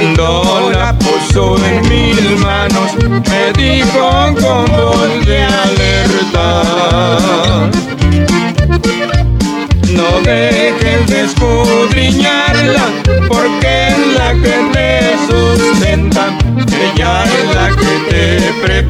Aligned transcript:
Cuando 0.00 0.70
la 0.72 0.98
puso 0.98 1.62
en 1.62 1.86
mis 1.90 2.40
manos, 2.40 2.92
me 3.04 3.52
dijo 3.52 4.34
con 4.40 4.64
voz 4.64 5.26
de 5.26 5.42
alerta. 5.42 6.62
No 9.90 10.20
dejes 10.24 11.06
de 11.06 11.20
escudriñarla, 11.26 12.86
porque 13.28 13.88
es 13.88 13.98
la 14.16 14.32
que 14.32 14.56
te 14.72 14.88
sustenta. 15.28 16.24
Ella 16.80 17.24
es 17.24 17.54
la 17.54 17.68
que 17.76 17.92
te 18.08 18.22
prepara 18.62 18.89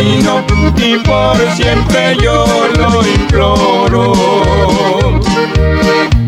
camino 0.00 0.44
y 0.78 0.96
por 0.98 1.36
siempre 1.56 2.16
yo 2.22 2.46
lo 2.78 3.06
imploro. 3.06 4.12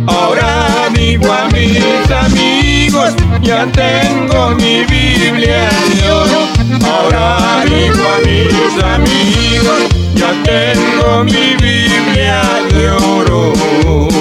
Ahora 0.07 0.89
digo 0.95 1.33
a 1.33 1.49
mis 1.49 2.11
amigos, 2.11 3.15
ya 3.41 3.67
tengo 3.73 4.51
mi 4.57 4.85
Biblia 4.85 5.71
de 5.95 6.11
oro. 6.11 6.49
Ahora 6.85 7.65
digo 7.65 8.03
a 8.15 8.19
mis 8.27 8.85
amigos, 8.85 9.83
ya 10.15 10.33
tengo 10.43 11.25
mi 11.25 11.55
Biblia 11.57 12.43
de 12.71 12.91
oro. 12.91 14.12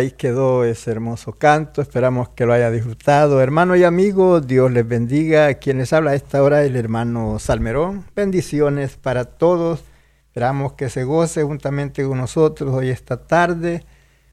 Ahí 0.00 0.12
quedó 0.12 0.64
ese 0.64 0.90
hermoso 0.92 1.32
canto, 1.32 1.82
esperamos 1.82 2.30
que 2.30 2.46
lo 2.46 2.54
haya 2.54 2.70
disfrutado. 2.70 3.42
Hermano 3.42 3.76
y 3.76 3.84
amigo, 3.84 4.40
Dios 4.40 4.72
les 4.72 4.88
bendiga. 4.88 5.52
Quien 5.52 5.76
les 5.76 5.92
habla 5.92 6.12
a 6.12 6.14
esta 6.14 6.42
hora 6.42 6.64
el 6.64 6.74
hermano 6.74 7.38
Salmerón. 7.38 8.06
Bendiciones 8.16 8.96
para 8.96 9.26
todos. 9.26 9.84
Esperamos 10.28 10.72
que 10.72 10.88
se 10.88 11.04
goce 11.04 11.42
juntamente 11.42 12.02
con 12.02 12.16
nosotros 12.16 12.72
hoy 12.72 12.88
esta 12.88 13.26
tarde. 13.26 13.84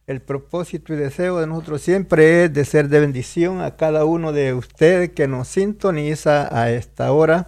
El 0.05 0.21
propósito 0.21 0.93
y 0.93 0.95
deseo 0.95 1.41
de 1.41 1.47
nosotros 1.47 1.81
siempre 1.81 2.45
es 2.45 2.53
de 2.53 2.63
ser 2.63 2.87
de 2.87 3.01
bendición 3.01 3.59
a 3.59 3.75
cada 3.75 4.05
uno 4.05 4.31
de 4.31 4.53
ustedes 4.53 5.09
que 5.09 5.27
nos 5.27 5.49
sintoniza 5.49 6.47
a 6.57 6.71
esta 6.71 7.11
hora. 7.11 7.47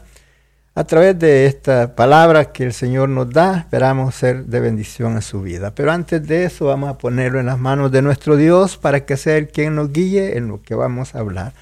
A 0.75 0.83
través 0.83 1.17
de 1.17 1.45
esta 1.45 1.95
palabra 1.95 2.51
que 2.51 2.63
el 2.63 2.73
Señor 2.73 3.09
nos 3.09 3.29
da, 3.29 3.57
esperamos 3.57 4.15
ser 4.15 4.45
de 4.45 4.59
bendición 4.59 5.17
a 5.17 5.21
su 5.21 5.41
vida. 5.41 5.73
Pero 5.75 5.91
antes 5.91 6.25
de 6.25 6.45
eso, 6.45 6.65
vamos 6.65 6.89
a 6.89 6.97
ponerlo 6.97 7.39
en 7.39 7.47
las 7.47 7.57
manos 7.57 7.91
de 7.91 8.01
nuestro 8.01 8.37
Dios 8.37 8.77
para 8.77 9.05
que 9.05 9.17
sea 9.17 9.37
Él 9.37 9.49
quien 9.49 9.75
nos 9.75 9.91
guíe 9.91 10.37
en 10.37 10.47
lo 10.47 10.61
que 10.61 10.75
vamos 10.75 11.15
a 11.15 11.19
hablar. 11.19 11.53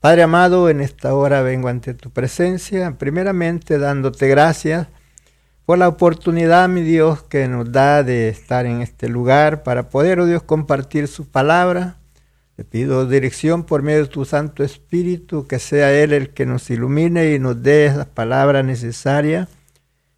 Padre 0.00 0.24
amado, 0.24 0.68
en 0.68 0.80
esta 0.80 1.14
hora 1.14 1.42
vengo 1.42 1.68
ante 1.68 1.94
tu 1.94 2.10
presencia, 2.10 2.96
primeramente 2.98 3.78
dándote 3.78 4.28
gracias 4.28 4.88
por 5.64 5.78
la 5.78 5.86
oportunidad, 5.88 6.68
mi 6.68 6.82
Dios, 6.82 7.22
que 7.22 7.46
nos 7.46 7.70
da 7.70 8.02
de 8.02 8.28
estar 8.28 8.66
en 8.66 8.82
este 8.82 9.08
lugar 9.08 9.62
para 9.62 9.88
poder, 9.88 10.18
oh 10.18 10.26
Dios, 10.26 10.42
compartir 10.42 11.06
su 11.06 11.28
palabra. 11.28 11.99
Pido 12.64 13.06
dirección 13.06 13.64
por 13.64 13.82
medio 13.82 14.02
de 14.02 14.08
tu 14.08 14.24
Santo 14.24 14.64
Espíritu, 14.64 15.46
que 15.46 15.58
sea 15.58 15.92
Él 15.92 16.12
el 16.12 16.30
que 16.30 16.46
nos 16.46 16.70
ilumine 16.70 17.34
y 17.34 17.38
nos 17.38 17.62
dé 17.62 17.92
las 17.94 18.06
palabras 18.06 18.64
necesarias 18.64 19.48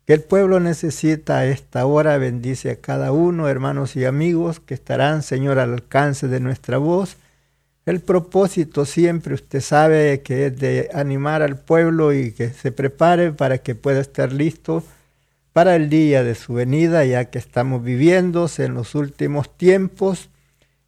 que 0.06 0.14
el 0.14 0.22
pueblo 0.22 0.60
necesita 0.60 1.38
a 1.38 1.46
esta 1.46 1.86
hora. 1.86 2.18
Bendice 2.18 2.70
a 2.70 2.76
cada 2.76 3.12
uno, 3.12 3.48
hermanos 3.48 3.96
y 3.96 4.04
amigos, 4.04 4.60
que 4.60 4.74
estarán, 4.74 5.22
Señor, 5.22 5.58
al 5.58 5.72
alcance 5.74 6.28
de 6.28 6.40
nuestra 6.40 6.78
voz. 6.78 7.16
El 7.86 8.00
propósito 8.00 8.84
siempre, 8.84 9.34
usted 9.34 9.60
sabe, 9.60 10.22
que 10.22 10.46
es 10.46 10.58
de 10.58 10.90
animar 10.94 11.42
al 11.42 11.58
pueblo 11.58 12.12
y 12.12 12.32
que 12.32 12.50
se 12.50 12.72
prepare 12.72 13.32
para 13.32 13.58
que 13.58 13.74
pueda 13.74 14.00
estar 14.00 14.32
listo 14.32 14.84
para 15.52 15.76
el 15.76 15.90
día 15.90 16.24
de 16.24 16.34
su 16.34 16.54
venida, 16.54 17.04
ya 17.04 17.26
que 17.26 17.38
estamos 17.38 17.82
viviendo 17.82 18.48
en 18.58 18.74
los 18.74 18.94
últimos 18.94 19.56
tiempos 19.56 20.30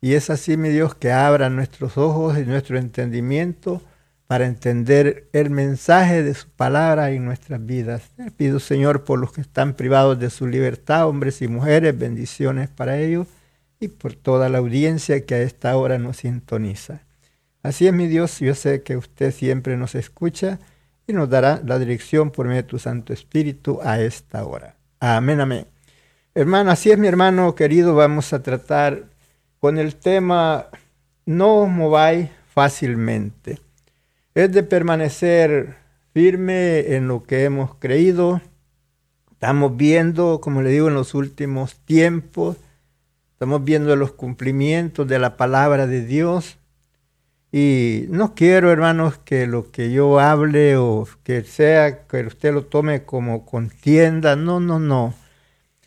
y 0.05 0.17
es 0.17 0.29
así, 0.29 0.59
mi 0.59 0.69
Dios, 0.69 0.95
que 0.95 1.13
abra 1.13 1.49
nuestros 1.49 1.97
ojos 1.97 2.37
y 2.37 2.45
nuestro 2.45 2.77
entendimiento 2.77 3.81
para 4.27 4.45
entender 4.45 5.31
el 5.33 5.49
mensaje 5.49 6.23
de 6.23 6.35
su 6.35 6.47
palabra 6.51 7.11
en 7.11 7.25
nuestras 7.25 7.65
vidas. 7.65 8.03
Pido, 8.37 8.61
Señor, 8.61 9.05
por 9.05 9.19
los 9.19 9.33
que 9.33 9.41
están 9.41 9.73
privados 9.73 10.19
de 10.19 10.29
su 10.29 10.47
libertad, 10.47 11.09
hombres 11.09 11.41
y 11.41 11.49
mujeres, 11.49 11.99
bendiciones 11.99 12.69
para 12.69 12.99
ellos 12.99 13.29
y 13.81 13.89
por 13.89 14.15
toda 14.15 14.51
la 14.51 14.59
audiencia 14.59 15.25
que 15.25 15.37
a 15.37 15.41
esta 15.41 15.75
hora 15.75 15.97
nos 15.97 16.19
sintoniza. 16.19 17.01
Así 17.63 17.87
es, 17.87 17.95
mi 17.95 18.07
Dios, 18.07 18.41
yo 18.41 18.55
sé 18.55 18.83
que 18.83 18.99
usted 18.99 19.33
siempre 19.33 19.79
nos 19.79 19.95
escucha 19.95 20.59
y 21.07 21.15
nos 21.15 21.31
dará 21.31 21.63
la 21.65 21.79
dirección 21.79 22.31
por 22.31 22.47
medio 22.47 22.61
de 22.61 22.69
tu 22.69 22.79
Santo 22.79 23.15
Espíritu 23.15 23.81
a 23.83 23.99
esta 24.03 24.45
hora. 24.45 24.77
Amén, 25.01 25.41
amén. 25.41 25.67
Hermano, 26.35 26.73
así 26.73 26.91
es, 26.91 26.99
mi 26.99 27.09
hermano 27.09 27.55
querido, 27.55 27.95
vamos 27.95 28.35
a 28.35 28.43
tratar 28.43 29.14
con 29.65 29.79
el 29.79 29.97
tema 29.97 30.67
no 31.25 31.63
os 31.63 31.71
mováis 31.71 32.29
fácilmente. 32.53 33.61
Es 34.35 34.53
de 34.53 34.63
permanecer 34.63 35.77
firme 36.13 36.95
en 36.95 37.09
lo 37.09 37.23
que 37.23 37.45
hemos 37.45 37.75
creído. 37.77 38.43
Estamos 39.33 39.75
viendo, 39.75 40.43
como 40.43 40.61
le 40.61 40.69
digo, 40.69 40.89
en 40.89 40.95
los 40.95 41.15
últimos 41.15 41.77
tiempos, 41.77 42.59
estamos 43.33 43.65
viendo 43.65 43.97
los 43.97 44.13
cumplimientos 44.13 45.09
de 45.09 45.19
la 45.19 45.39
palabra 45.39 45.87
de 45.87 46.05
Dios. 46.05 46.59
Y 47.51 48.05
no 48.11 48.35
quiero, 48.35 48.71
hermanos, 48.71 49.17
que 49.17 49.47
lo 49.47 49.71
que 49.71 49.91
yo 49.91 50.21
hable 50.21 50.77
o 50.77 51.09
que 51.23 51.43
sea, 51.43 52.07
que 52.07 52.27
usted 52.27 52.53
lo 52.53 52.67
tome 52.67 53.05
como 53.05 53.47
contienda. 53.47 54.37
No, 54.37 54.61
no, 54.61 54.79
no. 54.79 55.15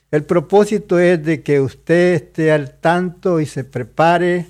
El 0.09 0.23
propósito 0.23 0.99
es 0.99 1.23
de 1.23 1.41
que 1.43 1.59
usted 1.59 2.13
esté 2.13 2.51
al 2.51 2.79
tanto 2.79 3.41
y 3.41 3.45
se 3.45 3.65
prepare 3.65 4.45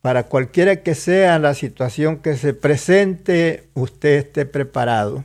para 0.00 0.24
cualquiera 0.24 0.82
que 0.82 0.94
sea 0.94 1.38
la 1.38 1.54
situación 1.54 2.18
que 2.18 2.36
se 2.36 2.54
presente, 2.54 3.68
usted 3.74 4.18
esté 4.18 4.46
preparado. 4.46 5.24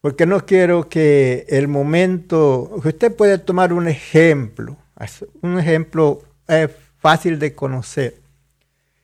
Porque 0.00 0.26
no 0.26 0.46
quiero 0.46 0.88
que 0.88 1.44
el 1.48 1.66
momento, 1.66 2.70
usted 2.84 3.14
puede 3.14 3.38
tomar 3.38 3.72
un 3.72 3.88
ejemplo, 3.88 4.76
un 5.42 5.58
ejemplo 5.58 6.22
es 6.46 6.70
fácil 6.98 7.38
de 7.38 7.54
conocer. 7.54 8.16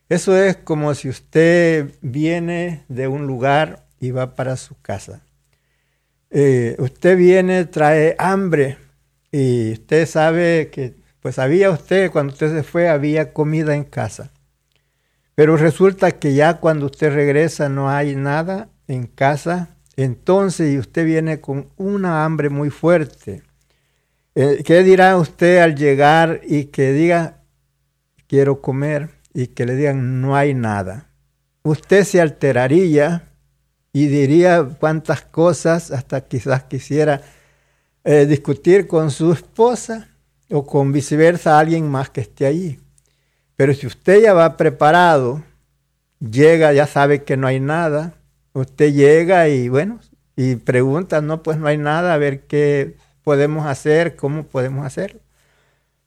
Eso 0.08 0.36
es 0.36 0.56
como 0.56 0.94
si 0.94 1.08
usted 1.08 1.94
viene 2.00 2.84
de 2.88 3.08
un 3.08 3.26
lugar 3.26 3.84
y 4.00 4.10
va 4.10 4.34
para 4.34 4.56
su 4.56 4.80
casa. 4.80 5.20
eh, 6.30 6.76
usted 6.78 7.16
viene, 7.16 7.64
trae 7.64 8.14
hambre 8.18 8.76
y 9.32 9.72
usted 9.72 10.06
sabe 10.06 10.70
que, 10.72 10.96
pues 11.20 11.38
había 11.38 11.70
usted, 11.70 12.10
cuando 12.10 12.32
usted 12.32 12.54
se 12.54 12.62
fue, 12.62 12.88
había 12.88 13.32
comida 13.32 13.74
en 13.74 13.84
casa. 13.84 14.32
Pero 15.34 15.56
resulta 15.56 16.12
que 16.12 16.34
ya 16.34 16.58
cuando 16.58 16.86
usted 16.86 17.12
regresa 17.12 17.68
no 17.68 17.88
hay 17.90 18.16
nada 18.16 18.68
en 18.88 19.06
casa, 19.06 19.76
entonces 19.96 20.74
y 20.74 20.78
usted 20.78 21.06
viene 21.06 21.40
con 21.40 21.70
una 21.76 22.24
hambre 22.24 22.48
muy 22.48 22.70
fuerte. 22.70 23.42
Eh, 24.34 24.62
¿Qué 24.64 24.82
dirá 24.82 25.16
usted 25.16 25.58
al 25.58 25.76
llegar 25.76 26.40
y 26.46 26.66
que 26.66 26.92
diga, 26.92 27.42
quiero 28.26 28.60
comer, 28.60 29.10
y 29.32 29.48
que 29.48 29.66
le 29.66 29.76
digan, 29.76 30.20
no 30.20 30.36
hay 30.36 30.54
nada? 30.54 31.10
Usted 31.62 32.04
se 32.04 32.20
alteraría 32.20 33.28
y 33.92 34.06
diría 34.06 34.64
cuántas 34.78 35.22
cosas, 35.22 35.90
hasta 35.90 36.22
quizás 36.22 36.64
quisiera 36.64 37.22
eh, 38.04 38.26
discutir 38.26 38.86
con 38.86 39.10
su 39.10 39.32
esposa 39.32 40.08
o 40.50 40.66
con 40.66 40.92
viceversa 40.92 41.58
alguien 41.58 41.88
más 41.88 42.10
que 42.10 42.22
esté 42.22 42.46
allí. 42.46 42.80
Pero 43.56 43.74
si 43.74 43.86
usted 43.86 44.22
ya 44.22 44.32
va 44.32 44.56
preparado, 44.56 45.42
llega, 46.18 46.72
ya 46.72 46.86
sabe 46.86 47.24
que 47.24 47.36
no 47.36 47.46
hay 47.46 47.60
nada, 47.60 48.14
usted 48.52 48.92
llega 48.92 49.48
y 49.48 49.68
bueno, 49.68 50.00
y 50.36 50.56
pregunta, 50.56 51.20
no, 51.20 51.42
pues 51.42 51.58
no 51.58 51.66
hay 51.66 51.76
nada, 51.76 52.14
a 52.14 52.18
ver 52.18 52.46
qué 52.46 52.96
podemos 53.22 53.66
hacer, 53.66 54.16
cómo 54.16 54.44
podemos 54.44 54.86
hacerlo. 54.86 55.20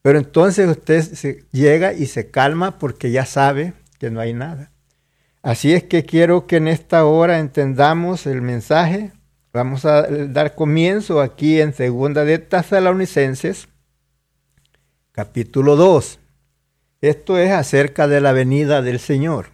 Pero 0.01 0.17
entonces 0.19 0.67
usted 0.67 1.39
llega 1.51 1.93
y 1.93 2.07
se 2.07 2.29
calma 2.29 2.79
porque 2.79 3.11
ya 3.11 3.25
sabe 3.25 3.73
que 3.99 4.09
no 4.09 4.19
hay 4.19 4.33
nada. 4.33 4.71
Así 5.41 5.73
es 5.73 5.83
que 5.83 6.05
quiero 6.05 6.47
que 6.47 6.57
en 6.57 6.67
esta 6.67 7.05
hora 7.05 7.39
entendamos 7.39 8.25
el 8.25 8.41
mensaje. 8.41 9.11
Vamos 9.53 9.85
a 9.85 10.07
dar 10.07 10.55
comienzo 10.55 11.21
aquí 11.21 11.61
en 11.61 11.73
Segunda 11.73 12.25
de 12.25 12.39
Tesalonicenses, 12.39 13.67
capítulo 15.11 15.75
2. 15.75 16.17
Esto 17.01 17.37
es 17.37 17.51
acerca 17.51 18.07
de 18.07 18.19
la 18.19 18.31
venida 18.31 18.81
del 18.81 18.99
Señor. 18.99 19.51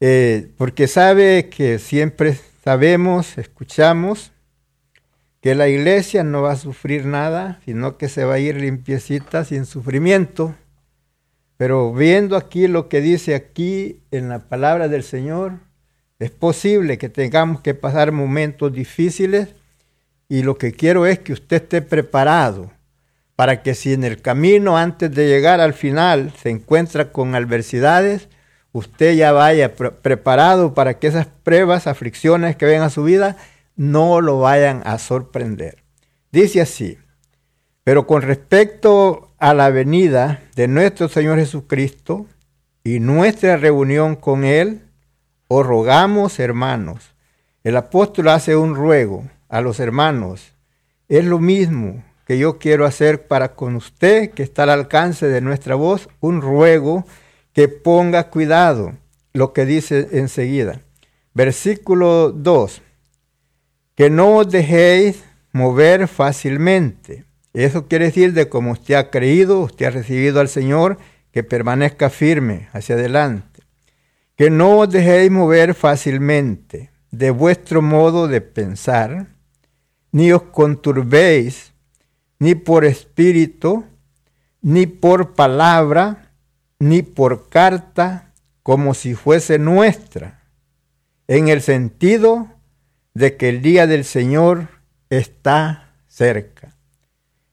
Eh, 0.00 0.52
porque 0.58 0.86
sabe 0.86 1.48
que 1.48 1.78
siempre 1.78 2.38
sabemos, 2.62 3.38
escuchamos, 3.38 4.32
que 5.40 5.54
la 5.54 5.68
iglesia 5.68 6.22
no 6.22 6.42
va 6.42 6.52
a 6.52 6.56
sufrir 6.56 7.06
nada, 7.06 7.58
sino 7.64 7.96
que 7.96 8.10
se 8.10 8.26
va 8.26 8.34
a 8.34 8.38
ir 8.38 8.56
limpiecita 8.56 9.46
sin 9.46 9.64
sufrimiento. 9.64 10.54
Pero 11.56 11.90
viendo 11.94 12.36
aquí 12.36 12.68
lo 12.68 12.90
que 12.90 13.00
dice 13.00 13.34
aquí 13.34 14.02
en 14.10 14.28
la 14.28 14.40
palabra 14.40 14.88
del 14.88 15.04
Señor, 15.04 15.71
es 16.22 16.30
posible 16.30 16.98
que 16.98 17.08
tengamos 17.08 17.62
que 17.62 17.74
pasar 17.74 18.12
momentos 18.12 18.72
difíciles 18.72 19.48
y 20.28 20.44
lo 20.44 20.56
que 20.56 20.72
quiero 20.72 21.04
es 21.04 21.18
que 21.18 21.32
usted 21.32 21.64
esté 21.64 21.82
preparado 21.82 22.70
para 23.34 23.62
que 23.62 23.74
si 23.74 23.92
en 23.92 24.04
el 24.04 24.22
camino 24.22 24.78
antes 24.78 25.12
de 25.12 25.26
llegar 25.26 25.60
al 25.60 25.74
final 25.74 26.32
se 26.40 26.50
encuentra 26.50 27.10
con 27.10 27.34
adversidades, 27.34 28.28
usted 28.70 29.14
ya 29.14 29.32
vaya 29.32 29.74
preparado 29.74 30.74
para 30.74 31.00
que 31.00 31.08
esas 31.08 31.26
pruebas, 31.26 31.88
aflicciones 31.88 32.54
que 32.54 32.66
vengan 32.66 32.84
a 32.84 32.90
su 32.90 33.02
vida 33.02 33.36
no 33.74 34.20
lo 34.20 34.38
vayan 34.38 34.80
a 34.84 34.98
sorprender. 34.98 35.82
Dice 36.30 36.60
así, 36.60 36.98
pero 37.82 38.06
con 38.06 38.22
respecto 38.22 39.34
a 39.38 39.54
la 39.54 39.70
venida 39.70 40.40
de 40.54 40.68
nuestro 40.68 41.08
Señor 41.08 41.40
Jesucristo 41.40 42.26
y 42.84 43.00
nuestra 43.00 43.56
reunión 43.56 44.14
con 44.14 44.44
Él, 44.44 44.82
os 45.54 45.66
rogamos, 45.66 46.38
hermanos. 46.38 47.14
El 47.64 47.76
apóstol 47.76 48.28
hace 48.28 48.56
un 48.56 48.74
ruego 48.74 49.24
a 49.48 49.60
los 49.60 49.80
hermanos. 49.80 50.52
Es 51.08 51.24
lo 51.24 51.38
mismo 51.38 52.04
que 52.26 52.38
yo 52.38 52.58
quiero 52.58 52.86
hacer 52.86 53.26
para 53.26 53.54
con 53.54 53.76
usted, 53.76 54.30
que 54.30 54.42
está 54.42 54.62
al 54.64 54.70
alcance 54.70 55.28
de 55.28 55.40
nuestra 55.40 55.74
voz, 55.74 56.08
un 56.20 56.40
ruego 56.40 57.04
que 57.52 57.68
ponga 57.68 58.30
cuidado, 58.30 58.94
lo 59.32 59.52
que 59.52 59.66
dice 59.66 60.08
enseguida. 60.12 60.80
Versículo 61.34 62.32
2, 62.32 62.82
que 63.94 64.10
no 64.10 64.36
os 64.36 64.50
dejéis 64.50 65.22
mover 65.52 66.08
fácilmente 66.08 67.24
eso 67.54 67.86
quiere 67.86 68.06
decir 68.06 68.32
de 68.32 68.48
como 68.48 68.72
usted 68.72 68.94
ha 68.94 69.10
creído, 69.10 69.60
usted 69.60 69.86
ha 69.86 69.90
recibido 69.90 70.40
al 70.40 70.48
Señor, 70.48 70.98
que 71.32 71.42
permanezca 71.42 72.08
firme 72.08 72.68
hacia 72.72 72.94
adelante. 72.94 73.51
Que 74.36 74.50
no 74.50 74.78
os 74.78 74.90
dejéis 74.90 75.30
mover 75.30 75.74
fácilmente 75.74 76.92
de 77.12 77.30
vuestro 77.30 77.82
modo 77.82 78.26
de 78.26 78.40
pensar, 78.40 79.26
ni 80.10 80.32
os 80.32 80.42
conturbéis, 80.44 81.72
ni 82.38 82.54
por 82.54 82.84
espíritu, 82.84 83.84
ni 84.62 84.86
por 84.86 85.34
palabra, 85.34 86.32
ni 86.78 87.02
por 87.02 87.48
carta, 87.48 88.32
como 88.62 88.94
si 88.94 89.14
fuese 89.14 89.58
nuestra, 89.58 90.42
en 91.28 91.48
el 91.48 91.60
sentido 91.60 92.48
de 93.14 93.36
que 93.36 93.50
el 93.50 93.60
día 93.60 93.86
del 93.86 94.04
Señor 94.04 94.68
está 95.10 95.94
cerca. 96.08 96.74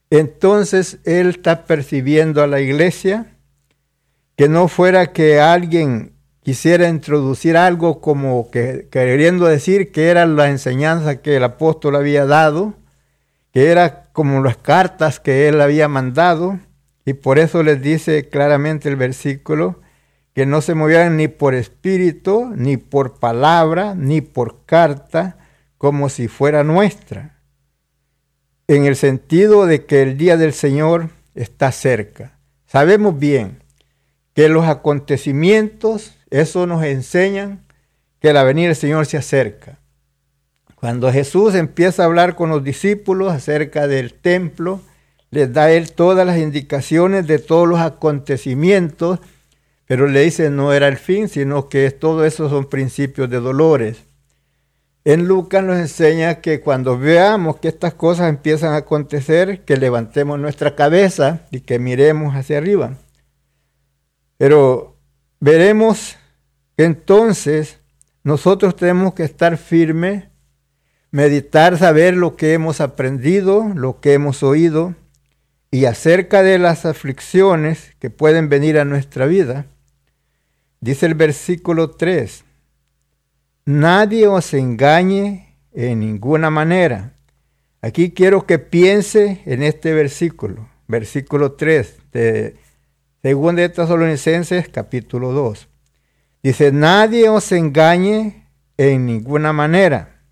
Entonces 0.08 0.98
él 1.04 1.28
está 1.28 1.66
percibiendo 1.66 2.42
a 2.42 2.46
la 2.46 2.60
iglesia 2.60 3.36
que 4.36 4.48
no 4.48 4.68
fuera 4.68 5.12
que 5.12 5.38
alguien 5.38 6.14
quisiera 6.50 6.88
introducir 6.88 7.56
algo 7.56 8.00
como 8.00 8.50
que 8.50 8.88
queriendo 8.90 9.46
decir 9.46 9.92
que 9.92 10.08
era 10.08 10.26
la 10.26 10.48
enseñanza 10.48 11.22
que 11.22 11.36
el 11.36 11.44
apóstol 11.44 11.94
había 11.94 12.26
dado, 12.26 12.74
que 13.52 13.70
era 13.70 14.08
como 14.12 14.42
las 14.42 14.56
cartas 14.56 15.20
que 15.20 15.46
él 15.46 15.60
había 15.60 15.86
mandado, 15.86 16.58
y 17.04 17.12
por 17.12 17.38
eso 17.38 17.62
les 17.62 17.80
dice 17.80 18.28
claramente 18.28 18.88
el 18.88 18.96
versículo 18.96 19.80
que 20.34 20.44
no 20.44 20.60
se 20.60 20.74
movieran 20.74 21.16
ni 21.18 21.28
por 21.28 21.54
espíritu, 21.54 22.52
ni 22.56 22.76
por 22.76 23.20
palabra, 23.20 23.94
ni 23.94 24.20
por 24.20 24.64
carta, 24.66 25.38
como 25.78 26.08
si 26.08 26.26
fuera 26.26 26.64
nuestra 26.64 27.38
en 28.66 28.86
el 28.86 28.96
sentido 28.96 29.66
de 29.66 29.84
que 29.86 30.02
el 30.02 30.16
día 30.16 30.36
del 30.36 30.52
Señor 30.52 31.10
está 31.36 31.70
cerca. 31.70 32.40
Sabemos 32.66 33.16
bien 33.16 33.62
que 34.34 34.48
los 34.48 34.66
acontecimientos, 34.66 36.16
eso 36.30 36.66
nos 36.66 36.84
enseñan 36.84 37.64
que 38.20 38.32
la 38.32 38.44
venida 38.44 38.68
del 38.68 38.76
Señor 38.76 39.06
se 39.06 39.16
acerca. 39.16 39.78
Cuando 40.76 41.12
Jesús 41.12 41.54
empieza 41.54 42.02
a 42.02 42.06
hablar 42.06 42.36
con 42.36 42.50
los 42.50 42.64
discípulos 42.64 43.32
acerca 43.32 43.86
del 43.86 44.14
templo, 44.14 44.80
les 45.30 45.52
da 45.52 45.70
él 45.70 45.92
todas 45.92 46.26
las 46.26 46.38
indicaciones 46.38 47.26
de 47.26 47.38
todos 47.38 47.68
los 47.68 47.80
acontecimientos, 47.80 49.20
pero 49.86 50.06
le 50.06 50.22
dice 50.22 50.50
no 50.50 50.72
era 50.72 50.88
el 50.88 50.96
fin, 50.96 51.28
sino 51.28 51.68
que 51.68 51.90
todo 51.90 52.24
eso 52.24 52.48
son 52.48 52.68
principios 52.68 53.28
de 53.28 53.40
dolores. 53.40 54.04
En 55.04 55.26
Lucas 55.26 55.64
nos 55.64 55.78
enseña 55.78 56.40
que 56.40 56.60
cuando 56.60 56.98
veamos 56.98 57.56
que 57.56 57.68
estas 57.68 57.94
cosas 57.94 58.28
empiezan 58.28 58.74
a 58.74 58.78
acontecer, 58.78 59.64
que 59.64 59.76
levantemos 59.76 60.38
nuestra 60.38 60.76
cabeza 60.76 61.46
y 61.50 61.60
que 61.60 61.78
miremos 61.78 62.34
hacia 62.34 62.58
arriba. 62.58 62.96
Pero 64.36 64.96
veremos 65.40 66.16
entonces 66.84 67.80
nosotros 68.22 68.76
tenemos 68.76 69.14
que 69.14 69.24
estar 69.24 69.56
firmes, 69.56 70.24
meditar, 71.10 71.78
saber 71.78 72.16
lo 72.16 72.36
que 72.36 72.52
hemos 72.52 72.80
aprendido, 72.80 73.72
lo 73.74 74.00
que 74.00 74.12
hemos 74.12 74.42
oído, 74.42 74.94
y 75.70 75.86
acerca 75.86 76.42
de 76.42 76.58
las 76.58 76.84
aflicciones 76.84 77.92
que 77.98 78.10
pueden 78.10 78.48
venir 78.48 78.78
a 78.78 78.84
nuestra 78.84 79.26
vida. 79.26 79.66
Dice 80.80 81.06
el 81.06 81.14
versículo 81.14 81.90
3 81.90 82.44
nadie 83.70 84.26
os 84.26 84.52
engañe 84.54 85.56
en 85.72 86.00
ninguna 86.00 86.50
manera. 86.50 87.12
Aquí 87.82 88.10
quiero 88.10 88.46
que 88.46 88.58
piense 88.58 89.42
en 89.46 89.62
este 89.62 89.92
versículo, 89.92 90.68
versículo 90.86 91.52
3 91.52 91.98
de 92.12 92.56
2 93.22 93.56
de 93.56 93.68
Tesalonicenses 93.68 94.68
capítulo 94.68 95.32
2. 95.32 95.69
Dice, 96.42 96.72
nadie 96.72 97.28
os 97.28 97.52
engañe 97.52 98.46
en 98.76 99.06
ninguna 99.06 99.52
manera. 99.52 100.22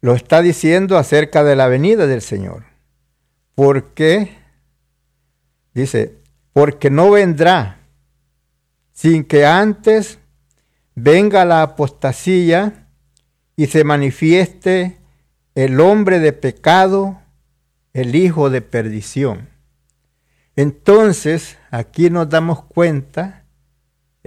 Lo 0.00 0.14
está 0.14 0.42
diciendo 0.42 0.96
acerca 0.96 1.44
de 1.44 1.56
la 1.56 1.68
venida 1.68 2.06
del 2.06 2.22
Señor. 2.22 2.64
¿Por 3.54 3.94
qué? 3.94 4.36
Dice, 5.74 6.16
porque 6.52 6.90
no 6.90 7.10
vendrá 7.10 7.78
sin 8.92 9.24
que 9.24 9.46
antes 9.46 10.18
venga 10.96 11.44
la 11.44 11.62
apostasía 11.62 12.88
y 13.54 13.66
se 13.66 13.84
manifieste 13.84 14.98
el 15.54 15.80
hombre 15.80 16.18
de 16.18 16.32
pecado, 16.32 17.20
el 17.92 18.14
hijo 18.14 18.50
de 18.50 18.60
perdición. 18.60 19.48
Entonces, 20.56 21.58
aquí 21.70 22.10
nos 22.10 22.28
damos 22.28 22.64
cuenta, 22.64 23.44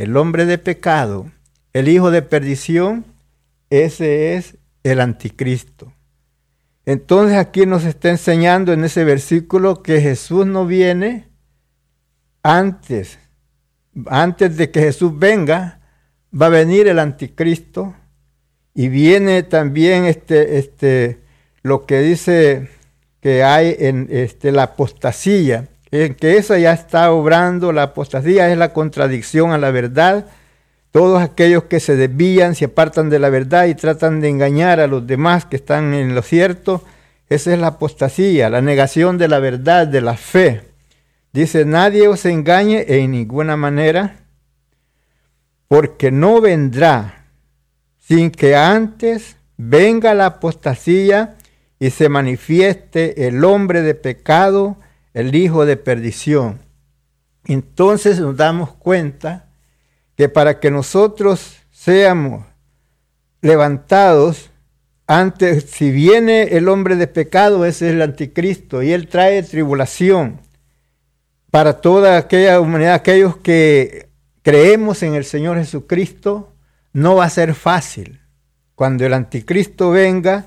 el 0.01 0.17
hombre 0.17 0.45
de 0.45 0.57
pecado, 0.57 1.29
el 1.73 1.87
hijo 1.87 2.09
de 2.09 2.23
perdición, 2.23 3.05
ese 3.69 4.33
es 4.35 4.57
el 4.81 4.99
anticristo. 4.99 5.93
Entonces 6.87 7.37
aquí 7.37 7.67
nos 7.67 7.85
está 7.85 8.09
enseñando 8.09 8.73
en 8.73 8.83
ese 8.83 9.03
versículo 9.03 9.83
que 9.83 10.01
Jesús 10.01 10.47
no 10.47 10.65
viene 10.65 11.27
antes, 12.41 13.19
antes 14.07 14.57
de 14.57 14.71
que 14.71 14.79
Jesús 14.79 15.19
venga, 15.19 15.81
va 16.33 16.47
a 16.47 16.49
venir 16.49 16.87
el 16.87 16.97
anticristo 16.97 17.93
y 18.73 18.89
viene 18.89 19.43
también 19.43 20.05
este, 20.05 20.57
este, 20.57 21.19
lo 21.61 21.85
que 21.85 21.99
dice 21.99 22.69
que 23.19 23.43
hay 23.43 23.75
en 23.77 24.07
este, 24.09 24.51
la 24.51 24.63
apostasía, 24.63 25.67
en 25.91 26.15
que 26.15 26.37
esa 26.37 26.57
ya 26.57 26.73
está 26.73 27.11
obrando, 27.11 27.71
la 27.73 27.83
apostasía 27.83 28.49
es 28.49 28.57
la 28.57 28.73
contradicción 28.73 29.51
a 29.51 29.57
la 29.57 29.71
verdad, 29.71 30.27
todos 30.91 31.21
aquellos 31.21 31.65
que 31.65 31.79
se 31.79 31.95
desvían, 31.95 32.55
se 32.55 32.65
apartan 32.65 33.09
de 33.09 33.19
la 33.19 33.29
verdad 33.29 33.65
y 33.65 33.75
tratan 33.75 34.21
de 34.21 34.29
engañar 34.29 34.79
a 34.79 34.87
los 34.87 35.05
demás 35.05 35.45
que 35.45 35.57
están 35.57 35.93
en 35.93 36.15
lo 36.15 36.21
cierto, 36.21 36.83
esa 37.29 37.53
es 37.53 37.59
la 37.59 37.67
apostasía, 37.67 38.49
la 38.49 38.61
negación 38.61 39.17
de 39.17 39.27
la 39.27 39.39
verdad, 39.39 39.87
de 39.87 40.01
la 40.01 40.17
fe. 40.17 40.63
Dice, 41.31 41.63
nadie 41.63 42.09
os 42.09 42.25
engañe 42.25 42.85
en 42.87 43.11
ninguna 43.11 43.55
manera, 43.55 44.17
porque 45.69 46.11
no 46.11 46.41
vendrá 46.41 47.27
sin 47.99 48.31
que 48.31 48.57
antes 48.57 49.37
venga 49.55 50.13
la 50.13 50.25
apostasía 50.25 51.37
y 51.79 51.91
se 51.91 52.09
manifieste 52.09 53.27
el 53.27 53.45
hombre 53.45 53.81
de 53.81 53.95
pecado, 53.95 54.75
el 55.13 55.35
hijo 55.35 55.65
de 55.65 55.77
perdición. 55.77 56.59
Entonces 57.45 58.19
nos 58.19 58.37
damos 58.37 58.73
cuenta 58.73 59.49
que 60.15 60.29
para 60.29 60.59
que 60.59 60.71
nosotros 60.71 61.57
seamos 61.71 62.45
levantados, 63.41 64.51
antes, 65.07 65.65
si 65.65 65.91
viene 65.91 66.43
el 66.55 66.69
hombre 66.69 66.95
de 66.95 67.07
pecado, 67.07 67.65
ese 67.65 67.89
es 67.89 67.95
el 67.95 68.01
anticristo, 68.01 68.81
y 68.81 68.93
él 68.93 69.07
trae 69.07 69.43
tribulación 69.43 70.39
para 71.49 71.81
toda 71.81 72.17
aquella 72.17 72.61
humanidad, 72.61 72.93
aquellos 72.93 73.35
que 73.35 74.09
creemos 74.41 75.03
en 75.03 75.15
el 75.15 75.25
Señor 75.25 75.57
Jesucristo, 75.57 76.53
no 76.93 77.15
va 77.15 77.25
a 77.25 77.29
ser 77.29 77.53
fácil. 77.55 78.21
Cuando 78.75 79.05
el 79.05 79.13
anticristo 79.13 79.91
venga, 79.91 80.45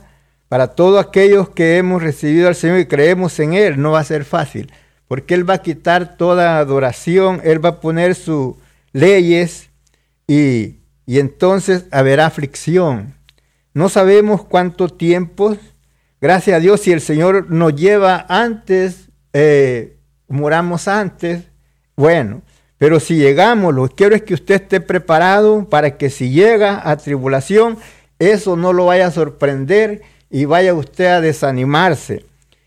para 0.54 0.68
todos 0.68 1.04
aquellos 1.04 1.48
que 1.48 1.78
hemos 1.78 2.00
recibido 2.00 2.46
al 2.46 2.54
Señor 2.54 2.78
y 2.78 2.86
creemos 2.86 3.40
en 3.40 3.54
Él, 3.54 3.82
no 3.82 3.90
va 3.90 3.98
a 3.98 4.04
ser 4.04 4.24
fácil, 4.24 4.72
porque 5.08 5.34
Él 5.34 5.50
va 5.50 5.54
a 5.54 5.62
quitar 5.62 6.16
toda 6.16 6.58
adoración, 6.58 7.40
Él 7.42 7.64
va 7.64 7.70
a 7.70 7.80
poner 7.80 8.14
sus 8.14 8.54
leyes 8.92 9.70
y, 10.28 10.76
y 11.06 11.18
entonces 11.18 11.86
habrá 11.90 12.26
aflicción. 12.26 13.14
No 13.72 13.88
sabemos 13.88 14.44
cuánto 14.44 14.88
tiempo, 14.88 15.56
gracias 16.20 16.56
a 16.56 16.60
Dios, 16.60 16.82
si 16.82 16.92
el 16.92 17.00
Señor 17.00 17.50
nos 17.50 17.74
lleva 17.74 18.24
antes, 18.28 19.08
eh, 19.32 19.96
moramos 20.28 20.86
antes, 20.86 21.42
bueno, 21.96 22.42
pero 22.78 23.00
si 23.00 23.16
llegamos, 23.16 23.74
lo 23.74 23.88
que 23.88 23.94
quiero 23.96 24.14
es 24.14 24.22
que 24.22 24.34
usted 24.34 24.54
esté 24.54 24.80
preparado 24.80 25.68
para 25.68 25.96
que 25.98 26.10
si 26.10 26.30
llega 26.30 26.88
a 26.88 26.96
tribulación, 26.96 27.76
eso 28.20 28.54
no 28.54 28.72
lo 28.72 28.86
vaya 28.86 29.08
a 29.08 29.10
sorprender 29.10 30.13
y 30.30 30.44
vaya 30.44 30.74
usted 30.74 31.06
a 31.06 31.20
desanimarse. 31.20 32.24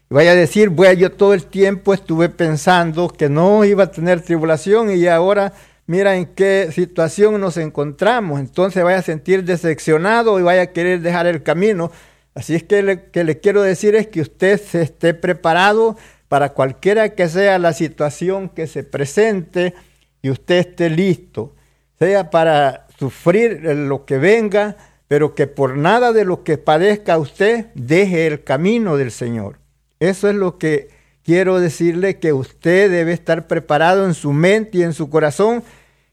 Y 0.09 0.13
vaya 0.13 0.31
a 0.31 0.35
decir, 0.35 0.69
bueno, 0.69 0.93
yo 0.93 1.11
todo 1.11 1.33
el 1.33 1.45
tiempo 1.45 1.93
estuve 1.93 2.29
pensando 2.29 3.09
que 3.09 3.29
no 3.29 3.65
iba 3.65 3.85
a 3.85 3.91
tener 3.91 4.21
tribulación 4.21 4.89
y 4.91 5.05
ahora 5.07 5.53
mira 5.85 6.15
en 6.15 6.25
qué 6.27 6.69
situación 6.71 7.39
nos 7.41 7.57
encontramos. 7.57 8.39
Entonces 8.39 8.83
vaya 8.83 8.99
a 8.99 9.01
sentir 9.01 9.43
decepcionado 9.43 10.39
y 10.39 10.43
vaya 10.43 10.63
a 10.63 10.67
querer 10.67 11.01
dejar 11.01 11.27
el 11.27 11.43
camino. 11.43 11.91
Así 12.35 12.55
es 12.55 12.63
que 12.63 12.83
le, 12.83 13.05
que 13.09 13.23
le 13.23 13.39
quiero 13.39 13.61
decir 13.61 13.95
es 13.95 14.07
que 14.07 14.21
usted 14.21 14.61
se 14.61 14.81
esté 14.81 15.13
preparado 15.13 15.97
para 16.29 16.53
cualquiera 16.53 17.09
que 17.09 17.27
sea 17.29 17.57
la 17.57 17.73
situación 17.73 18.49
que 18.49 18.67
se 18.67 18.83
presente 18.83 19.73
y 20.21 20.29
usted 20.29 20.57
esté 20.57 20.89
listo, 20.89 21.55
sea 21.99 22.29
para 22.29 22.87
sufrir 22.99 23.61
lo 23.63 24.05
que 24.05 24.17
venga, 24.17 24.75
pero 25.07 25.35
que 25.35 25.47
por 25.47 25.77
nada 25.77 26.13
de 26.13 26.25
lo 26.25 26.43
que 26.43 26.57
padezca 26.57 27.17
usted 27.17 27.67
deje 27.75 28.27
el 28.27 28.43
camino 28.43 28.97
del 28.97 29.11
Señor. 29.11 29.59
Eso 29.99 30.29
es 30.29 30.35
lo 30.35 30.57
que 30.57 30.89
quiero 31.23 31.59
decirle 31.59 32.19
que 32.19 32.33
usted 32.33 32.91
debe 32.91 33.13
estar 33.13 33.47
preparado 33.47 34.05
en 34.05 34.13
su 34.13 34.33
mente 34.33 34.79
y 34.79 34.83
en 34.83 34.93
su 34.93 35.09
corazón, 35.09 35.63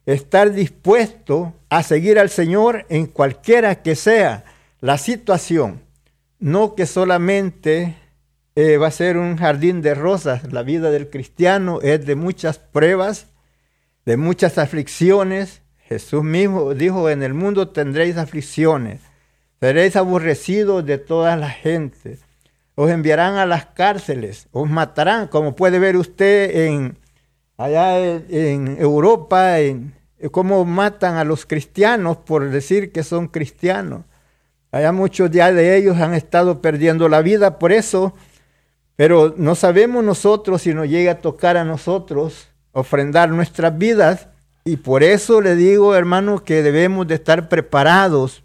estar 0.07 0.53
dispuesto 0.53 1.55
a 1.69 1.83
seguir 1.83 2.19
al 2.19 2.31
Señor 2.31 2.87
en 2.89 3.07
cualquiera 3.07 3.83
que 3.83 3.95
sea 3.97 4.45
la 4.81 4.99
situación. 4.99 5.83
No 6.39 6.75
que 6.75 6.87
solamente 6.87 7.97
eh, 8.57 8.77
va 8.77 8.89
a 8.89 8.93
ser 8.93 9.17
un 9.17 9.37
jardín 9.37 9.83
de 9.83 9.95
rosas. 9.95 10.53
La 10.53 10.63
vida 10.63 10.91
del 10.91 11.11
cristiano 11.11 11.81
es 11.83 12.05
de 12.07 12.15
muchas 12.15 12.59
pruebas, 12.59 13.29
de 14.05 14.17
muchas 14.17 14.59
aflicciones. 14.59 15.63
Jesús 15.89 16.23
mismo 16.23 16.75
dijo, 16.75 17.11
en 17.11 17.23
el 17.23 17.35
mundo 17.35 17.69
tendréis 17.69 18.17
aflicciones, 18.17 19.01
seréis 19.61 19.97
aborrecidos 19.97 20.85
de 20.85 20.99
toda 20.99 21.37
la 21.37 21.51
gente 21.51 22.19
os 22.75 22.91
enviarán 22.91 23.37
a 23.37 23.47
las 23.47 23.67
cárceles, 23.67 24.49
os 24.53 24.69
matarán, 24.69 25.29
como 25.29 25.55
puede 25.55 25.79
ver 25.79 25.97
usted 25.97 26.67
en, 26.67 26.99
allá 27.57 27.99
en, 28.01 28.77
Europa, 28.81 29.61
en, 29.61 29.95
cómo 30.33 30.65
matan 30.65 31.17
a 31.17 31.25
los 31.25 31.47
cristianos 31.47 32.17
por 32.17 32.51
decir 32.51 32.91
que 32.91 33.03
son 33.03 33.29
cristianos. 33.29 34.05
Allá 34.73 34.91
muchos 34.91 35.31
de 35.31 35.77
ellos 35.77 35.99
han 35.99 36.15
estado 36.15 36.61
perdiendo 36.61 37.09
la 37.09 37.23
vida 37.23 37.61
por 37.61 37.71
eso, 37.71 38.15
pero 38.97 39.35
no 39.37 39.55
sabemos 39.55 40.03
nosotros 40.03 40.63
si 40.63 40.75
nos 40.75 40.89
llega 40.89 41.13
a 41.13 41.21
tocar 41.21 41.57
a 41.57 41.65
nosotros 41.65 42.49
ofrendar 42.73 43.29
nuestras 43.31 43.79
vidas 43.79 44.29
y 44.65 44.79
por 44.79 45.03
eso 45.03 45.43
le 45.43 45.57
digo, 45.57 45.95
hermano, 45.95 46.43
que 46.43 46.63
debemos 46.63 47.07
de 47.07 47.17
estar 47.17 47.51
preparados 47.51 48.43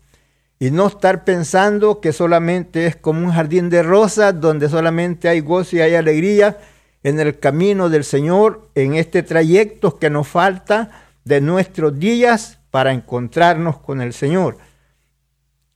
y 0.59 0.71
no 0.71 0.87
estar 0.87 1.23
pensando 1.23 2.01
que 2.01 2.11
solamente 2.11 2.85
es 2.85 2.97
como 2.97 3.25
un 3.25 3.31
jardín 3.31 3.69
de 3.69 3.81
rosas 3.81 4.39
donde 4.39 4.67
solamente 4.67 5.29
hay 5.29 5.39
gozo 5.39 5.77
y 5.77 5.79
hay 5.81 5.95
alegría 5.95 6.57
en 7.03 7.21
el 7.21 7.39
camino 7.39 7.87
del 7.87 8.03
Señor, 8.03 8.67
en 8.75 8.95
este 8.95 9.23
trayecto 9.23 9.97
que 9.97 10.09
nos 10.09 10.27
falta 10.27 10.91
de 11.23 11.39
nuestros 11.39 11.97
días 11.97 12.59
para 12.69 12.91
encontrarnos 12.91 13.77
con 13.77 14.01
el 14.01 14.11
Señor. 14.11 14.57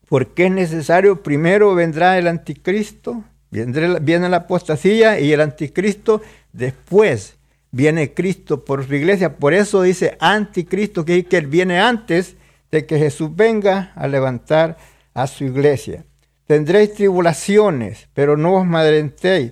Porque 0.09 0.47
es 0.47 0.51
necesario, 0.51 1.23
primero 1.23 1.73
vendrá 1.73 2.17
el 2.17 2.27
anticristo, 2.27 3.23
viene 3.49 4.27
la 4.27 4.37
apostasía 4.37 5.21
y 5.21 5.31
el 5.31 5.39
anticristo, 5.39 6.21
después 6.51 7.37
viene 7.73 8.13
Cristo 8.13 8.63
por 8.63 8.85
su 8.87 8.93
iglesia. 8.93 9.35
Por 9.35 9.53
eso 9.53 9.81
dice 9.81 10.15
anticristo, 10.21 11.03
que, 11.03 11.25
que 11.25 11.37
él 11.37 11.47
viene 11.47 11.79
antes 11.79 12.37
de 12.71 12.85
que 12.85 12.97
Jesús 12.97 13.35
venga 13.35 13.91
a 13.95 14.07
levantar 14.07 14.77
a 15.13 15.27
su 15.27 15.43
iglesia. 15.43 16.05
Tendréis 16.45 16.93
tribulaciones, 16.93 18.07
pero 18.13 18.37
no 18.37 18.53
os 18.53 18.65
madrentéis. 18.65 19.51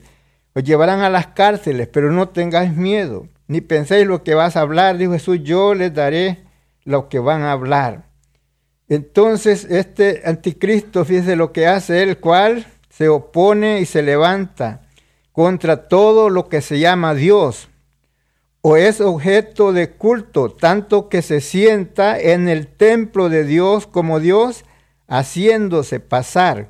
Os 0.54 0.64
llevarán 0.64 1.02
a 1.02 1.10
las 1.10 1.28
cárceles, 1.28 1.88
pero 1.88 2.12
no 2.12 2.30
tengáis 2.30 2.76
miedo. 2.76 3.28
Ni 3.48 3.60
penséis 3.60 4.06
lo 4.06 4.24
que 4.24 4.36
vas 4.36 4.56
a 4.56 4.62
hablar, 4.62 4.98
dijo 4.98 5.14
Jesús, 5.14 5.40
yo 5.44 5.74
les 5.74 5.94
daré 5.94 6.44
lo 6.86 7.10
que 7.10 7.20
van 7.20 7.42
a 7.42 7.52
hablar. 7.52 8.06
Entonces 8.88 9.66
este 9.70 10.22
anticristo, 10.26 11.06
fíjese 11.06 11.36
lo 11.36 11.52
que 11.54 11.66
hace 11.66 12.04
el 12.04 12.18
cual 12.18 12.68
se 12.90 13.08
opone 13.08 13.80
y 13.80 13.86
se 13.86 14.04
levanta 14.04 14.82
contra 15.32 15.88
todo 15.88 16.30
lo 16.30 16.50
que 16.50 16.62
se 16.62 16.80
llama 16.80 17.16
Dios 17.16 17.71
o 18.62 18.78
es 18.78 19.02
objeto 19.02 19.74
de 19.74 19.92
culto, 19.92 20.52
tanto 20.52 21.10
que 21.10 21.22
se 21.22 21.42
sienta 21.42 22.20
en 22.20 22.48
el 22.48 22.68
templo 22.68 23.30
de 23.30 23.44
Dios 23.44 23.88
como 23.88 24.20
Dios, 24.20 24.66
haciéndose 25.08 26.00
pasar 26.00 26.70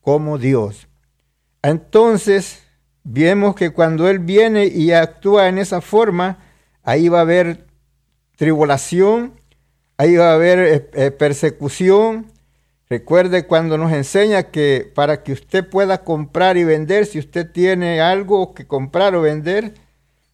como 0.00 0.38
Dios. 0.38 0.88
Entonces, 1.62 2.62
vemos 3.04 3.54
que 3.54 3.70
cuando 3.70 4.08
Él 4.08 4.18
viene 4.18 4.66
y 4.66 4.92
actúa 4.92 5.48
en 5.48 5.58
esa 5.58 5.80
forma, 5.80 6.38
ahí 6.82 7.08
va 7.08 7.18
a 7.18 7.22
haber 7.22 7.66
tribulación, 8.36 9.34
ahí 9.96 10.16
va 10.16 10.30
a 10.30 10.34
haber 10.34 10.58
eh, 10.58 10.90
eh, 10.94 11.10
persecución. 11.10 12.26
Recuerde 12.90 13.46
cuando 13.46 13.78
nos 13.78 13.92
enseña 13.92 14.44
que 14.44 14.90
para 14.94 15.22
que 15.22 15.32
usted 15.32 15.68
pueda 15.68 16.04
comprar 16.04 16.56
y 16.56 16.64
vender, 16.64 17.06
si 17.06 17.18
usted 17.18 17.50
tiene 17.50 18.00
algo 18.00 18.54
que 18.54 18.66
comprar 18.66 19.14
o 19.14 19.22
vender, 19.22 19.74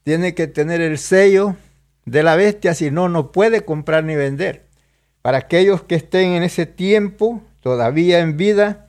tiene 0.04 0.34
que 0.34 0.46
tener 0.46 0.80
el 0.80 0.98
sello 0.98 1.56
de 2.04 2.22
la 2.22 2.36
bestia, 2.36 2.74
si 2.74 2.90
no, 2.90 3.08
no 3.08 3.32
puede 3.32 3.64
comprar 3.64 4.04
ni 4.04 4.14
vender. 4.14 4.66
Para 5.22 5.38
aquellos 5.38 5.82
que 5.82 5.94
estén 5.94 6.32
en 6.32 6.42
ese 6.42 6.66
tiempo, 6.66 7.42
todavía 7.60 8.20
en 8.20 8.36
vida, 8.36 8.88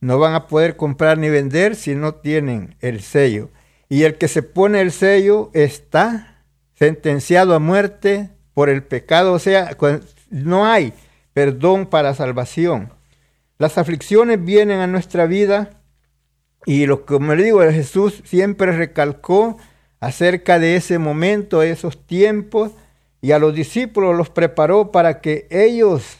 no 0.00 0.18
van 0.18 0.34
a 0.34 0.46
poder 0.46 0.76
comprar 0.76 1.18
ni 1.18 1.30
vender 1.30 1.74
si 1.74 1.94
no 1.94 2.14
tienen 2.14 2.76
el 2.80 3.00
sello. 3.00 3.50
Y 3.88 4.04
el 4.04 4.16
que 4.18 4.28
se 4.28 4.42
pone 4.42 4.80
el 4.80 4.92
sello 4.92 5.50
está 5.54 6.42
sentenciado 6.74 7.54
a 7.54 7.58
muerte 7.58 8.30
por 8.54 8.68
el 8.68 8.82
pecado, 8.82 9.32
o 9.32 9.38
sea, 9.38 9.76
no 10.30 10.66
hay 10.66 10.92
perdón 11.32 11.86
para 11.86 12.14
salvación. 12.14 12.92
Las 13.58 13.78
aflicciones 13.78 14.42
vienen 14.42 14.80
a 14.80 14.86
nuestra 14.86 15.26
vida 15.26 15.70
y 16.66 16.86
lo 16.86 17.04
que 17.06 17.18
me 17.18 17.36
digo, 17.36 17.60
Jesús 17.60 18.22
siempre 18.24 18.72
recalcó 18.72 19.56
acerca 20.00 20.58
de 20.58 20.76
ese 20.76 20.98
momento, 20.98 21.62
esos 21.62 22.06
tiempos, 22.06 22.72
y 23.20 23.32
a 23.32 23.38
los 23.38 23.54
discípulos 23.54 24.16
los 24.16 24.30
preparó 24.30 24.90
para 24.90 25.20
que 25.20 25.46
ellos 25.50 26.18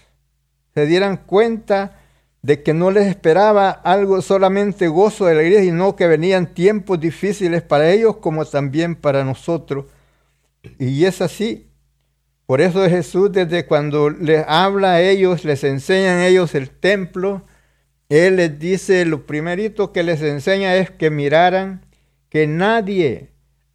se 0.75 0.87
dieran 0.87 1.17
cuenta 1.17 1.97
de 2.43 2.63
que 2.63 2.73
no 2.73 2.91
les 2.91 3.07
esperaba 3.07 3.71
algo 3.71 4.23
solamente 4.23 4.89
gozo 4.89 5.27
de 5.27 5.35
la 5.35 5.43
iglesia, 5.43 5.65
sino 5.65 5.97
que 5.97 6.07
venían 6.07 6.55
tiempos 6.55 7.01
difíciles 7.01 7.63
para 7.63 7.91
ellos 7.91 8.17
como 8.17 8.45
también 8.45 8.95
para 8.95 9.25
nosotros. 9.25 9.87
Y 10.79 11.05
es 11.05 11.21
así. 11.21 11.67
Por 12.47 12.61
eso 12.61 12.89
Jesús 12.89 13.31
desde 13.33 13.67
cuando 13.67 14.11
les 14.11 14.45
habla 14.49 14.95
a 14.95 15.01
ellos, 15.01 15.45
les 15.45 15.65
enseña 15.65 16.13
a 16.13 16.27
ellos 16.27 16.55
el 16.55 16.71
templo, 16.71 17.43
Él 18.09 18.37
les 18.37 18.59
dice, 18.59 19.05
lo 19.05 19.27
primerito 19.27 19.93
que 19.93 20.03
les 20.03 20.21
enseña 20.21 20.75
es 20.77 20.91
que 20.91 21.11
miraran 21.11 21.87
que 22.29 22.47
nadie 22.47 23.30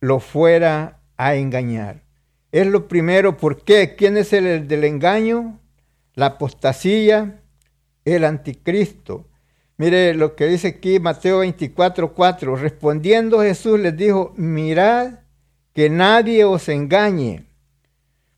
lo 0.05 0.19
fuera 0.19 0.99
a 1.17 1.33
engañar. 1.33 2.03
Es 2.51 2.67
lo 2.67 2.87
primero, 2.87 3.37
¿por 3.37 3.63
qué? 3.63 3.95
¿Quién 3.95 4.17
es 4.17 4.33
el 4.33 4.67
del 4.67 4.83
engaño? 4.83 5.59
La 6.13 6.27
apostasía, 6.27 7.41
el 8.05 8.23
anticristo. 8.23 9.27
Mire 9.77 10.13
lo 10.13 10.35
que 10.35 10.45
dice 10.45 10.67
aquí 10.67 10.99
Mateo 10.99 11.39
24, 11.39 12.13
4. 12.13 12.55
Respondiendo 12.55 13.41
Jesús 13.41 13.79
les 13.79 13.97
dijo, 13.97 14.33
mirad 14.37 15.21
que 15.73 15.89
nadie 15.89 16.45
os 16.45 16.69
engañe, 16.69 17.47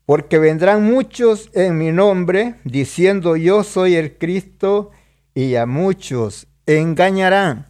porque 0.06 0.38
vendrán 0.38 0.84
muchos 0.84 1.50
en 1.52 1.76
mi 1.76 1.92
nombre 1.92 2.54
diciendo 2.64 3.36
yo 3.36 3.62
soy 3.62 3.94
el 3.94 4.16
Cristo 4.16 4.90
y 5.34 5.54
a 5.56 5.66
muchos 5.66 6.48
engañarán. 6.64 7.67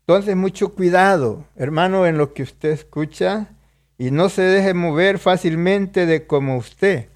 Entonces 0.00 0.36
mucho 0.36 0.74
cuidado, 0.74 1.44
hermano, 1.56 2.06
en 2.06 2.18
lo 2.18 2.34
que 2.34 2.42
usted 2.42 2.70
escucha 2.70 3.48
y 3.98 4.10
no 4.10 4.28
se 4.28 4.42
deje 4.42 4.74
mover 4.74 5.18
fácilmente 5.18 6.06
de 6.06 6.26
como 6.26 6.56
usted 6.56 7.08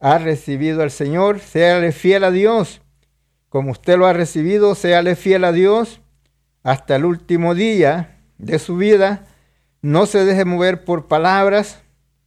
ha 0.00 0.18
recibido 0.18 0.82
al 0.82 0.90
Señor, 0.90 1.40
séale 1.40 1.92
fiel 1.92 2.24
a 2.24 2.30
Dios. 2.30 2.80
Como 3.48 3.70
usted 3.70 3.96
lo 3.96 4.06
ha 4.06 4.12
recibido, 4.12 4.74
séale 4.74 5.16
fiel 5.16 5.44
a 5.44 5.52
Dios 5.52 6.00
hasta 6.62 6.96
el 6.96 7.04
último 7.04 7.54
día 7.54 8.18
de 8.38 8.58
su 8.58 8.76
vida 8.76 9.26
no 9.82 10.06
se 10.06 10.24
deje 10.24 10.44
mover 10.44 10.84
por 10.84 11.08
palabras, 11.08 11.80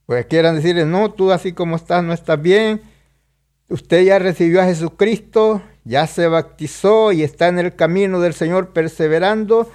pues 0.06 0.26
quieran 0.26 0.56
decirle, 0.58 0.86
no, 0.86 1.12
tú 1.14 1.32
así 1.32 1.54
como 1.54 1.78
estás 1.78 2.04
no 2.04 2.12
estás 2.14 2.40
bien. 2.42 2.82
Usted 3.70 4.04
ya 4.04 4.20
recibió 4.20 4.62
a 4.62 4.66
Jesucristo, 4.66 5.62
ya 5.86 6.06
se 6.06 6.28
bautizó 6.28 7.14
y 7.14 7.24
está 7.24 7.48
en 7.48 7.60
el 7.60 7.76
camino 7.76 8.20
del 8.20 8.34
Señor 8.34 8.74
perseverando. 8.74 9.72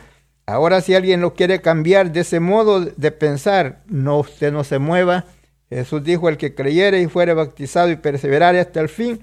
Ahora 0.53 0.81
si 0.81 0.95
alguien 0.95 1.21
lo 1.21 1.35
quiere 1.35 1.61
cambiar 1.61 2.13
de 2.13 2.21
ese 2.21 2.41
modo 2.41 2.81
de 2.81 3.11
pensar, 3.13 3.83
no, 3.87 4.19
usted 4.19 4.53
no 4.53 4.65
se 4.65 4.79
mueva. 4.79 5.25
Jesús 5.69 6.03
dijo, 6.03 6.29
el 6.29 6.37
que 6.37 6.55
creyere 6.55 7.01
y 7.01 7.07
fuere 7.07 7.35
bautizado 7.35 7.91
y 7.91 7.97
perseverare 7.97 8.61
hasta 8.61 8.81
el 8.81 8.89
fin, 8.89 9.21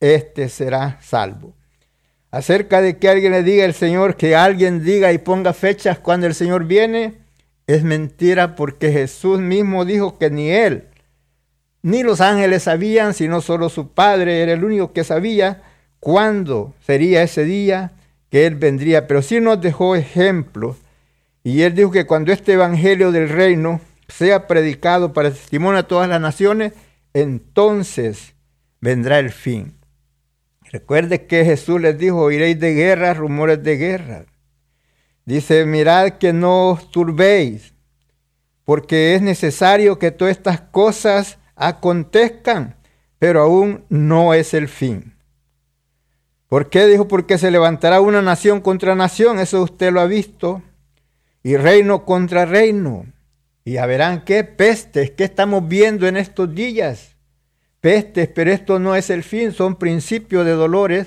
este 0.00 0.48
será 0.48 0.98
salvo. 1.02 1.54
Acerca 2.30 2.80
de 2.80 2.96
que 2.96 3.08
alguien 3.08 3.32
le 3.32 3.42
diga 3.42 3.64
al 3.64 3.74
Señor, 3.74 4.16
que 4.16 4.34
alguien 4.34 4.82
diga 4.82 5.12
y 5.12 5.18
ponga 5.18 5.52
fechas 5.52 5.98
cuando 5.98 6.26
el 6.26 6.34
Señor 6.34 6.64
viene, 6.64 7.18
es 7.66 7.84
mentira 7.84 8.56
porque 8.56 8.90
Jesús 8.90 9.38
mismo 9.40 9.84
dijo 9.84 10.18
que 10.18 10.30
ni 10.30 10.50
él 10.50 10.88
ni 11.82 12.02
los 12.04 12.20
ángeles 12.20 12.62
sabían, 12.62 13.12
sino 13.12 13.40
solo 13.40 13.68
su 13.68 13.88
Padre 13.88 14.42
era 14.42 14.52
el 14.52 14.64
único 14.64 14.92
que 14.92 15.04
sabía 15.04 15.62
cuándo 16.00 16.74
sería 16.80 17.22
ese 17.22 17.44
día 17.44 17.92
que 18.32 18.46
Él 18.46 18.54
vendría. 18.54 19.06
Pero 19.06 19.20
sí 19.20 19.40
nos 19.40 19.60
dejó 19.60 19.94
ejemplos. 19.94 20.78
Y 21.44 21.62
Él 21.62 21.74
dijo 21.74 21.90
que 21.90 22.06
cuando 22.06 22.32
este 22.32 22.54
Evangelio 22.54 23.12
del 23.12 23.28
reino 23.28 23.82
sea 24.08 24.46
predicado 24.46 25.12
para 25.12 25.30
testimonio 25.30 25.80
a 25.80 25.86
todas 25.86 26.08
las 26.08 26.20
naciones, 26.20 26.72
entonces 27.12 28.32
vendrá 28.80 29.18
el 29.18 29.30
fin. 29.30 29.74
Recuerde 30.70 31.26
que 31.26 31.44
Jesús 31.44 31.78
les 31.78 31.98
dijo, 31.98 32.22
oiréis 32.22 32.58
de 32.58 32.72
guerra, 32.72 33.12
rumores 33.12 33.62
de 33.62 33.76
guerra. 33.76 34.24
Dice, 35.26 35.66
mirad 35.66 36.12
que 36.12 36.32
no 36.32 36.70
os 36.70 36.90
turbéis, 36.90 37.74
porque 38.64 39.14
es 39.14 39.20
necesario 39.20 39.98
que 39.98 40.10
todas 40.10 40.36
estas 40.36 40.62
cosas 40.62 41.38
acontezcan, 41.54 42.76
pero 43.18 43.42
aún 43.42 43.84
no 43.90 44.32
es 44.32 44.54
el 44.54 44.68
fin. 44.68 45.12
¿Por 46.52 46.68
qué? 46.68 46.84
Dijo, 46.84 47.08
porque 47.08 47.38
se 47.38 47.50
levantará 47.50 48.02
una 48.02 48.20
nación 48.20 48.60
contra 48.60 48.94
nación, 48.94 49.38
eso 49.38 49.62
usted 49.62 49.90
lo 49.90 50.02
ha 50.02 50.04
visto, 50.04 50.60
y 51.42 51.56
reino 51.56 52.04
contra 52.04 52.44
reino. 52.44 53.06
Y 53.64 53.72
ya 53.72 53.86
verán 53.86 54.22
qué 54.26 54.44
pestes, 54.44 55.12
qué 55.12 55.24
estamos 55.24 55.66
viendo 55.66 56.06
en 56.06 56.18
estos 56.18 56.54
días. 56.54 57.16
Pestes, 57.80 58.28
pero 58.28 58.52
esto 58.52 58.78
no 58.78 58.94
es 58.94 59.08
el 59.08 59.22
fin, 59.22 59.52
son 59.52 59.76
principios 59.76 60.44
de 60.44 60.52
dolores 60.52 61.06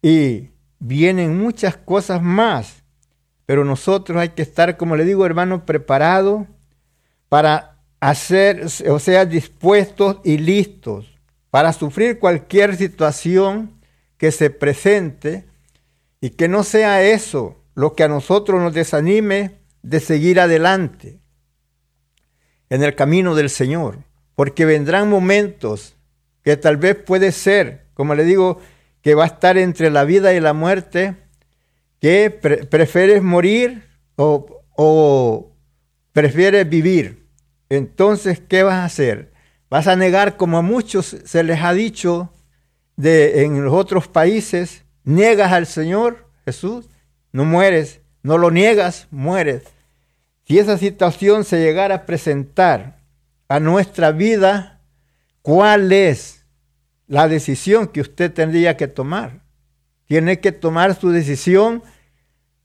y 0.00 0.48
vienen 0.78 1.38
muchas 1.38 1.76
cosas 1.76 2.22
más. 2.22 2.82
Pero 3.44 3.66
nosotros 3.66 4.16
hay 4.16 4.30
que 4.30 4.40
estar, 4.40 4.78
como 4.78 4.96
le 4.96 5.04
digo, 5.04 5.26
hermano, 5.26 5.66
preparados 5.66 6.46
para 7.28 7.82
hacer, 8.00 8.64
o 8.88 8.98
sea, 8.98 9.26
dispuestos 9.26 10.20
y 10.24 10.38
listos 10.38 11.18
para 11.50 11.74
sufrir 11.74 12.18
cualquier 12.18 12.76
situación 12.76 13.76
que 14.18 14.32
se 14.32 14.50
presente 14.50 15.44
y 16.20 16.30
que 16.30 16.48
no 16.48 16.64
sea 16.64 17.02
eso 17.02 17.56
lo 17.74 17.94
que 17.94 18.02
a 18.02 18.08
nosotros 18.08 18.60
nos 18.60 18.74
desanime 18.74 19.52
de 19.82 20.00
seguir 20.00 20.40
adelante 20.40 21.20
en 22.70 22.82
el 22.82 22.94
camino 22.94 23.34
del 23.34 23.48
Señor, 23.48 24.00
porque 24.34 24.66
vendrán 24.66 25.08
momentos 25.08 25.96
que 26.42 26.56
tal 26.56 26.76
vez 26.76 26.96
puede 26.96 27.32
ser, 27.32 27.86
como 27.94 28.14
le 28.14 28.24
digo, 28.24 28.60
que 29.00 29.14
va 29.14 29.24
a 29.24 29.28
estar 29.28 29.56
entre 29.56 29.90
la 29.90 30.04
vida 30.04 30.34
y 30.34 30.40
la 30.40 30.52
muerte, 30.52 31.14
que 32.00 32.30
prefieres 32.30 33.22
morir 33.22 33.84
o, 34.16 34.62
o 34.76 35.52
prefieres 36.12 36.68
vivir. 36.68 37.26
Entonces, 37.68 38.40
¿qué 38.40 38.62
vas 38.64 38.74
a 38.74 38.84
hacer? 38.84 39.32
¿Vas 39.70 39.86
a 39.86 39.96
negar 39.96 40.36
como 40.36 40.58
a 40.58 40.62
muchos 40.62 41.16
se 41.24 41.42
les 41.42 41.62
ha 41.62 41.72
dicho 41.72 42.32
de, 42.98 43.44
en 43.44 43.64
los 43.64 43.72
otros 43.72 44.08
países? 44.08 44.84
¿Niegas 45.04 45.52
al 45.52 45.64
Señor 45.64 46.26
Jesús? 46.44 46.90
No 47.32 47.46
mueres, 47.46 48.02
no 48.22 48.36
lo 48.36 48.50
niegas, 48.50 49.08
mueres. 49.10 49.62
Si 50.44 50.58
esa 50.58 50.76
situación 50.76 51.44
se 51.44 51.58
llegara 51.58 51.94
a 51.94 52.04
presentar 52.04 52.98
a 53.48 53.58
nuestra 53.58 54.12
vida, 54.12 54.82
¿cuál 55.40 55.90
es 55.92 56.44
la 57.06 57.26
decisión 57.26 57.88
que 57.88 58.02
usted 58.02 58.30
tendría 58.30 58.76
que 58.76 58.86
tomar? 58.86 59.48
tiene 60.08 60.40
que 60.40 60.52
tomar 60.52 60.98
su 60.98 61.10
decisión 61.10 61.82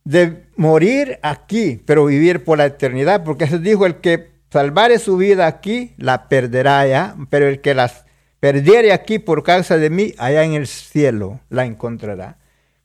de 0.05 0.45
morir 0.55 1.19
aquí, 1.21 1.81
pero 1.85 2.05
vivir 2.05 2.43
por 2.43 2.57
la 2.57 2.65
eternidad, 2.65 3.23
porque 3.23 3.47
se 3.47 3.59
dijo, 3.59 3.85
el 3.85 3.97
que 3.97 4.31
salvare 4.49 4.97
su 4.97 5.17
vida 5.17 5.45
aquí, 5.45 5.93
la 5.97 6.29
perderá 6.29 6.79
allá, 6.79 7.15
pero 7.29 7.47
el 7.47 7.59
que 7.59 7.73
las 7.73 8.05
perdiere 8.43 8.91
aquí 8.91 9.19
por 9.19 9.41
causa 9.41 9.77
de 9.77 9.89
mí, 9.89 10.13
allá 10.17 10.43
en 10.43 10.51
el 10.51 10.67
cielo 10.67 11.39
la 11.49 11.63
encontrará. 11.63 12.35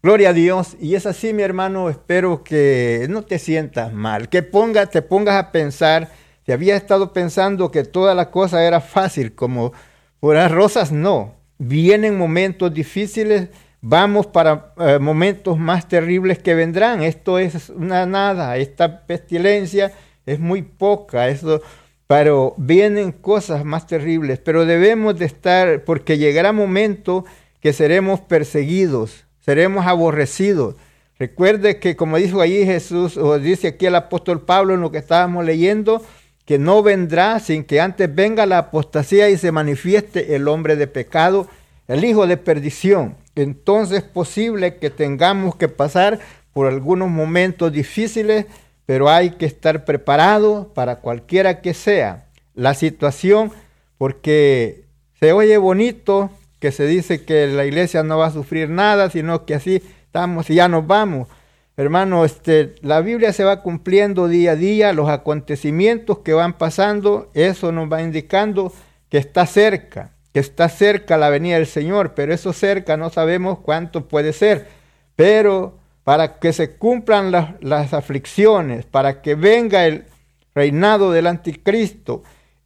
Gloria 0.01 0.29
a 0.29 0.33
Dios. 0.33 0.77
Y 0.81 0.95
es 0.95 1.05
así, 1.05 1.33
mi 1.33 1.43
hermano, 1.43 1.91
espero 1.91 2.45
que 2.45 3.09
no 3.11 3.23
te 3.23 3.41
sientas 3.41 3.93
mal, 3.93 4.29
que 4.29 4.45
ponga, 4.45 4.87
te 4.87 5.03
pongas 5.03 5.35
a 5.35 5.51
pensar, 5.51 6.11
si 6.47 6.53
había 6.53 6.77
estado 6.77 7.13
pensando 7.13 7.73
que 7.73 7.83
toda 7.83 8.15
la 8.15 8.31
cosa 8.31 8.65
era 8.65 8.81
fácil, 8.81 9.35
como 9.35 9.73
por 10.21 10.37
las 10.37 10.53
rosas, 10.53 10.93
no. 10.93 11.35
Vienen 11.59 12.17
momentos 12.17 12.73
difíciles, 12.73 13.49
vamos 13.81 14.29
para 14.29 14.75
eh, 14.79 15.01
momentos 15.01 15.59
más 15.59 15.89
terribles 15.89 16.39
que 16.39 16.55
vendrán. 16.55 17.03
Esto 17.03 17.41
es 17.41 17.69
una 17.71 18.07
nada, 18.07 18.57
esta 18.59 19.05
pestilencia 19.09 19.91
es 20.25 20.39
muy 20.39 20.63
poca, 20.63 21.27
eso, 21.27 21.61
pero 22.09 22.55
vienen 22.57 23.13
cosas 23.13 23.65
más 23.65 23.87
terribles, 23.87 24.41
pero 24.41 24.67
debemos 24.67 25.17
de 25.17 25.27
estar, 25.27 25.85
porque 25.85 26.19
llegará 26.19 26.53
momento 26.53 27.25
que 27.61 27.73
seremos 27.73 28.19
perseguidos, 28.19 29.25
seremos 29.39 29.87
aborrecidos. 29.87 30.75
Recuerde 31.21 31.79
que 31.79 31.95
como 31.95 32.17
dijo 32.17 32.41
ahí 32.41 32.65
Jesús, 32.65 33.17
o 33.17 33.39
dice 33.39 33.69
aquí 33.69 33.87
el 33.87 33.95
apóstol 33.95 34.41
Pablo 34.41 34.75
en 34.75 34.81
lo 34.81 34.91
que 34.91 34.99
estábamos 34.99 35.45
leyendo, 35.45 36.03
que 36.45 36.59
no 36.59 36.83
vendrá 36.83 37.39
sin 37.39 37.63
que 37.63 37.81
antes 37.81 38.13
venga 38.13 38.45
la 38.45 38.59
apostasía 38.59 39.31
y 39.31 39.37
se 39.37 39.53
manifieste 39.53 40.35
el 40.35 40.49
hombre 40.49 40.75
de 40.75 40.89
pecado, 40.89 41.47
el 41.87 42.05
hijo 42.05 42.27
de 42.27 42.37
perdición 42.37 43.15
entonces 43.43 43.99
es 43.99 44.05
posible 44.05 44.77
que 44.77 44.91
tengamos 44.91 45.55
que 45.55 45.69
pasar 45.69 46.19
por 46.53 46.67
algunos 46.67 47.09
momentos 47.09 47.73
difíciles, 47.73 48.47
pero 48.89 49.11
hay 49.11 49.33
que 49.33 49.45
estar 49.45 49.85
preparado 49.85 50.73
para 50.73 51.01
cualquiera 51.01 51.61
que 51.61 51.75
sea 51.75 52.25
la 52.55 52.73
situación, 52.73 53.53
porque 53.99 54.87
se 55.21 55.35
oye 55.35 55.59
bonito 55.59 56.31
que 56.59 56.73
se 56.73 56.87
dice 56.87 57.23
que 57.23 57.49
la 57.49 57.67
iglesia 57.67 58.03
no 58.03 58.17
va 58.17 58.29
a 58.29 58.31
sufrir 58.31 58.71
nada, 58.71 59.11
sino 59.11 59.45
que 59.45 59.55
así 59.55 59.83
estamos 60.07 60.49
y 60.49 60.55
ya 60.55 60.69
nos 60.69 60.87
vamos. 60.87 61.29
Hermano, 61.77 62.25
este, 62.25 62.77
la 62.81 63.03
Biblia 63.03 63.35
se 63.35 63.45
va 63.45 63.61
cumpliendo 63.61 64.27
día 64.27 64.53
a 64.53 64.57
día, 64.57 64.95
los 64.95 65.11
acontecimientos 65.11 66.21
que 66.21 66.33
van 66.33 66.57
pasando, 66.57 67.31
eso 67.35 67.73
nos 67.73 67.93
va 67.93 68.01
indicando 68.01 68.73
que 69.11 69.19
está 69.19 69.45
cerca, 69.45 70.13
que 70.33 70.41
está 70.41 70.71
cerca 70.71 71.19
la 71.19 71.29
venida 71.29 71.57
del 71.57 71.67
Señor, 71.67 72.15
pero 72.15 72.33
eso 72.33 72.55
cerca 72.55 72.97
no 72.97 73.11
sabemos 73.11 73.59
cuánto 73.59 74.09
puede 74.09 74.33
ser. 74.33 74.67
Pero 75.15 75.77
para 76.09 76.39
que 76.39 76.55
se 76.55 76.71
cumplan 76.71 77.31
las, 77.31 77.51
las 77.61 77.93
aflicciones, 77.93 78.87
para 78.87 79.21
que 79.21 79.35
venga 79.35 79.85
el 79.85 80.07
reinado 80.55 81.13
del 81.13 81.27
anticristo, 81.27 82.23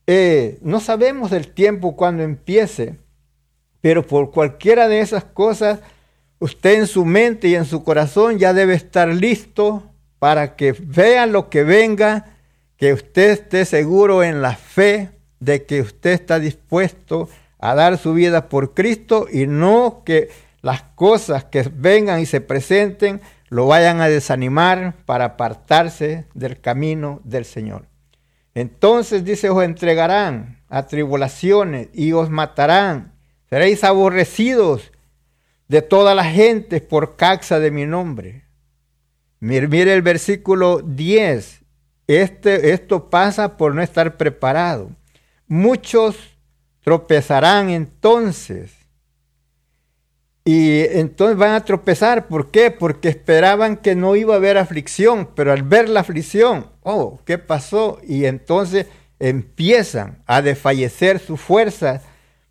eh, 0.07 0.61
no 0.63 0.79
sabemos 0.79 1.33
el 1.33 1.49
tiempo 1.53 1.97
cuando 1.97 2.23
empiece, 2.23 3.01
pero 3.81 4.07
por 4.07 4.31
cualquiera 4.31 4.87
de 4.87 5.01
esas 5.01 5.25
cosas, 5.25 5.81
usted 6.39 6.75
en 6.75 6.87
su 6.87 7.05
mente 7.05 7.49
y 7.49 7.57
en 7.57 7.65
su 7.65 7.83
corazón 7.83 8.39
ya 8.39 8.55
debe 8.55 8.75
estar 8.75 9.09
listo 9.09 9.91
para 10.21 10.55
que 10.55 10.71
vea 10.79 11.27
lo 11.27 11.51
que 11.51 11.65
venga, 11.65 12.37
que 12.77 12.93
usted 12.93 13.31
esté 13.31 13.65
seguro 13.65 14.23
en 14.23 14.41
la 14.41 14.55
fe 14.55 15.11
de 15.41 15.67
que 15.67 15.81
usted 15.81 16.13
está 16.13 16.39
dispuesto 16.39 17.29
a 17.59 17.75
dar 17.75 17.99
su 17.99 18.15
vida 18.15 18.49
por 18.49 18.73
Cristo 18.73 19.27
y 19.29 19.49
no 19.49 20.03
que 20.05 20.31
las 20.63 20.83
cosas 20.95 21.45
que 21.45 21.69
vengan 21.75 22.21
y 22.21 22.27
se 22.27 22.41
presenten 22.41 23.21
lo 23.49 23.67
vayan 23.67 24.01
a 24.01 24.09
desanimar 24.09 24.95
para 25.05 25.27
apartarse 25.27 26.25
del 26.33 26.61
camino 26.61 27.21
del 27.25 27.45
Señor. 27.45 27.87
Entonces 28.55 29.25
dice, 29.25 29.51
os 29.51 29.63
entregarán 29.63 30.63
a 30.69 30.87
tribulaciones 30.87 31.89
y 31.93 32.13
os 32.13 32.31
matarán. 32.31 33.13
Seréis 33.51 33.85
aborrecidos 33.85 34.93
de 35.69 35.83
toda 35.83 36.15
la 36.15 36.25
gente 36.25 36.81
por 36.81 37.17
causa 37.17 37.59
de 37.59 37.71
mi 37.71 37.85
nombre. 37.85 38.45
Mire, 39.41 39.69
mire 39.69 39.93
el 39.93 40.03
versículo 40.03 40.81
10. 40.81 41.63
Este, 42.07 42.73
esto 42.73 43.11
pasa 43.11 43.57
por 43.57 43.75
no 43.75 43.83
estar 43.83 44.17
preparado. 44.17 44.91
Muchos 45.47 46.17
tropezarán 46.83 47.71
entonces. 47.71 48.82
Y 50.45 50.81
entonces 50.81 51.37
van 51.37 51.53
a 51.53 51.65
tropezar. 51.65 52.27
¿Por 52.27 52.51
qué? 52.51 52.71
Porque 52.71 53.09
esperaban 53.09 53.77
que 53.77 53.95
no 53.95 54.17
iba 54.17 54.35
a 54.35 54.39
haber 54.39 54.59
aflicción, 54.59 55.29
pero 55.35 55.53
al 55.53 55.63
ver 55.63 55.89
la 55.89 56.01
aflicción, 56.01 56.67
oh, 56.83 57.21
¿qué 57.25 57.39
pasó? 57.39 58.01
Y 58.07 58.25
entonces 58.25 58.87
empiezan 59.21 60.23
a 60.27 60.43
desfallecer 60.43 61.21
su 61.21 61.37
fuerza, 61.37 62.03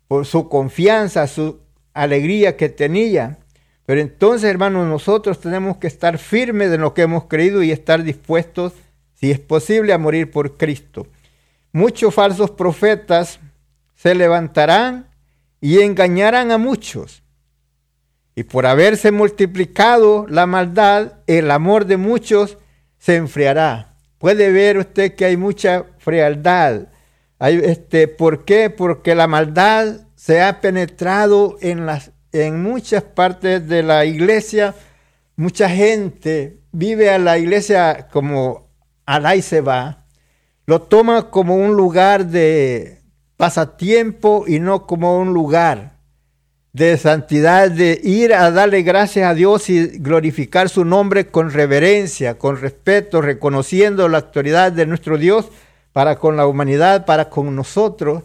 por 0.08 0.24
su 0.24 0.48
confianza, 0.48 1.26
su 1.26 1.60
alegría 1.92 2.56
que 2.56 2.70
tenía. 2.70 3.38
Pero 3.84 4.00
entonces, 4.00 4.48
hermanos, 4.48 4.86
nosotros 4.86 5.40
tenemos 5.40 5.76
que 5.76 5.86
estar 5.86 6.16
firmes 6.16 6.70
de 6.70 6.78
lo 6.78 6.94
que 6.94 7.02
hemos 7.02 7.24
creído 7.24 7.62
y 7.62 7.72
estar 7.72 8.02
dispuestos, 8.02 8.72
si 9.14 9.30
es 9.30 9.38
posible, 9.38 9.92
a 9.92 9.98
morir 9.98 10.30
por 10.30 10.56
Cristo. 10.56 11.06
Muchos 11.72 12.14
falsos 12.14 12.50
profetas 12.50 13.38
se 13.94 14.14
levantarán 14.14 15.08
y 15.60 15.80
engañarán 15.80 16.50
a 16.50 16.58
muchos. 16.58 17.21
Y 18.34 18.44
por 18.44 18.66
haberse 18.66 19.10
multiplicado 19.12 20.26
la 20.28 20.46
maldad, 20.46 21.14
el 21.26 21.50
amor 21.50 21.84
de 21.84 21.98
muchos 21.98 22.58
se 22.98 23.16
enfriará. 23.16 23.94
Puede 24.18 24.52
ver 24.52 24.78
usted 24.78 25.14
que 25.14 25.26
hay 25.26 25.36
mucha 25.36 25.84
frialdad. 25.98 26.88
Hay, 27.38 27.60
este, 27.62 28.08
¿Por 28.08 28.44
qué? 28.44 28.70
Porque 28.70 29.14
la 29.14 29.26
maldad 29.26 30.06
se 30.14 30.40
ha 30.40 30.60
penetrado 30.60 31.58
en, 31.60 31.84
las, 31.84 32.12
en 32.32 32.62
muchas 32.62 33.02
partes 33.02 33.68
de 33.68 33.82
la 33.82 34.04
iglesia. 34.04 34.74
Mucha 35.36 35.68
gente 35.68 36.60
vive 36.70 37.10
a 37.10 37.18
la 37.18 37.36
iglesia 37.38 38.08
como 38.10 38.68
al 39.04 39.36
y 39.36 39.42
se 39.42 39.60
va. 39.60 40.06
Lo 40.64 40.80
toma 40.82 41.30
como 41.30 41.56
un 41.56 41.74
lugar 41.76 42.26
de 42.26 43.02
pasatiempo 43.36 44.44
y 44.46 44.60
no 44.60 44.86
como 44.86 45.18
un 45.18 45.34
lugar 45.34 45.91
de 46.72 46.96
santidad, 46.96 47.70
de 47.70 48.00
ir 48.02 48.32
a 48.32 48.50
darle 48.50 48.82
gracias 48.82 49.28
a 49.28 49.34
Dios 49.34 49.68
y 49.68 49.86
glorificar 49.98 50.68
su 50.68 50.84
nombre 50.84 51.26
con 51.26 51.50
reverencia, 51.50 52.38
con 52.38 52.58
respeto, 52.58 53.20
reconociendo 53.20 54.08
la 54.08 54.18
autoridad 54.18 54.72
de 54.72 54.86
nuestro 54.86 55.18
Dios 55.18 55.48
para 55.92 56.16
con 56.16 56.36
la 56.36 56.46
humanidad, 56.46 57.04
para 57.04 57.28
con 57.28 57.54
nosotros, 57.54 58.22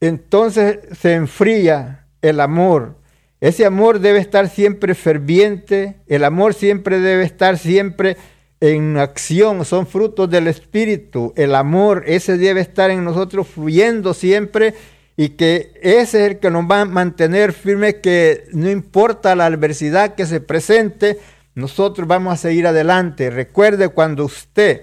entonces 0.00 0.80
se 0.98 1.14
enfría 1.14 2.06
el 2.20 2.40
amor. 2.40 2.96
Ese 3.40 3.64
amor 3.64 4.00
debe 4.00 4.18
estar 4.18 4.50
siempre 4.50 4.94
ferviente, 4.94 5.96
el 6.06 6.24
amor 6.24 6.52
siempre 6.52 7.00
debe 7.00 7.24
estar 7.24 7.56
siempre 7.56 8.18
en 8.60 8.98
acción, 8.98 9.64
son 9.64 9.86
frutos 9.86 10.28
del 10.28 10.46
Espíritu. 10.46 11.32
El 11.36 11.54
amor, 11.54 12.04
ese 12.06 12.36
debe 12.36 12.60
estar 12.60 12.90
en 12.90 13.04
nosotros 13.04 13.46
fluyendo 13.46 14.12
siempre 14.12 14.74
y 15.16 15.30
que 15.30 15.72
ese 15.82 16.24
es 16.24 16.30
el 16.30 16.38
que 16.38 16.50
nos 16.50 16.64
va 16.64 16.82
a 16.82 16.84
mantener 16.86 17.52
firmes, 17.52 17.96
que 17.96 18.44
no 18.52 18.70
importa 18.70 19.36
la 19.36 19.46
adversidad 19.46 20.14
que 20.14 20.26
se 20.26 20.40
presente, 20.40 21.18
nosotros 21.54 22.08
vamos 22.08 22.32
a 22.32 22.36
seguir 22.36 22.66
adelante. 22.66 23.30
Recuerde 23.30 23.88
cuando 23.88 24.24
usted, 24.24 24.82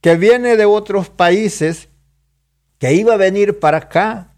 que 0.00 0.16
viene 0.16 0.56
de 0.56 0.64
otros 0.64 1.08
países, 1.08 1.88
que 2.78 2.92
iba 2.94 3.14
a 3.14 3.18
venir 3.18 3.60
para 3.60 3.78
acá, 3.78 4.34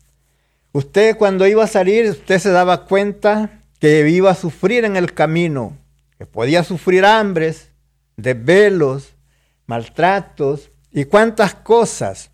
usted 0.73 1.17
cuando 1.17 1.47
iba 1.47 1.65
a 1.65 1.69
salir, 1.69 2.11
usted 2.11 2.39
se 2.39 2.51
daba 2.51 2.85
cuenta 2.85 3.61
que 3.81 4.09
iba 4.09 4.31
a 4.31 4.35
sufrir 4.35 4.85
en 4.85 4.97
el 4.97 5.15
camino, 5.15 5.77
que 6.19 6.27
podía 6.27 6.63
sufrir 6.63 7.05
hambres, 7.05 7.71
desvelos, 8.17 9.15
maltratos 9.67 10.71
y 10.93 11.07
cuántas 11.07 11.55
cosas. 11.55 12.31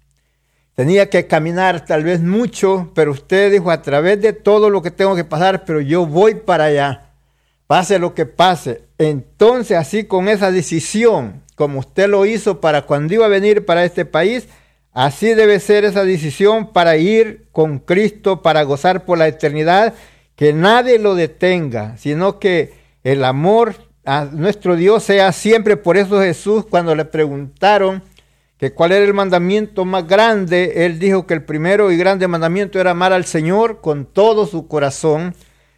Tenía 0.80 1.10
que 1.10 1.26
caminar 1.26 1.84
tal 1.84 2.04
vez 2.04 2.22
mucho, 2.22 2.90
pero 2.94 3.10
usted 3.10 3.52
dijo, 3.52 3.70
a 3.70 3.82
través 3.82 4.18
de 4.22 4.32
todo 4.32 4.70
lo 4.70 4.80
que 4.80 4.90
tengo 4.90 5.14
que 5.14 5.24
pasar, 5.24 5.66
pero 5.66 5.82
yo 5.82 6.06
voy 6.06 6.36
para 6.36 6.64
allá, 6.64 7.10
pase 7.66 7.98
lo 7.98 8.14
que 8.14 8.24
pase. 8.24 8.80
Entonces, 8.96 9.76
así 9.76 10.04
con 10.04 10.26
esa 10.26 10.50
decisión, 10.50 11.42
como 11.54 11.80
usted 11.80 12.08
lo 12.08 12.24
hizo 12.24 12.62
para 12.62 12.86
cuando 12.86 13.12
iba 13.12 13.26
a 13.26 13.28
venir 13.28 13.66
para 13.66 13.84
este 13.84 14.06
país, 14.06 14.48
así 14.94 15.34
debe 15.34 15.60
ser 15.60 15.84
esa 15.84 16.02
decisión 16.02 16.72
para 16.72 16.96
ir 16.96 17.44
con 17.52 17.80
Cristo, 17.80 18.40
para 18.40 18.62
gozar 18.62 19.04
por 19.04 19.18
la 19.18 19.28
eternidad, 19.28 19.92
que 20.34 20.54
nadie 20.54 20.98
lo 20.98 21.14
detenga, 21.14 21.98
sino 21.98 22.38
que 22.38 22.72
el 23.04 23.22
amor 23.24 23.74
a 24.06 24.24
nuestro 24.24 24.76
Dios 24.76 25.02
sea 25.02 25.30
siempre. 25.32 25.76
Por 25.76 25.98
eso 25.98 26.22
Jesús, 26.22 26.64
cuando 26.64 26.94
le 26.94 27.04
preguntaron, 27.04 28.02
que 28.60 28.74
cuál 28.74 28.92
era 28.92 29.06
el 29.06 29.14
mandamiento 29.14 29.86
más 29.86 30.06
grande, 30.06 30.84
él 30.84 30.98
dijo 30.98 31.26
que 31.26 31.32
el 31.32 31.42
primero 31.42 31.90
y 31.90 31.96
grande 31.96 32.28
mandamiento 32.28 32.78
era 32.78 32.90
amar 32.90 33.10
al 33.14 33.24
Señor 33.24 33.80
con 33.80 34.04
todo 34.04 34.46
su 34.46 34.68
corazón, 34.68 35.34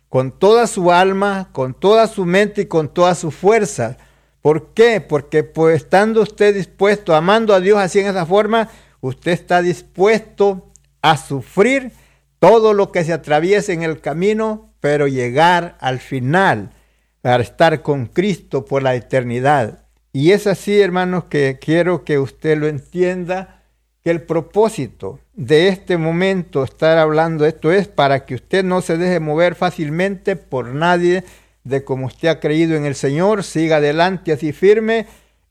con 0.08 0.36
toda 0.36 0.66
su 0.66 0.90
alma, 0.90 1.50
con 1.52 1.74
toda 1.74 2.08
su 2.08 2.24
mente 2.26 2.62
y 2.62 2.66
con 2.66 2.92
toda 2.92 3.14
su 3.14 3.30
fuerza. 3.30 3.98
¿Por 4.40 4.74
qué? 4.74 5.00
Porque 5.00 5.44
pues 5.44 5.76
estando 5.76 6.22
usted 6.22 6.56
dispuesto, 6.56 7.14
amando 7.14 7.54
a 7.54 7.60
Dios 7.60 7.78
así 7.78 8.00
en 8.00 8.08
esa 8.08 8.26
forma, 8.26 8.68
usted 9.00 9.30
está 9.30 9.62
dispuesto 9.62 10.72
a 11.02 11.16
sufrir 11.16 11.92
todo 12.40 12.74
lo 12.74 12.90
que 12.90 13.04
se 13.04 13.12
atraviese 13.12 13.74
en 13.74 13.84
el 13.84 14.00
camino, 14.00 14.74
pero 14.80 15.06
llegar 15.06 15.76
al 15.78 16.00
final, 16.00 16.72
para 17.20 17.44
estar 17.44 17.82
con 17.82 18.06
Cristo 18.06 18.64
por 18.64 18.82
la 18.82 18.96
eternidad. 18.96 19.81
Y 20.12 20.32
es 20.32 20.46
así, 20.46 20.78
hermanos, 20.78 21.24
que 21.24 21.58
quiero 21.58 22.04
que 22.04 22.18
usted 22.18 22.58
lo 22.58 22.68
entienda, 22.68 23.62
que 24.04 24.10
el 24.10 24.20
propósito 24.22 25.20
de 25.32 25.68
este 25.68 25.96
momento, 25.96 26.64
estar 26.64 26.98
hablando 26.98 27.46
esto, 27.46 27.72
es 27.72 27.88
para 27.88 28.26
que 28.26 28.34
usted 28.34 28.62
no 28.62 28.82
se 28.82 28.98
deje 28.98 29.20
mover 29.20 29.54
fácilmente 29.54 30.36
por 30.36 30.66
nadie 30.74 31.24
de 31.64 31.84
como 31.84 32.06
usted 32.06 32.28
ha 32.28 32.40
creído 32.40 32.76
en 32.76 32.84
el 32.84 32.94
Señor, 32.94 33.42
siga 33.42 33.76
adelante 33.76 34.32
así 34.32 34.52
firme 34.52 35.06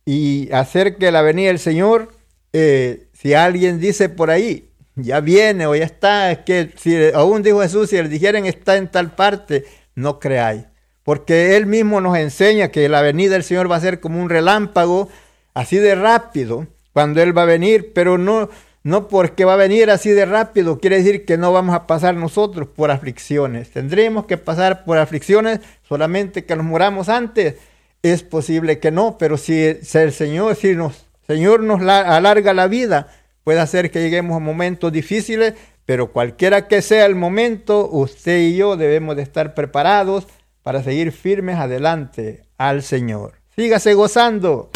y 0.05 0.51
hacer 0.51 0.97
que 0.97 1.11
la 1.11 1.23
venida 1.23 1.47
del 1.47 1.59
Señor, 1.59 2.13
eh, 2.53 3.07
si 3.13 3.33
alguien 3.33 3.79
dice 3.79 4.09
por 4.09 4.29
ahí, 4.29 4.69
ya 4.95 5.21
viene 5.21 5.65
o 5.65 5.75
ya 5.75 5.85
está, 5.85 6.31
es 6.31 6.39
que 6.39 6.69
si 6.77 7.11
aún 7.13 7.41
dijo 7.41 7.61
Jesús, 7.61 7.89
si 7.89 7.95
le 7.95 8.09
dijeren 8.09 8.45
está 8.45 8.75
en 8.77 8.89
tal 8.89 9.15
parte, 9.15 9.65
no 9.95 10.19
creáis 10.19 10.65
porque 11.11 11.57
Él 11.57 11.65
mismo 11.65 11.99
nos 11.99 12.17
enseña 12.17 12.69
que 12.69 12.87
la 12.87 13.01
venida 13.01 13.33
del 13.33 13.43
Señor 13.43 13.69
va 13.69 13.75
a 13.75 13.81
ser 13.81 13.99
como 13.99 14.21
un 14.21 14.29
relámpago, 14.29 15.09
así 15.53 15.75
de 15.75 15.93
rápido, 15.93 16.67
cuando 16.93 17.21
Él 17.21 17.37
va 17.37 17.41
a 17.41 17.47
venir, 17.47 17.91
pero 17.93 18.17
no, 18.17 18.47
no 18.83 19.09
porque 19.09 19.43
va 19.43 19.55
a 19.55 19.57
venir 19.57 19.91
así 19.91 20.11
de 20.11 20.25
rápido, 20.25 20.79
quiere 20.79 20.99
decir 20.99 21.25
que 21.25 21.37
no 21.37 21.51
vamos 21.51 21.75
a 21.75 21.85
pasar 21.85 22.15
nosotros 22.15 22.69
por 22.69 22.91
aflicciones. 22.91 23.71
Tendremos 23.71 24.25
que 24.25 24.37
pasar 24.37 24.85
por 24.85 24.99
aflicciones 24.99 25.59
solamente 25.83 26.45
que 26.45 26.55
nos 26.55 26.65
muramos 26.65 27.09
antes. 27.09 27.55
Es 28.03 28.23
posible 28.23 28.79
que 28.79 28.91
no, 28.91 29.17
pero 29.17 29.35
si, 29.35 29.61
el 29.61 30.13
Señor, 30.13 30.55
nos, 30.77 31.07
Señor 31.27 31.61
nos 31.61 31.81
alarga 31.81 32.53
la 32.53 32.67
vida, 32.67 33.11
puede 33.43 33.59
hacer 33.59 33.91
que 33.91 33.99
lleguemos 33.99 34.37
a 34.37 34.39
momentos 34.39 34.93
difíciles, 34.93 35.55
pero 35.85 36.13
cualquiera 36.13 36.69
que 36.69 36.81
sea 36.81 37.05
el 37.05 37.15
momento, 37.15 37.89
usted 37.89 38.39
y 38.39 38.55
yo 38.55 38.77
debemos 38.77 39.17
de 39.17 39.23
estar 39.23 39.53
preparados 39.55 40.25
para 40.63 40.83
seguir 40.83 41.11
firmes 41.11 41.57
adelante 41.57 42.43
al 42.57 42.83
Señor. 42.83 43.33
Sígase 43.55 43.93
gozando. 43.93 44.71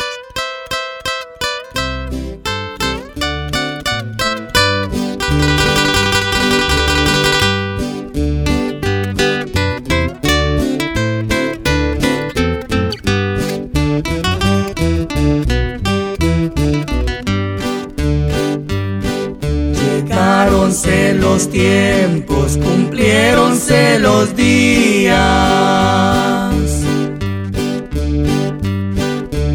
Los 21.36 21.50
tiempos, 21.50 22.58
cumplieronse 22.58 24.00
los 24.00 24.34
días. 24.38 25.16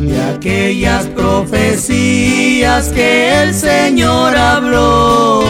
Y 0.07 0.13
aquellas 0.35 1.07
profecías 1.07 2.89
que 2.89 3.43
el 3.43 3.55
Señor 3.55 4.37
habló. 4.37 5.43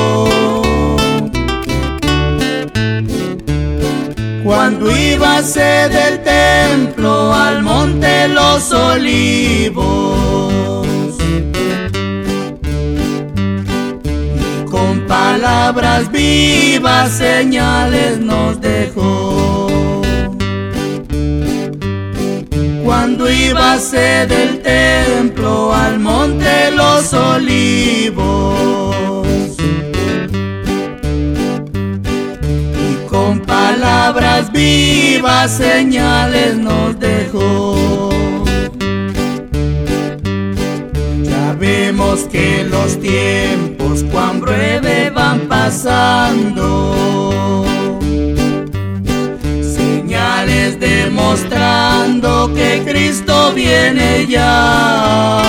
Cuando 4.44 4.96
iba 4.96 5.38
a 5.38 5.42
ser 5.42 5.90
del 5.90 6.22
templo 6.22 7.34
al 7.34 7.64
monte 7.64 8.28
los 8.28 8.70
olivos 8.72 10.40
palabras 15.40 16.12
vivas, 16.12 17.12
señales 17.12 18.18
nos 18.20 18.60
dejó. 18.60 20.02
Cuando 22.84 23.26
ser 23.78 24.28
del 24.28 24.60
templo 24.60 25.74
al 25.74 25.98
monte 25.98 26.70
los 26.72 27.14
olivos. 27.14 28.54
Y 32.90 33.08
con 33.08 33.40
palabras 33.40 34.52
vivas, 34.52 35.52
señales 35.52 36.58
nos 36.58 37.00
dejó. 37.00 38.09
Ya 41.90 41.96
vemos 41.96 42.20
que 42.30 42.62
los 42.70 43.00
tiempos 43.00 44.04
cuán 44.12 44.40
breve 44.40 45.10
van 45.10 45.48
pasando. 45.48 46.94
Señales 49.60 50.78
demostrando 50.78 52.54
que 52.54 52.84
Cristo 52.86 53.52
viene 53.56 54.24
ya. 54.28 55.42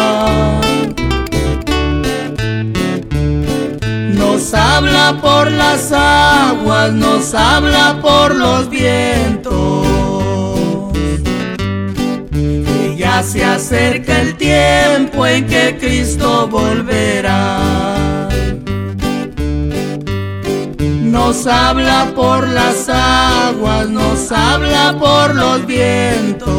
Nos 4.15 4.51
habla 4.55 5.19
por 5.21 5.51
las 5.51 5.91
aguas, 5.91 6.91
nos 6.91 7.35
habla 7.35 7.99
por 8.01 8.35
los 8.35 8.67
vientos. 8.67 9.90
Se 13.23 13.43
acerca 13.43 14.21
el 14.21 14.35
tiempo 14.35 15.25
en 15.25 15.45
que 15.45 15.77
Cristo 15.79 16.47
volverá. 16.47 18.01
nos 21.11 21.45
habla 21.45 22.11
por 22.15 22.47
las 22.47 22.89
aguas, 22.89 23.89
nos 23.89 24.31
habla 24.31 24.97
por 24.99 25.35
los 25.35 25.65
vientos. 25.65 26.49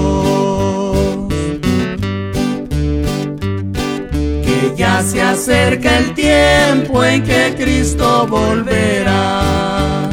Que 4.45 4.75
ya 4.77 5.03
se 5.03 5.21
acerca 5.21 5.99
el 5.99 6.15
tiempo 6.15 7.03
en 7.05 7.23
que 7.23 7.55
Cristo 7.59 8.27
volverá. 8.29 10.12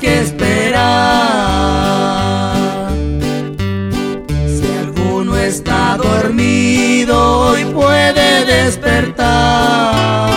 Que 0.00 0.20
esperar. 0.20 0.78
Si 4.46 4.66
alguno 4.78 5.36
está 5.36 5.96
dormido, 5.96 7.40
hoy 7.40 7.64
puede 7.64 8.44
despertar. 8.44 10.28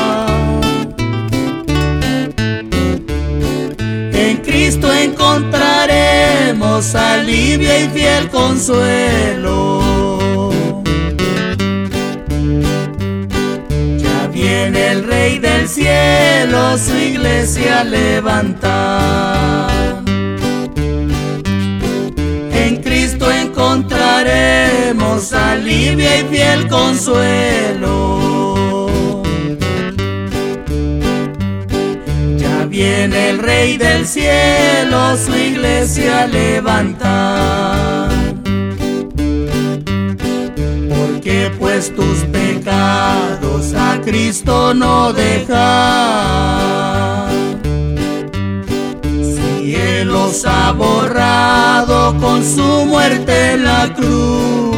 En 4.13 4.37
Cristo 4.37 4.91
encontraremos 4.91 6.95
alivio 6.95 7.77
y 7.77 7.89
fiel 7.89 8.27
consuelo. 8.29 9.90
Su 16.77 16.95
iglesia 16.95 17.83
levanta. 17.83 19.67
En 22.53 22.77
Cristo 22.81 23.29
encontraremos 23.31 25.33
alivio 25.33 26.07
y 26.19 26.23
fiel 26.29 26.67
consuelo. 26.67 28.19
Ya 32.37 32.65
viene 32.65 33.31
el 33.31 33.39
Rey 33.39 33.77
del 33.77 34.05
cielo 34.07 35.17
su 35.17 35.35
iglesia 35.35 36.27
levanta. 36.27 38.07
Tus 41.89 42.19
pecados 42.25 43.73
a 43.73 43.99
Cristo 44.01 44.73
no 44.73 45.11
deja. 45.13 46.47
Si 49.03 49.75
Él 49.75 50.09
los 50.09 50.45
ha 50.45 50.73
borrado 50.73 52.15
con 52.19 52.45
su 52.45 52.85
muerte 52.85 53.53
en 53.53 53.63
la 53.63 53.91
cruz. 53.95 54.77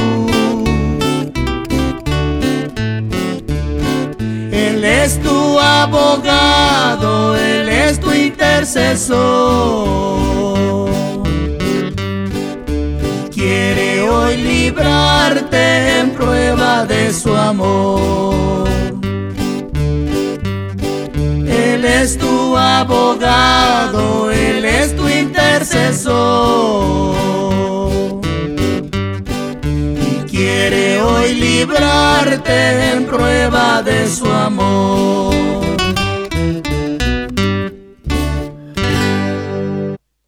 Él 4.52 4.86
es 4.86 5.22
tu 5.22 5.60
abogado, 5.60 7.36
Él 7.36 7.68
es 7.68 8.00
tu 8.00 8.14
intercesor. 8.14 9.14
Librarte 14.74 16.00
en 16.00 16.12
prueba 16.12 16.86
de 16.86 17.14
su 17.14 17.34
amor. 17.36 18.68
Él 21.48 21.86
es 21.86 22.18
tu 22.18 22.58
abogado, 22.58 24.32
Él 24.32 24.66
es 24.66 24.96
tu 24.96 25.08
intercesor. 25.08 25.94
Y 29.66 30.30
quiere 30.30 31.02
hoy 31.02 31.36
librarte 31.36 32.94
en 32.94 33.06
prueba 33.06 33.84
de 33.84 34.10
su 34.10 34.26
amor. 34.26 35.63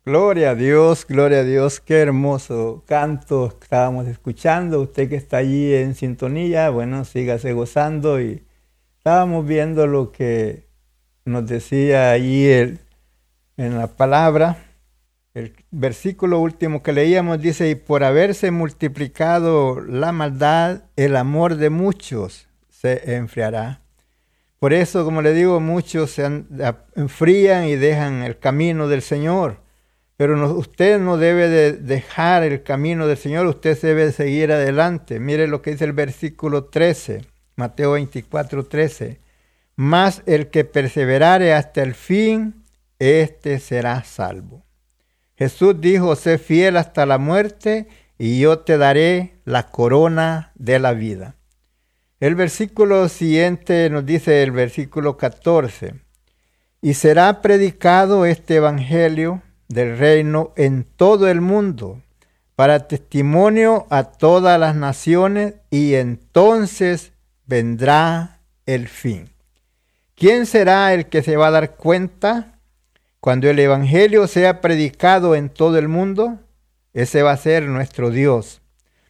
Gloria 0.05 0.51
a 0.51 0.55
Dios, 0.55 1.07
gloria 1.07 1.39
a 1.39 1.43
Dios, 1.43 1.79
qué 1.79 1.95
hermoso 1.95 2.83
canto 2.85 3.57
estábamos 3.59 4.05
escuchando. 4.05 4.79
Usted 4.81 5.09
que 5.09 5.15
está 5.15 5.37
allí 5.37 5.73
en 5.73 5.95
sintonía, 5.95 6.69
bueno, 6.69 7.05
sígase 7.05 7.53
gozando 7.53 8.21
y 8.21 8.43
estábamos 8.97 9.47
viendo 9.47 9.87
lo 9.87 10.11
que 10.11 10.67
nos 11.25 11.47
decía 11.47 12.11
allí 12.11 12.45
el, 12.45 12.81
en 13.57 13.79
la 13.79 13.87
palabra, 13.87 14.57
el 15.33 15.55
versículo 15.71 16.37
último 16.39 16.83
que 16.83 16.93
leíamos 16.93 17.41
dice, 17.41 17.67
y 17.71 17.73
por 17.73 18.03
haberse 18.03 18.51
multiplicado 18.51 19.81
la 19.81 20.11
maldad, 20.11 20.83
el 20.97 21.15
amor 21.15 21.55
de 21.55 21.71
muchos 21.71 22.47
se 22.69 23.15
enfriará. 23.15 23.81
Por 24.59 24.71
eso, 24.71 25.03
como 25.03 25.23
le 25.23 25.33
digo, 25.33 25.59
muchos 25.59 26.11
se 26.11 26.45
enfrían 26.95 27.65
y 27.65 27.75
dejan 27.75 28.21
el 28.21 28.37
camino 28.37 28.87
del 28.87 29.01
Señor. 29.01 29.64
Pero 30.17 30.55
usted 30.55 30.99
no 30.99 31.17
debe 31.17 31.49
de 31.49 31.73
dejar 31.73 32.43
el 32.43 32.63
camino 32.63 33.07
del 33.07 33.17
Señor, 33.17 33.47
usted 33.47 33.79
debe 33.81 34.11
seguir 34.11 34.51
adelante. 34.51 35.19
Mire 35.19 35.47
lo 35.47 35.61
que 35.61 35.71
dice 35.71 35.83
el 35.85 35.93
versículo 35.93 36.65
13, 36.65 37.25
Mateo 37.57 37.91
24, 37.93 38.65
13. 38.65 39.19
Mas 39.75 40.21
el 40.25 40.49
que 40.49 40.63
perseverare 40.63 41.53
hasta 41.53 41.83
el 41.83 41.95
fin, 41.95 42.63
éste 42.97 43.59
será 43.59 44.03
salvo. 44.05 44.63
Jesús 45.37 45.81
dijo, 45.81 46.15
sé 46.15 46.37
fiel 46.37 46.77
hasta 46.77 47.05
la 47.05 47.17
muerte 47.17 47.87
y 48.17 48.39
yo 48.39 48.59
te 48.59 48.77
daré 48.77 49.35
la 49.43 49.69
corona 49.69 50.53
de 50.55 50.79
la 50.79 50.93
vida. 50.93 51.35
El 52.21 52.35
versículo 52.35 53.09
siguiente 53.09 53.89
nos 53.89 54.05
dice 54.05 54.41
el 54.43 54.51
versículo 54.51 55.17
14, 55.17 55.95
y 56.81 56.93
será 56.93 57.41
predicado 57.41 58.25
este 58.25 58.55
evangelio 58.55 59.41
del 59.67 59.97
reino 59.97 60.51
en 60.55 60.83
todo 60.83 61.27
el 61.27 61.41
mundo 61.41 62.01
para 62.55 62.87
testimonio 62.87 63.85
a 63.89 64.03
todas 64.03 64.59
las 64.59 64.75
naciones 64.75 65.55
y 65.69 65.95
entonces 65.95 67.11
vendrá 67.45 68.39
el 68.65 68.87
fin. 68.87 69.29
¿Quién 70.15 70.45
será 70.45 70.93
el 70.93 71.07
que 71.07 71.21
se 71.21 71.35
va 71.35 71.47
a 71.47 71.51
dar 71.51 71.75
cuenta 71.75 72.59
cuando 73.19 73.49
el 73.49 73.59
Evangelio 73.59 74.27
sea 74.27 74.61
predicado 74.61 75.35
en 75.35 75.49
todo 75.49 75.77
el 75.77 75.89
mundo? 75.89 76.39
Ese 76.93 77.21
va 77.21 77.31
a 77.31 77.37
ser 77.37 77.63
nuestro 77.63 78.09
Dios, 78.09 78.61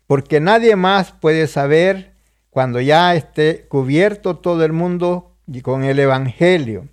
porque 0.08 0.40
nadie 0.40 0.76
más 0.76 1.12
puede 1.12 1.46
saber 1.46 2.14
cuando 2.50 2.82
ya 2.82 3.14
esté 3.14 3.68
cubierto 3.68 4.38
todo 4.38 4.66
el 4.66 4.74
mundo 4.74 5.36
con 5.62 5.84
el 5.84 6.00
Evangelio. 6.00 6.88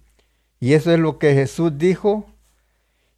Y 0.61 0.75
eso 0.75 0.93
es 0.93 0.99
lo 0.99 1.19
que 1.19 1.33
Jesús 1.33 1.79
dijo. 1.79 2.27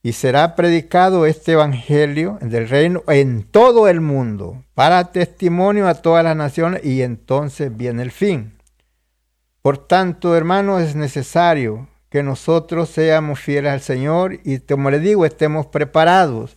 Y 0.04 0.12
será 0.12 0.54
predicado 0.54 1.26
este 1.26 1.52
Evangelio 1.52 2.38
del 2.40 2.68
reino 2.68 3.02
en 3.08 3.42
todo 3.42 3.88
el 3.88 4.00
mundo, 4.00 4.62
para 4.74 5.10
testimonio 5.10 5.88
a 5.88 5.94
todas 5.94 6.22
las 6.22 6.36
naciones, 6.36 6.84
y 6.84 7.02
entonces 7.02 7.76
viene 7.76 8.04
el 8.04 8.12
fin. 8.12 8.52
Por 9.62 9.78
tanto, 9.78 10.36
hermanos, 10.36 10.82
es 10.82 10.94
necesario 10.94 11.88
que 12.08 12.22
nosotros 12.22 12.90
seamos 12.90 13.40
fieles 13.40 13.72
al 13.72 13.80
Señor 13.80 14.38
y, 14.44 14.60
como 14.60 14.92
le 14.92 15.00
digo, 15.00 15.26
estemos 15.26 15.66
preparados 15.66 16.56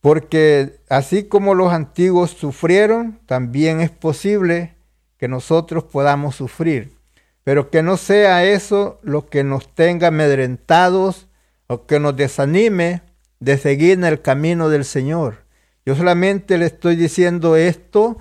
porque 0.00 0.80
así 0.88 1.24
como 1.24 1.54
los 1.54 1.72
antiguos 1.72 2.30
sufrieron, 2.30 3.20
también 3.26 3.80
es 3.80 3.90
posible 3.90 4.74
que 5.18 5.28
nosotros 5.28 5.84
podamos 5.84 6.36
sufrir. 6.36 6.96
Pero 7.44 7.70
que 7.70 7.82
no 7.82 7.96
sea 7.96 8.44
eso 8.44 8.98
lo 9.02 9.26
que 9.26 9.44
nos 9.44 9.74
tenga 9.74 10.08
amedrentados 10.08 11.26
o 11.70 11.86
que 11.86 12.00
nos 12.00 12.16
desanime 12.16 13.02
de 13.38 13.56
seguir 13.56 13.92
en 13.92 14.04
el 14.04 14.20
camino 14.20 14.68
del 14.68 14.84
Señor. 14.84 15.44
Yo 15.86 15.94
solamente 15.94 16.58
le 16.58 16.66
estoy 16.66 16.96
diciendo 16.96 17.54
esto 17.54 18.18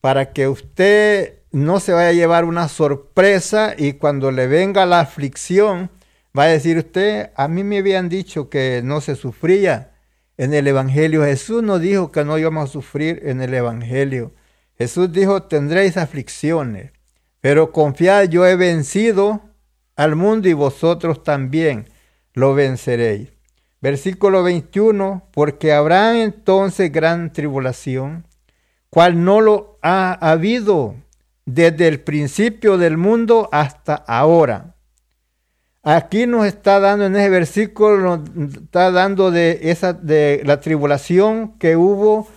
para 0.00 0.32
que 0.32 0.46
usted 0.46 1.40
no 1.50 1.80
se 1.80 1.92
vaya 1.92 2.10
a 2.10 2.12
llevar 2.12 2.44
una 2.44 2.68
sorpresa 2.68 3.74
y 3.76 3.94
cuando 3.94 4.30
le 4.30 4.46
venga 4.46 4.86
la 4.86 5.00
aflicción, 5.00 5.90
va 6.38 6.44
a 6.44 6.46
decir 6.46 6.78
usted, 6.78 7.30
a 7.34 7.48
mí 7.48 7.64
me 7.64 7.78
habían 7.78 8.08
dicho 8.08 8.48
que 8.48 8.82
no 8.84 9.00
se 9.00 9.16
sufría 9.16 9.96
en 10.36 10.54
el 10.54 10.68
Evangelio. 10.68 11.24
Jesús 11.24 11.60
no 11.60 11.80
dijo 11.80 12.12
que 12.12 12.24
no 12.24 12.38
íbamos 12.38 12.70
a 12.70 12.72
sufrir 12.72 13.20
en 13.24 13.42
el 13.42 13.52
Evangelio. 13.52 14.32
Jesús 14.78 15.10
dijo, 15.10 15.42
tendréis 15.42 15.96
aflicciones, 15.96 16.92
pero 17.40 17.72
confiad, 17.72 18.28
yo 18.28 18.46
he 18.46 18.54
vencido 18.54 19.42
al 19.96 20.14
mundo 20.14 20.48
y 20.48 20.52
vosotros 20.52 21.24
también 21.24 21.91
lo 22.34 22.54
venceréis. 22.54 23.30
Versículo 23.80 24.42
21, 24.42 25.28
porque 25.32 25.72
habrá 25.72 26.22
entonces 26.22 26.92
gran 26.92 27.32
tribulación, 27.32 28.26
cual 28.90 29.24
no 29.24 29.40
lo 29.40 29.78
ha 29.82 30.12
habido 30.12 30.94
desde 31.46 31.88
el 31.88 32.00
principio 32.00 32.78
del 32.78 32.96
mundo 32.96 33.48
hasta 33.52 33.94
ahora 33.94 34.72
Aquí 35.84 36.28
nos 36.28 36.46
está 36.46 36.78
dando 36.78 37.06
en 37.06 37.16
ese 37.16 37.28
versículo, 37.28 37.98
nos 37.98 38.54
está 38.54 38.92
dando 38.92 39.32
de 39.32 39.58
esa 39.62 39.92
de 39.92 40.40
la 40.44 40.60
tribulación 40.60 41.58
que 41.58 41.74
hubo, 41.74 42.28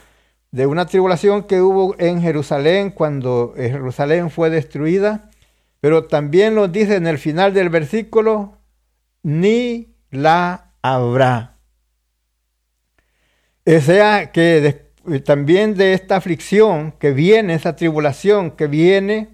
de 0.50 0.66
una 0.66 0.88
tribulación 0.88 1.44
que 1.44 1.62
hubo 1.62 1.96
en 2.00 2.24
Jerusalén 2.24 2.90
cuando 2.90 3.54
Jerusalén 3.56 4.32
fue 4.32 4.50
destruida, 4.50 5.30
pero 5.80 6.06
también 6.06 6.56
nos 6.56 6.72
dice 6.72 6.96
en 6.96 7.06
el 7.06 7.20
final 7.20 7.54
del 7.54 7.70
versículo, 7.70 8.55
ni 9.26 9.96
la 10.12 10.72
habrá. 10.82 11.58
O 13.66 13.80
sea 13.80 14.32
que 14.32 14.86
también 15.26 15.76
de 15.76 15.94
esta 15.94 16.16
aflicción 16.16 16.94
que 16.94 17.12
viene, 17.12 17.56
esa 17.56 17.76
tribulación 17.76 18.52
que 18.52 18.68
viene, 18.68 19.30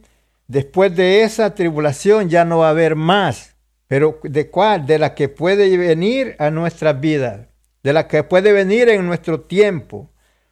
después 0.47 0.95
de 0.95 1.23
esa 1.23 1.53
tribulación 1.53 2.29
ya 2.29 2.45
no 2.45 2.59
va 2.59 2.67
a 2.67 2.71
haber 2.71 2.95
más 2.95 3.51
pero 3.91 4.21
¿de 4.23 4.49
cuál? 4.49 4.85
De 4.85 4.97
la 4.97 5.13
que 5.15 5.27
puede 5.27 5.75
venir 5.75 6.37
a 6.39 6.49
nuestras 6.49 7.01
vidas, 7.01 7.49
de 7.83 7.91
la 7.91 8.07
que 8.07 8.23
puede 8.23 8.53
venir 8.53 8.87
en 8.87 9.05
nuestro 9.05 9.41
tiempo. 9.41 10.09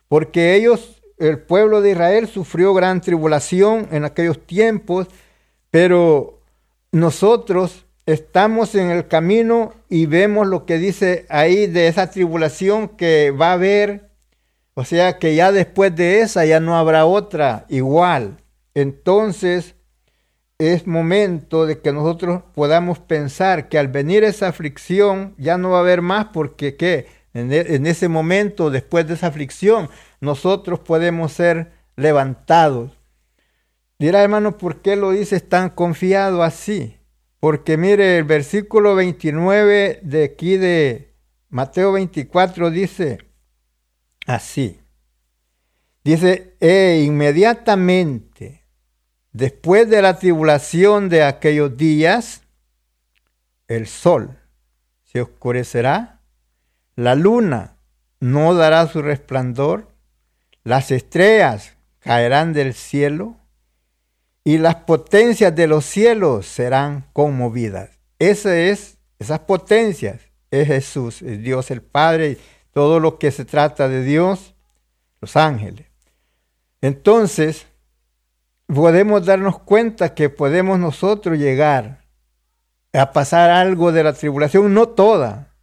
Porque 0.10 0.56
ellos, 0.56 1.02
el 1.18 1.40
pueblo 1.40 1.80
de 1.80 1.92
Israel, 1.92 2.28
sufrió 2.28 2.74
gran 2.74 3.00
tribulación 3.00 3.88
en 3.94 4.04
aquellos 4.04 4.46
tiempos, 4.46 5.08
pero 5.72 6.42
nosotros 6.92 7.86
estamos 8.14 8.74
en 8.76 8.90
el 8.90 9.08
camino 9.08 9.74
y 9.88 10.08
vemos 10.08 10.48
lo 10.48 10.66
que 10.66 10.78
dice 10.78 11.26
ahí 11.30 11.68
de 11.68 11.88
esa 11.88 12.10
tribulación 12.10 12.90
que 12.90 13.32
va 13.32 13.52
a 13.52 13.54
haber. 13.54 14.10
O 14.74 14.84
sea 14.84 15.20
que 15.20 15.36
ya 15.36 15.52
después 15.52 15.96
de 15.96 16.22
esa 16.22 16.46
ya 16.46 16.60
no 16.60 16.78
habrá 16.78 17.06
otra 17.06 17.66
igual. 17.70 18.38
Entonces, 18.74 19.76
es 20.58 20.88
momento 20.88 21.66
de 21.66 21.80
que 21.82 21.94
nosotros 21.94 22.42
podamos 22.56 23.00
pensar 23.00 23.70
que 23.70 23.78
al 23.78 23.90
venir 23.90 24.24
esa 24.24 24.48
aflicción 24.48 25.36
ya 25.38 25.58
no 25.58 25.72
va 25.72 25.78
a 25.78 25.82
haber 25.82 26.02
más 26.02 26.28
porque 26.34 26.76
¿qué? 26.76 27.08
En, 27.34 27.54
e, 27.54 27.60
en 27.76 27.86
ese 27.86 28.08
momento, 28.08 28.72
después 28.72 29.08
de 29.08 29.14
esa 29.14 29.28
aflicción, 29.28 29.90
nosotros 30.20 30.80
podemos 30.80 31.34
ser 31.34 31.72
levantados. 31.96 32.92
Dirá 34.00 34.24
hermano, 34.24 34.58
¿por 34.58 34.82
qué 34.82 34.96
lo 34.96 35.12
dices 35.12 35.48
tan 35.48 35.70
confiado 35.70 36.42
así? 36.42 36.99
Porque 37.40 37.78
mire, 37.78 38.18
el 38.18 38.24
versículo 38.26 38.96
29 38.96 40.00
de 40.04 40.24
aquí 40.24 40.58
de 40.58 41.14
Mateo 41.50 41.94
24 41.94 42.70
dice 42.70 43.20
así. 44.26 44.80
Dice, 46.04 46.56
e 46.60 47.04
inmediatamente 47.06 48.60
Después 49.32 49.88
de 49.90 50.02
la 50.02 50.18
tribulación 50.18 51.08
de 51.08 51.24
aquellos 51.24 51.78
días, 51.78 52.42
el 53.68 53.86
sol 53.86 54.40
se 55.04 55.22
oscurecerá, 55.22 56.22
la 56.96 57.14
luna 57.14 57.78
no 58.20 58.56
dará 58.56 58.88
su 58.88 59.04
resplandor, 59.04 59.94
las 60.64 60.90
estrellas 60.90 61.78
caerán 62.00 62.54
del 62.54 62.74
cielo 62.74 63.38
y 64.44 64.58
las 64.58 64.76
potencias 64.76 65.56
de 65.56 65.68
los 65.68 65.86
cielos 65.86 66.46
serán 66.46 67.06
conmovidas. 67.14 67.90
Esa 68.18 68.58
es, 68.58 68.98
esas 69.20 69.40
potencias 69.40 70.22
es 70.52 70.68
Jesús, 70.68 71.22
es 71.22 71.42
Dios 71.42 71.72
el 71.72 71.82
Padre, 71.82 72.38
todo 72.74 73.00
lo 73.00 73.18
que 73.20 73.32
se 73.32 73.46
trata 73.46 73.88
de 73.88 74.04
Dios, 74.04 74.56
los 75.22 75.36
ángeles. 75.36 75.86
Entonces, 76.82 77.68
podemos 78.68 79.26
darnos 79.26 79.60
cuenta 79.60 80.14
que 80.14 80.30
podemos 80.30 80.80
nosotros 80.80 81.38
llegar 81.38 82.06
a 82.94 83.12
pasar 83.12 83.50
algo 83.50 83.92
de 83.92 84.04
la 84.04 84.14
tribulación, 84.14 84.74
no 84.74 84.90
toda, 84.90 85.54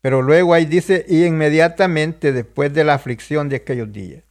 pero 0.00 0.20
luego 0.20 0.52
ahí 0.52 0.66
dice, 0.66 1.04
y 1.08 1.24
inmediatamente 1.24 2.32
después 2.32 2.74
de 2.74 2.84
la 2.84 2.94
aflicción 2.94 3.48
de 3.48 3.56
aquellos 3.56 3.92
días. 3.92 4.22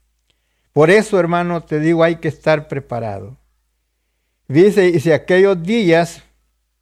Por 0.72 0.90
eso, 0.90 1.20
hermano, 1.20 1.64
te 1.64 1.80
digo, 1.80 2.04
hay 2.04 2.18
que 2.18 2.28
estar 2.28 2.68
preparado. 2.68 3.38
Dice, 4.48 4.90
y 4.90 5.00
si 5.00 5.12
aquellos 5.12 5.62
días 5.64 6.24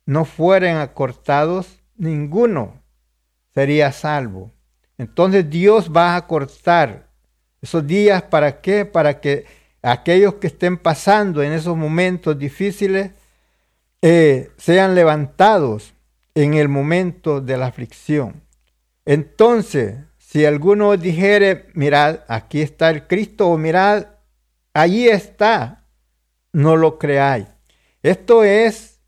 no 0.06 0.26
fueran 0.26 0.78
acortados, 0.78 1.80
ninguno 1.96 2.82
sería 3.54 3.92
salvo. 3.92 4.52
Entonces 4.98 5.50
Dios 5.50 5.92
va 5.96 6.16
a 6.16 6.28
cortar 6.28 7.08
esos 7.62 7.86
días 7.86 8.24
para 8.24 8.62
qué? 8.62 8.86
Para 8.86 9.20
que 9.20 9.46
aquellos 9.82 10.36
que 10.36 10.48
estén 10.48 10.78
pasando 10.78 11.44
en 11.44 11.54
esos 11.54 11.78
momentos 11.78 12.38
difíciles 12.38 13.12
eh, 14.02 14.52
sean 14.58 14.96
levantados 14.96 15.94
en 16.34 16.56
el 16.56 16.70
momento 16.70 17.42
de 17.42 17.58
la 17.58 17.68
aflicción. 17.68 18.42
Entonces, 19.06 19.96
si 20.18 20.46
alguno 20.46 20.96
dijere, 20.98 21.68
mirad, 21.74 22.22
aquí 22.28 22.62
está 22.62 22.90
el 22.90 23.08
Cristo, 23.08 23.50
o 23.50 23.58
mirad, 23.58 24.08
allí 24.74 25.08
está, 25.08 25.81
no 26.54 26.76
lo 26.76 27.00
creáis. 27.00 27.48
Esto 28.04 28.44
es 28.44 29.00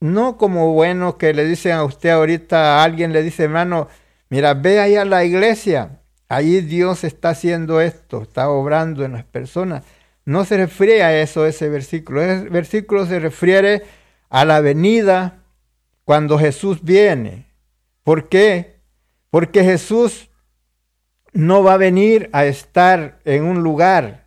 no 0.00 0.36
como 0.36 0.72
bueno 0.72 1.18
que 1.18 1.34
le 1.34 1.44
dicen 1.44 1.72
a 1.72 1.84
usted 1.84 2.10
ahorita, 2.10 2.80
a 2.80 2.84
alguien 2.84 3.12
le 3.12 3.22
dice, 3.22 3.44
hermano, 3.44 3.88
Mira, 4.28 4.54
ve 4.54 4.80
ahí 4.80 4.96
a 4.96 5.04
la 5.04 5.24
iglesia. 5.24 6.00
Ahí 6.28 6.60
Dios 6.60 7.04
está 7.04 7.30
haciendo 7.30 7.80
esto, 7.80 8.22
está 8.22 8.48
obrando 8.48 9.04
en 9.04 9.12
las 9.12 9.24
personas. 9.24 9.84
No 10.24 10.44
se 10.44 10.56
refiere 10.56 11.04
a 11.04 11.20
eso 11.20 11.46
ese 11.46 11.68
versículo. 11.68 12.22
Ese 12.22 12.48
versículo 12.48 13.06
se 13.06 13.20
refiere 13.20 13.84
a 14.28 14.44
la 14.44 14.60
venida 14.60 15.44
cuando 16.04 16.38
Jesús 16.38 16.82
viene. 16.82 17.46
¿Por 18.02 18.28
qué? 18.28 18.80
Porque 19.30 19.62
Jesús 19.62 20.30
no 21.32 21.62
va 21.62 21.74
a 21.74 21.78
venir 21.78 22.28
a 22.32 22.46
estar 22.46 23.20
en 23.24 23.44
un 23.44 23.62
lugar, 23.62 24.26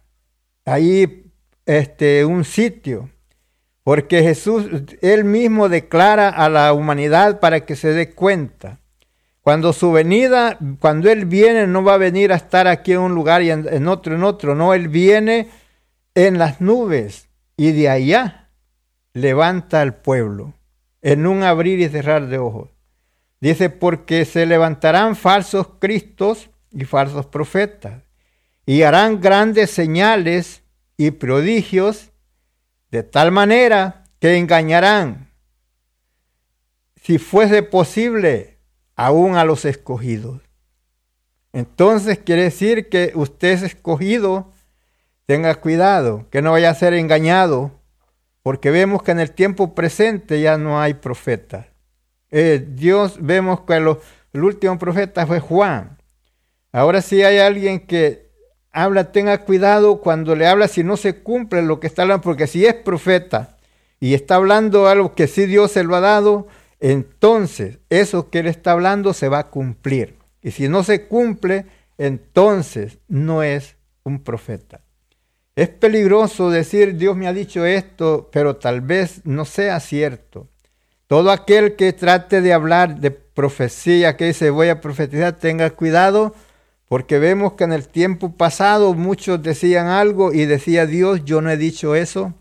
ahí, 0.63 1.18
este, 1.69 2.25
un 2.25 2.45
sitio. 2.45 3.11
Porque 3.83 4.23
Jesús, 4.23 4.65
él 5.01 5.23
mismo 5.23 5.69
declara 5.69 6.29
a 6.29 6.49
la 6.49 6.73
humanidad 6.73 7.39
para 7.39 7.65
que 7.65 7.75
se 7.75 7.93
dé 7.93 8.13
cuenta. 8.13 8.79
Cuando 9.41 9.71
su 9.71 9.91
venida, 9.91 10.57
cuando 10.79 11.09
Él 11.09 11.25
viene, 11.25 11.67
no 11.67 11.83
va 11.83 11.93
a 11.93 11.97
venir 11.97 12.31
a 12.33 12.35
estar 12.35 12.67
aquí 12.67 12.93
en 12.93 12.99
un 12.99 13.15
lugar 13.15 13.41
y 13.41 13.51
en, 13.51 13.87
otro, 13.87 14.15
en 14.15 14.23
otro. 14.23 14.55
No, 14.55 14.73
Él 14.73 14.89
viene 14.89 15.49
en 16.15 16.39
las 16.39 16.59
nubes 16.59 17.29
y 17.55 17.71
de 17.71 17.89
allá 17.89 18.49
levanta 19.13 19.81
al 19.81 19.95
pueblo 19.95 20.53
en 21.01 21.25
un 21.25 21.43
abrir 21.43 21.79
y 21.79 21.89
cerrar 21.89 22.27
de 22.27 22.39
ojos. 22.39 22.69
Dice, 23.41 23.69
porque 23.69 24.25
se 24.25 24.45
levantarán 24.45 25.15
falsos 25.15 25.67
cristos 25.79 26.49
y 26.71 26.83
falsos 26.85 27.27
profetas 27.27 28.03
y 28.65 28.81
harán 28.81 29.21
grandes 29.21 29.71
señales 29.71 30.63
y 30.99 31.11
prodigios 31.11 32.11
de 32.91 33.03
tal 33.03 33.31
manera 33.31 34.03
que 34.19 34.35
engañarán, 34.35 35.31
si 37.01 37.17
fuese 37.17 37.63
posible, 37.63 38.57
aún 38.97 39.37
a 39.37 39.45
los 39.45 39.63
escogidos. 39.63 40.41
Entonces 41.53 42.19
quiere 42.19 42.43
decir 42.43 42.89
que 42.89 43.13
usted 43.15 43.53
es 43.53 43.63
escogido, 43.63 44.51
tenga 45.25 45.55
cuidado, 45.55 46.27
que 46.31 46.41
no 46.41 46.51
vaya 46.51 46.69
a 46.69 46.75
ser 46.75 46.93
engañado, 46.93 47.71
porque 48.43 48.69
vemos 48.69 49.01
que 49.01 49.11
en 49.11 49.21
el 49.21 49.31
tiempo 49.31 49.73
presente 49.73 50.41
ya 50.41 50.57
no 50.57 50.81
hay 50.81 50.95
profetas. 50.95 51.67
Eh, 52.29 52.67
Dios, 52.73 53.19
vemos 53.21 53.61
que 53.61 53.75
el 53.75 54.43
último 54.43 54.77
profeta 54.77 55.25
fue 55.25 55.39
Juan. 55.39 55.97
Ahora 56.73 57.01
sí 57.01 57.23
hay 57.23 57.37
alguien 57.37 57.79
que 57.79 58.28
habla, 58.71 59.11
tenga 59.11 59.39
cuidado 59.39 59.99
cuando 60.01 60.35
le 60.35 60.47
habla 60.47 60.67
si 60.67 60.83
no 60.83 60.97
se 60.97 61.21
cumple 61.21 61.61
lo 61.61 61.79
que 61.79 61.87
está 61.87 62.03
hablando, 62.03 62.21
porque 62.21 62.47
si 62.47 62.65
es 62.65 62.73
profeta 62.73 63.57
y 63.99 64.13
está 64.13 64.35
hablando 64.35 64.87
algo 64.87 65.15
que 65.15 65.27
sí 65.27 65.45
Dios 65.45 65.71
se 65.71 65.83
lo 65.83 65.95
ha 65.95 65.99
dado, 65.99 66.47
entonces 66.79 67.79
eso 67.89 68.29
que 68.29 68.39
él 68.39 68.47
está 68.47 68.71
hablando 68.71 69.13
se 69.13 69.29
va 69.29 69.39
a 69.39 69.49
cumplir. 69.49 70.15
Y 70.41 70.51
si 70.51 70.69
no 70.69 70.83
se 70.83 71.07
cumple, 71.07 71.65
entonces 71.97 72.99
no 73.07 73.43
es 73.43 73.75
un 74.03 74.23
profeta. 74.23 74.81
Es 75.55 75.67
peligroso 75.67 76.49
decir 76.49 76.95
Dios 76.95 77.17
me 77.17 77.27
ha 77.27 77.33
dicho 77.33 77.65
esto, 77.65 78.29
pero 78.31 78.55
tal 78.55 78.79
vez 78.79 79.21
no 79.25 79.43
sea 79.43 79.79
cierto. 79.81 80.47
Todo 81.07 81.31
aquel 81.31 81.75
que 81.75 81.91
trate 81.91 82.39
de 82.39 82.53
hablar 82.53 82.99
de 82.99 83.11
profecía, 83.11 84.15
que 84.15 84.25
dice 84.25 84.51
voy 84.51 84.69
a 84.69 84.79
profetizar, 84.79 85.33
tenga 85.33 85.69
cuidado, 85.71 86.33
porque 86.89 87.19
vemos 87.19 87.53
que 87.53 87.65
en 87.65 87.71
el 87.71 87.87
tiempo 87.87 88.35
pasado 88.35 88.95
muchos 88.95 89.43
decían 89.43 89.87
algo 89.87 90.33
y 90.33 90.45
decía 90.45 90.87
Dios, 90.87 91.23
yo 91.23 91.39
no 91.39 91.51
he 91.51 91.55
dicho 91.55 91.93
eso. 91.93 92.33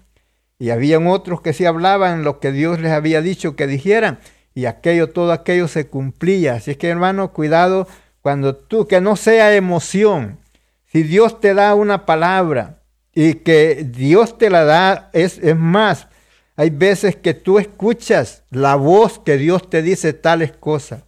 Y 0.59 0.71
habían 0.71 1.07
otros 1.07 1.43
que 1.43 1.53
sí 1.53 1.67
hablaban 1.67 2.25
lo 2.25 2.41
que 2.41 2.51
Dios 2.51 2.81
les 2.81 2.93
había 2.93 3.21
dicho 3.21 3.57
que 3.57 3.67
dijeran. 3.67 4.21
Y 4.55 4.65
aquello, 4.65 5.11
todo 5.11 5.33
aquello 5.33 5.69
se 5.69 5.87
cumplía. 5.87 6.55
Así 6.55 6.71
es 6.71 6.77
que 6.79 6.89
hermano, 6.89 7.35
cuidado 7.35 7.87
cuando 8.23 8.57
tú, 8.57 8.87
que 8.89 9.03
no 9.03 9.17
sea 9.17 9.55
emoción. 9.55 10.39
Si 10.87 11.03
Dios 11.03 11.41
te 11.41 11.53
da 11.53 11.75
una 11.75 12.07
palabra 12.07 12.81
y 13.15 13.35
que 13.35 13.85
Dios 13.85 14.39
te 14.39 14.49
la 14.49 14.65
da, 14.65 15.11
es, 15.13 15.37
es 15.39 15.57
más, 15.57 16.09
hay 16.57 16.71
veces 16.71 17.17
que 17.17 17.35
tú 17.35 17.59
escuchas 17.59 18.45
la 18.49 18.77
voz 18.77 19.19
que 19.19 19.37
Dios 19.37 19.69
te 19.69 19.83
dice 19.83 20.15
tales 20.15 20.53
cosas. 20.53 21.05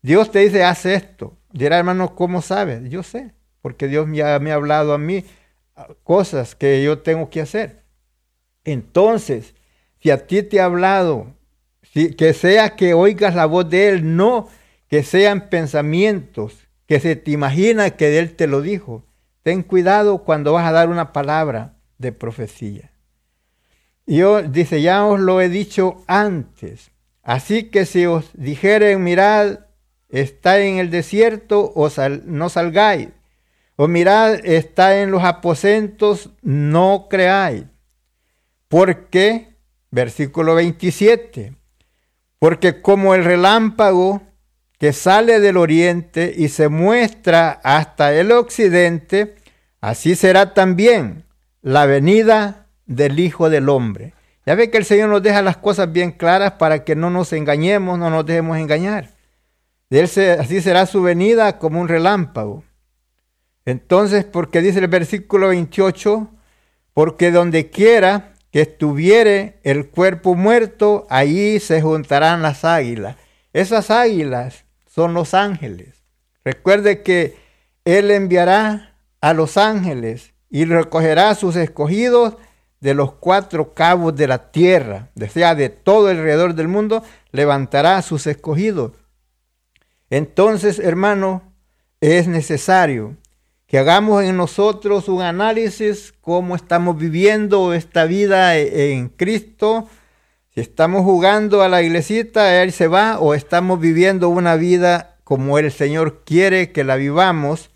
Dios 0.00 0.32
te 0.32 0.38
dice, 0.38 0.64
haz 0.64 0.86
esto. 0.86 1.36
Dirá, 1.52 1.78
hermano, 1.78 2.14
¿cómo 2.14 2.42
sabes? 2.42 2.88
Yo 2.88 3.02
sé, 3.02 3.32
porque 3.60 3.88
Dios 3.88 4.06
ha, 4.24 4.38
me 4.38 4.52
ha 4.52 4.54
hablado 4.54 4.94
a 4.94 4.98
mí 4.98 5.24
cosas 6.02 6.54
que 6.54 6.82
yo 6.82 7.00
tengo 7.00 7.30
que 7.30 7.40
hacer. 7.40 7.82
Entonces, 8.64 9.54
si 10.00 10.10
a 10.10 10.26
ti 10.26 10.42
te 10.42 10.60
ha 10.60 10.66
hablado, 10.66 11.34
si, 11.82 12.14
que 12.14 12.32
sea 12.32 12.76
que 12.76 12.94
oigas 12.94 13.34
la 13.34 13.46
voz 13.46 13.68
de 13.68 13.88
Él, 13.88 14.16
no 14.16 14.48
que 14.88 15.02
sean 15.02 15.48
pensamientos 15.48 16.68
que 16.86 17.00
se 17.00 17.16
te 17.16 17.30
imagina 17.30 17.90
que 17.90 18.18
Él 18.18 18.34
te 18.34 18.46
lo 18.46 18.60
dijo. 18.60 19.04
Ten 19.42 19.62
cuidado 19.62 20.18
cuando 20.24 20.52
vas 20.52 20.66
a 20.66 20.72
dar 20.72 20.88
una 20.88 21.12
palabra 21.12 21.74
de 21.98 22.12
profecía. 22.12 22.92
Yo, 24.06 24.42
dice, 24.42 24.82
ya 24.82 25.04
os 25.06 25.20
lo 25.20 25.40
he 25.40 25.48
dicho 25.48 26.02
antes. 26.06 26.90
Así 27.22 27.64
que 27.64 27.86
si 27.86 28.04
os 28.06 28.30
dijeren, 28.34 29.02
mirad, 29.02 29.60
está 30.12 30.60
en 30.60 30.76
el 30.76 30.90
desierto, 30.90 31.72
o 31.74 31.90
no 32.26 32.48
salgáis. 32.48 33.08
O 33.74 33.88
mirad, 33.88 34.44
está 34.44 35.00
en 35.00 35.10
los 35.10 35.24
aposentos, 35.24 36.30
no 36.42 37.08
creáis. 37.10 37.64
Porque, 38.68 39.56
versículo 39.90 40.54
27, 40.54 41.54
porque 42.38 42.80
como 42.82 43.14
el 43.14 43.24
relámpago 43.24 44.22
que 44.78 44.92
sale 44.92 45.40
del 45.40 45.56
oriente 45.56 46.34
y 46.36 46.48
se 46.48 46.68
muestra 46.68 47.60
hasta 47.62 48.12
el 48.12 48.32
occidente, 48.32 49.36
así 49.80 50.16
será 50.16 50.54
también 50.54 51.24
la 51.62 51.86
venida 51.86 52.66
del 52.86 53.20
Hijo 53.20 53.48
del 53.48 53.68
Hombre. 53.68 54.12
Ya 54.44 54.56
ve 54.56 54.70
que 54.70 54.78
el 54.78 54.84
Señor 54.84 55.08
nos 55.08 55.22
deja 55.22 55.40
las 55.40 55.56
cosas 55.56 55.92
bien 55.92 56.10
claras 56.10 56.54
para 56.54 56.82
que 56.82 56.96
no 56.96 57.10
nos 57.10 57.32
engañemos, 57.32 57.98
no 57.98 58.10
nos 58.10 58.26
dejemos 58.26 58.58
engañar. 58.58 59.11
Así 60.00 60.60
será 60.60 60.86
su 60.86 61.02
venida 61.02 61.58
como 61.58 61.80
un 61.80 61.88
relámpago. 61.88 62.64
Entonces, 63.64 64.24
porque 64.24 64.60
dice 64.60 64.78
el 64.78 64.88
versículo 64.88 65.48
28, 65.48 66.28
porque 66.94 67.30
donde 67.30 67.70
quiera 67.70 68.34
que 68.50 68.62
estuviere 68.62 69.60
el 69.62 69.88
cuerpo 69.88 70.34
muerto, 70.34 71.06
allí 71.10 71.60
se 71.60 71.80
juntarán 71.80 72.42
las 72.42 72.64
águilas. 72.64 73.16
Esas 73.52 73.90
águilas 73.90 74.64
son 74.86 75.14
los 75.14 75.34
ángeles. 75.34 76.02
Recuerde 76.44 77.02
que 77.02 77.36
Él 77.84 78.10
enviará 78.10 78.96
a 79.20 79.32
los 79.32 79.56
ángeles 79.56 80.32
y 80.50 80.64
recogerá 80.64 81.30
a 81.30 81.34
sus 81.34 81.56
escogidos 81.56 82.36
de 82.80 82.94
los 82.94 83.12
cuatro 83.12 83.74
cabos 83.74 84.16
de 84.16 84.26
la 84.26 84.50
tierra, 84.50 85.10
o 85.14 85.54
de 85.54 85.68
todo 85.68 86.08
alrededor 86.08 86.54
del 86.54 86.68
mundo, 86.68 87.04
levantará 87.30 87.96
a 87.96 88.02
sus 88.02 88.26
escogidos. 88.26 88.92
Entonces, 90.12 90.78
hermano, 90.78 91.54
es 92.02 92.28
necesario 92.28 93.16
que 93.66 93.78
hagamos 93.78 94.22
en 94.22 94.36
nosotros 94.36 95.08
un 95.08 95.22
análisis 95.22 96.12
cómo 96.20 96.54
estamos 96.54 96.98
viviendo 96.98 97.72
esta 97.72 98.04
vida 98.04 98.58
e-, 98.58 98.92
en 98.92 99.08
Cristo. 99.08 99.88
Si 100.50 100.60
estamos 100.60 101.04
jugando 101.04 101.62
a 101.62 101.70
la 101.70 101.80
iglesita, 101.80 102.62
Él 102.62 102.72
se 102.72 102.88
va, 102.88 103.20
o 103.20 103.32
estamos 103.32 103.80
viviendo 103.80 104.28
una 104.28 104.56
vida 104.56 105.16
como 105.24 105.58
el 105.58 105.72
Señor 105.72 106.24
quiere 106.26 106.72
que 106.72 106.84
la 106.84 106.96
vivamos, 106.96 107.70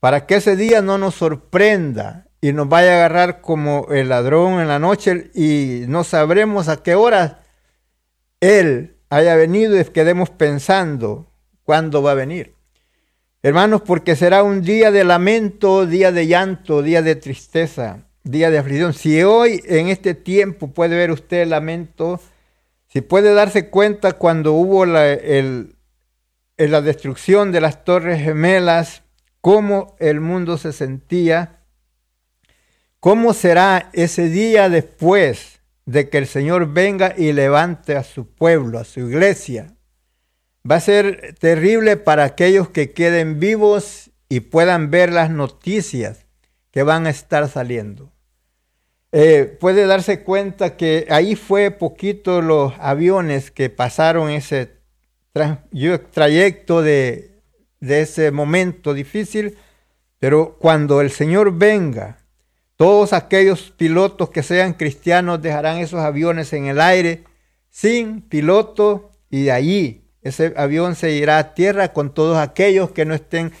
para 0.00 0.24
que 0.24 0.36
ese 0.36 0.56
día 0.56 0.80
no 0.80 0.96
nos 0.96 1.16
sorprenda 1.16 2.26
y 2.40 2.54
nos 2.54 2.70
vaya 2.70 2.92
a 2.92 2.94
agarrar 2.94 3.42
como 3.42 3.88
el 3.90 4.08
ladrón 4.08 4.60
en 4.60 4.68
la 4.68 4.78
noche 4.78 5.30
y 5.34 5.84
no 5.88 6.04
sabremos 6.04 6.68
a 6.68 6.82
qué 6.82 6.94
hora 6.94 7.42
Él 8.40 8.96
haya 9.10 9.36
venido 9.36 9.78
y 9.78 9.84
quedemos 9.84 10.30
pensando 10.30 11.25
cuándo 11.66 12.00
va 12.00 12.12
a 12.12 12.14
venir. 12.14 12.54
Hermanos, 13.42 13.82
porque 13.82 14.16
será 14.16 14.42
un 14.42 14.62
día 14.62 14.90
de 14.90 15.04
lamento, 15.04 15.84
día 15.84 16.12
de 16.12 16.26
llanto, 16.26 16.80
día 16.80 17.02
de 17.02 17.16
tristeza, 17.16 18.06
día 18.22 18.50
de 18.50 18.58
aflicción. 18.58 18.94
Si 18.94 19.22
hoy 19.22 19.60
en 19.66 19.88
este 19.88 20.14
tiempo 20.14 20.68
puede 20.68 20.96
ver 20.96 21.10
usted 21.10 21.42
el 21.42 21.50
lamento, 21.50 22.20
si 22.86 23.00
puede 23.02 23.34
darse 23.34 23.68
cuenta 23.68 24.12
cuando 24.12 24.52
hubo 24.52 24.86
la, 24.86 25.18
la 26.56 26.80
destrucción 26.80 27.52
de 27.52 27.60
las 27.60 27.84
torres 27.84 28.22
gemelas, 28.22 29.02
cómo 29.40 29.96
el 29.98 30.20
mundo 30.20 30.58
se 30.58 30.72
sentía, 30.72 31.60
cómo 33.00 33.34
será 33.34 33.90
ese 33.92 34.28
día 34.28 34.68
después 34.68 35.60
de 35.84 36.08
que 36.08 36.18
el 36.18 36.26
Señor 36.26 36.72
venga 36.72 37.14
y 37.16 37.32
levante 37.32 37.96
a 37.96 38.02
su 38.02 38.26
pueblo, 38.26 38.78
a 38.78 38.84
su 38.84 39.00
iglesia 39.00 39.75
Va 40.68 40.76
a 40.76 40.80
ser 40.80 41.34
terrible 41.38 41.96
para 41.96 42.24
aquellos 42.24 42.68
que 42.68 42.92
queden 42.92 43.38
vivos 43.38 44.10
y 44.28 44.40
puedan 44.40 44.90
ver 44.90 45.12
las 45.12 45.30
noticias 45.30 46.26
que 46.70 46.82
van 46.82 47.06
a 47.06 47.10
estar 47.10 47.48
saliendo. 47.48 48.12
Eh, 49.12 49.56
puede 49.60 49.86
darse 49.86 50.22
cuenta 50.22 50.76
que 50.76 51.06
ahí 51.10 51.36
fue 51.36 51.70
poquito 51.70 52.42
los 52.42 52.72
aviones 52.80 53.50
que 53.50 53.70
pasaron 53.70 54.30
ese 54.30 54.76
trayecto 56.12 56.82
de 56.82 57.36
de 57.80 58.00
ese 58.00 58.30
momento 58.30 58.94
difícil, 58.94 59.56
pero 60.18 60.56
cuando 60.58 61.00
el 61.00 61.10
Señor 61.10 61.56
venga, 61.56 62.18
todos 62.76 63.12
aquellos 63.12 63.70
pilotos 63.70 64.30
que 64.30 64.42
sean 64.42 64.74
cristianos 64.74 65.40
dejarán 65.40 65.78
esos 65.78 66.00
aviones 66.00 66.52
en 66.52 66.66
el 66.66 66.80
aire 66.80 67.24
sin 67.70 68.22
piloto 68.22 69.12
y 69.30 69.44
de 69.44 69.52
allí 69.52 70.05
ese 70.26 70.52
avión 70.56 70.96
se 70.96 71.12
irá 71.12 71.38
a 71.38 71.54
tierra 71.54 71.92
con 71.92 72.12
todos 72.12 72.38
aquellos 72.38 72.90
que 72.90 73.04
no 73.04 73.14
estén 73.14 73.52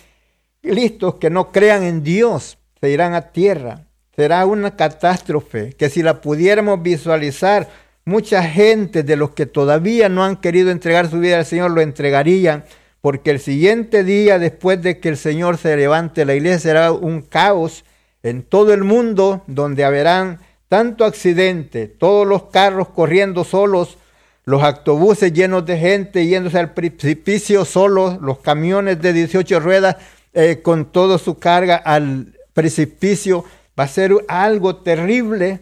listos, 0.62 1.16
que 1.16 1.30
no 1.30 1.52
crean 1.52 1.82
en 1.84 2.02
Dios, 2.02 2.58
se 2.80 2.90
irán 2.90 3.14
a 3.14 3.32
tierra. 3.32 3.86
Será 4.14 4.46
una 4.46 4.76
catástrofe 4.76 5.74
que 5.74 5.90
si 5.90 6.02
la 6.02 6.20
pudiéramos 6.20 6.82
visualizar, 6.82 7.68
mucha 8.04 8.42
gente 8.42 9.02
de 9.02 9.16
los 9.16 9.30
que 9.30 9.46
todavía 9.46 10.08
no 10.08 10.24
han 10.24 10.36
querido 10.36 10.70
entregar 10.70 11.10
su 11.10 11.20
vida 11.20 11.38
al 11.38 11.46
Señor 11.46 11.70
lo 11.70 11.82
entregarían, 11.82 12.64
porque 13.00 13.30
el 13.30 13.40
siguiente 13.40 14.02
día 14.02 14.38
después 14.38 14.82
de 14.82 14.98
que 14.98 15.08
el 15.08 15.16
Señor 15.16 15.58
se 15.58 15.76
levante, 15.76 16.24
la 16.24 16.34
iglesia 16.34 16.58
será 16.58 16.92
un 16.92 17.22
caos 17.22 17.84
en 18.22 18.42
todo 18.42 18.74
el 18.74 18.82
mundo 18.82 19.44
donde 19.46 19.84
habrán 19.84 20.40
tanto 20.68 21.04
accidente, 21.04 21.86
todos 21.86 22.26
los 22.26 22.44
carros 22.44 22.88
corriendo 22.88 23.44
solos, 23.44 23.98
los 24.46 24.62
autobuses 24.62 25.32
llenos 25.32 25.66
de 25.66 25.76
gente 25.76 26.24
yéndose 26.24 26.58
al 26.58 26.72
precipicio 26.72 27.64
solos, 27.64 28.18
los 28.22 28.38
camiones 28.38 29.02
de 29.02 29.12
18 29.12 29.58
ruedas 29.58 29.96
eh, 30.32 30.60
con 30.62 30.92
toda 30.92 31.18
su 31.18 31.38
carga 31.38 31.76
al 31.76 32.32
precipicio. 32.54 33.44
Va 33.78 33.84
a 33.84 33.88
ser 33.88 34.12
algo 34.28 34.76
terrible 34.76 35.60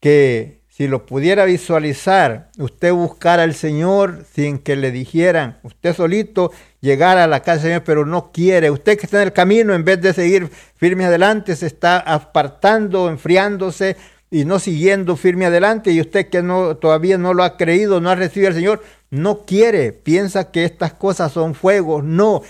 que 0.00 0.60
si 0.66 0.88
lo 0.88 1.06
pudiera 1.06 1.44
visualizar, 1.44 2.50
usted 2.58 2.92
buscara 2.92 3.44
al 3.44 3.54
Señor 3.54 4.24
sin 4.34 4.58
que 4.58 4.74
le 4.74 4.90
dijeran, 4.90 5.60
usted 5.62 5.94
solito 5.94 6.50
llegar 6.80 7.16
a 7.16 7.28
la 7.28 7.40
casa 7.40 7.62
del 7.62 7.62
Señor, 7.62 7.84
pero 7.84 8.06
no 8.06 8.32
quiere. 8.32 8.72
Usted 8.72 8.98
que 8.98 9.06
está 9.06 9.18
en 9.18 9.28
el 9.28 9.32
camino, 9.32 9.72
en 9.72 9.84
vez 9.84 10.00
de 10.00 10.14
seguir 10.14 10.50
firme 10.74 11.04
adelante, 11.04 11.54
se 11.54 11.66
está 11.66 11.98
apartando, 12.00 13.08
enfriándose 13.08 13.96
y 14.30 14.44
no 14.44 14.58
siguiendo 14.58 15.16
firme 15.16 15.46
adelante. 15.46 15.90
Y 15.90 16.00
usted 16.00 16.28
que 16.28 16.42
no, 16.42 16.76
todavía 16.76 17.18
no 17.18 17.34
lo 17.34 17.42
ha 17.42 17.56
creído, 17.56 18.00
no 18.00 18.10
ha 18.10 18.14
recibido 18.14 18.48
al 18.48 18.54
Señor, 18.54 18.82
no 19.10 19.44
quiere, 19.44 19.92
piensa 19.92 20.50
que 20.50 20.64
estas 20.64 20.92
cosas 20.94 21.32
son 21.32 21.54
fuegos. 21.54 22.04
No. 22.04 22.42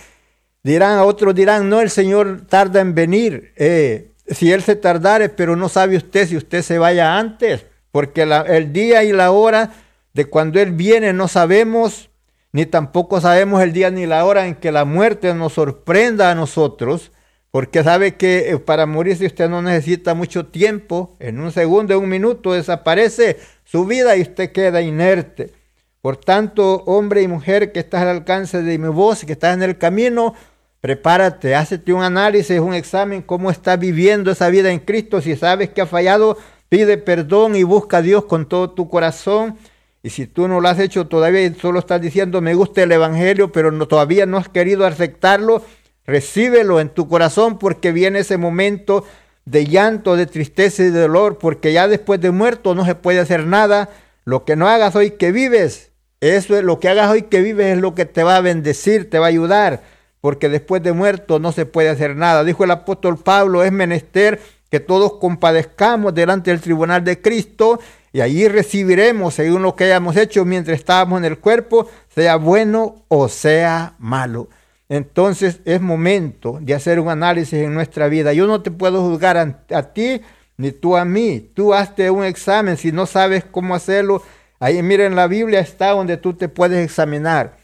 Dirán, 0.62 0.98
a 0.98 1.04
otros 1.04 1.34
dirán, 1.34 1.68
no, 1.68 1.80
el 1.80 1.90
Señor 1.90 2.42
tarda 2.48 2.80
en 2.80 2.94
venir. 2.94 3.52
Eh, 3.56 4.10
si 4.28 4.52
Él 4.52 4.62
se 4.62 4.76
tardare, 4.76 5.28
pero 5.28 5.56
no 5.56 5.68
sabe 5.68 5.96
usted 5.96 6.28
si 6.28 6.36
usted 6.36 6.62
se 6.62 6.78
vaya 6.78 7.18
antes, 7.18 7.66
porque 7.90 8.22
el 8.22 8.72
día 8.72 9.02
y 9.02 9.12
la 9.12 9.30
hora 9.30 9.72
de 10.12 10.26
cuando 10.26 10.60
Él 10.60 10.72
viene 10.72 11.12
no 11.12 11.28
sabemos 11.28 12.10
ni 12.52 12.66
tampoco 12.66 13.20
sabemos 13.20 13.62
el 13.62 13.72
día 13.72 13.90
ni 13.90 14.06
la 14.06 14.24
hora 14.24 14.46
en 14.46 14.56
que 14.56 14.72
la 14.72 14.84
muerte 14.84 15.34
nos 15.34 15.52
sorprenda 15.52 16.30
a 16.30 16.34
nosotros, 16.34 17.12
porque 17.50 17.82
sabe 17.82 18.16
que 18.16 18.50
eh, 18.50 18.58
para 18.58 18.86
morirse 18.86 19.26
usted 19.26 19.48
no 19.48 19.62
necesita 19.62 20.14
mucho 20.14 20.46
tiempo, 20.46 21.16
en 21.18 21.40
un 21.40 21.52
segundo, 21.52 21.94
en 21.94 22.00
un 22.00 22.08
minuto 22.08 22.52
desaparece 22.52 23.38
su 23.64 23.84
vida 23.86 24.16
y 24.16 24.22
usted 24.22 24.52
queda 24.52 24.82
inerte. 24.82 25.52
Por 26.00 26.16
tanto, 26.16 26.84
hombre 26.86 27.22
y 27.22 27.28
mujer 27.28 27.72
que 27.72 27.80
estás 27.80 28.02
al 28.02 28.08
alcance 28.08 28.62
de 28.62 28.78
mi 28.78 28.88
voz, 28.88 29.24
que 29.24 29.32
estás 29.32 29.54
en 29.54 29.62
el 29.62 29.78
camino, 29.78 30.34
prepárate, 30.80 31.54
hazte 31.54 31.92
un 31.92 32.02
análisis, 32.02 32.58
un 32.60 32.72
examen, 32.72 33.22
cómo 33.22 33.50
estás 33.50 33.78
viviendo 33.78 34.30
esa 34.30 34.48
vida 34.48 34.70
en 34.70 34.78
Cristo. 34.78 35.20
Si 35.20 35.36
sabes 35.36 35.70
que 35.70 35.82
ha 35.82 35.86
fallado, 35.86 36.38
pide 36.68 36.96
perdón 36.96 37.56
y 37.56 37.64
busca 37.64 37.98
a 37.98 38.02
Dios 38.02 38.24
con 38.24 38.48
todo 38.48 38.70
tu 38.70 38.88
corazón 38.88 39.58
y 40.02 40.10
si 40.10 40.26
tú 40.26 40.48
no 40.48 40.60
lo 40.60 40.68
has 40.68 40.78
hecho 40.78 41.06
todavía 41.08 41.42
y 41.42 41.54
solo 41.54 41.78
estás 41.78 42.00
diciendo 42.00 42.40
me 42.40 42.54
gusta 42.54 42.82
el 42.82 42.92
Evangelio, 42.92 43.52
pero 43.52 43.70
todavía 43.86 44.24
no 44.24 44.38
has 44.38 44.48
querido 44.48 44.86
aceptarlo, 44.86 45.62
recíbelo 46.10 46.80
en 46.80 46.88
tu 46.88 47.08
corazón 47.08 47.58
porque 47.58 47.92
viene 47.92 48.18
ese 48.18 48.36
momento 48.36 49.04
de 49.44 49.66
llanto, 49.66 50.16
de 50.16 50.26
tristeza 50.26 50.82
y 50.82 50.90
de 50.90 51.00
dolor, 51.00 51.38
porque 51.38 51.72
ya 51.72 51.88
después 51.88 52.20
de 52.20 52.30
muerto 52.30 52.74
no 52.74 52.84
se 52.84 52.94
puede 52.94 53.20
hacer 53.20 53.46
nada. 53.46 53.88
Lo 54.24 54.44
que 54.44 54.56
no 54.56 54.68
hagas 54.68 54.96
hoy 54.96 55.12
que 55.12 55.32
vives, 55.32 55.90
eso 56.20 56.56
es 56.56 56.64
lo 56.64 56.78
que 56.80 56.88
hagas 56.88 57.10
hoy 57.10 57.22
que 57.22 57.40
vives 57.40 57.76
es 57.76 57.80
lo 57.80 57.94
que 57.94 58.04
te 58.04 58.22
va 58.22 58.36
a 58.36 58.40
bendecir, 58.40 59.08
te 59.08 59.18
va 59.18 59.26
a 59.26 59.28
ayudar, 59.28 59.82
porque 60.20 60.48
después 60.48 60.82
de 60.82 60.92
muerto 60.92 61.38
no 61.38 61.52
se 61.52 61.64
puede 61.64 61.88
hacer 61.88 62.16
nada. 62.16 62.44
Dijo 62.44 62.64
el 62.64 62.70
apóstol 62.70 63.16
Pablo, 63.16 63.64
es 63.64 63.72
menester 63.72 64.40
que 64.70 64.80
todos 64.80 65.14
compadezcamos 65.14 66.14
delante 66.14 66.50
del 66.50 66.60
tribunal 66.60 67.02
de 67.02 67.20
Cristo 67.20 67.80
y 68.12 68.20
allí 68.20 68.48
recibiremos, 68.48 69.34
según 69.34 69.62
lo 69.62 69.74
que 69.74 69.84
hayamos 69.84 70.16
hecho 70.16 70.44
mientras 70.44 70.78
estábamos 70.78 71.18
en 71.18 71.24
el 71.24 71.38
cuerpo, 71.38 71.88
sea 72.14 72.36
bueno 72.36 73.04
o 73.08 73.28
sea 73.28 73.94
malo. 73.98 74.48
Entonces 74.90 75.60
es 75.64 75.80
momento 75.80 76.58
de 76.60 76.74
hacer 76.74 76.98
un 76.98 77.08
análisis 77.08 77.54
en 77.54 77.72
nuestra 77.72 78.08
vida. 78.08 78.32
Yo 78.32 78.48
no 78.48 78.60
te 78.60 78.72
puedo 78.72 79.08
juzgar 79.08 79.36
a, 79.36 79.92
ti 79.92 80.20
ni 80.56 80.72
tú 80.72 80.96
a 80.96 81.04
mí. 81.04 81.48
Tú 81.54 81.72
hazte 81.72 82.10
un 82.10 82.24
examen. 82.24 82.76
Si 82.76 82.90
no 82.90 83.06
sabes 83.06 83.44
cómo 83.44 83.76
hacerlo, 83.76 84.20
ahí 84.58 84.82
miren 84.82 85.14
la 85.14 85.28
Biblia 85.28 85.60
está 85.60 85.90
donde 85.90 86.16
tú 86.16 86.34
te 86.34 86.48
puedes 86.48 86.84
examinar. 86.84 87.56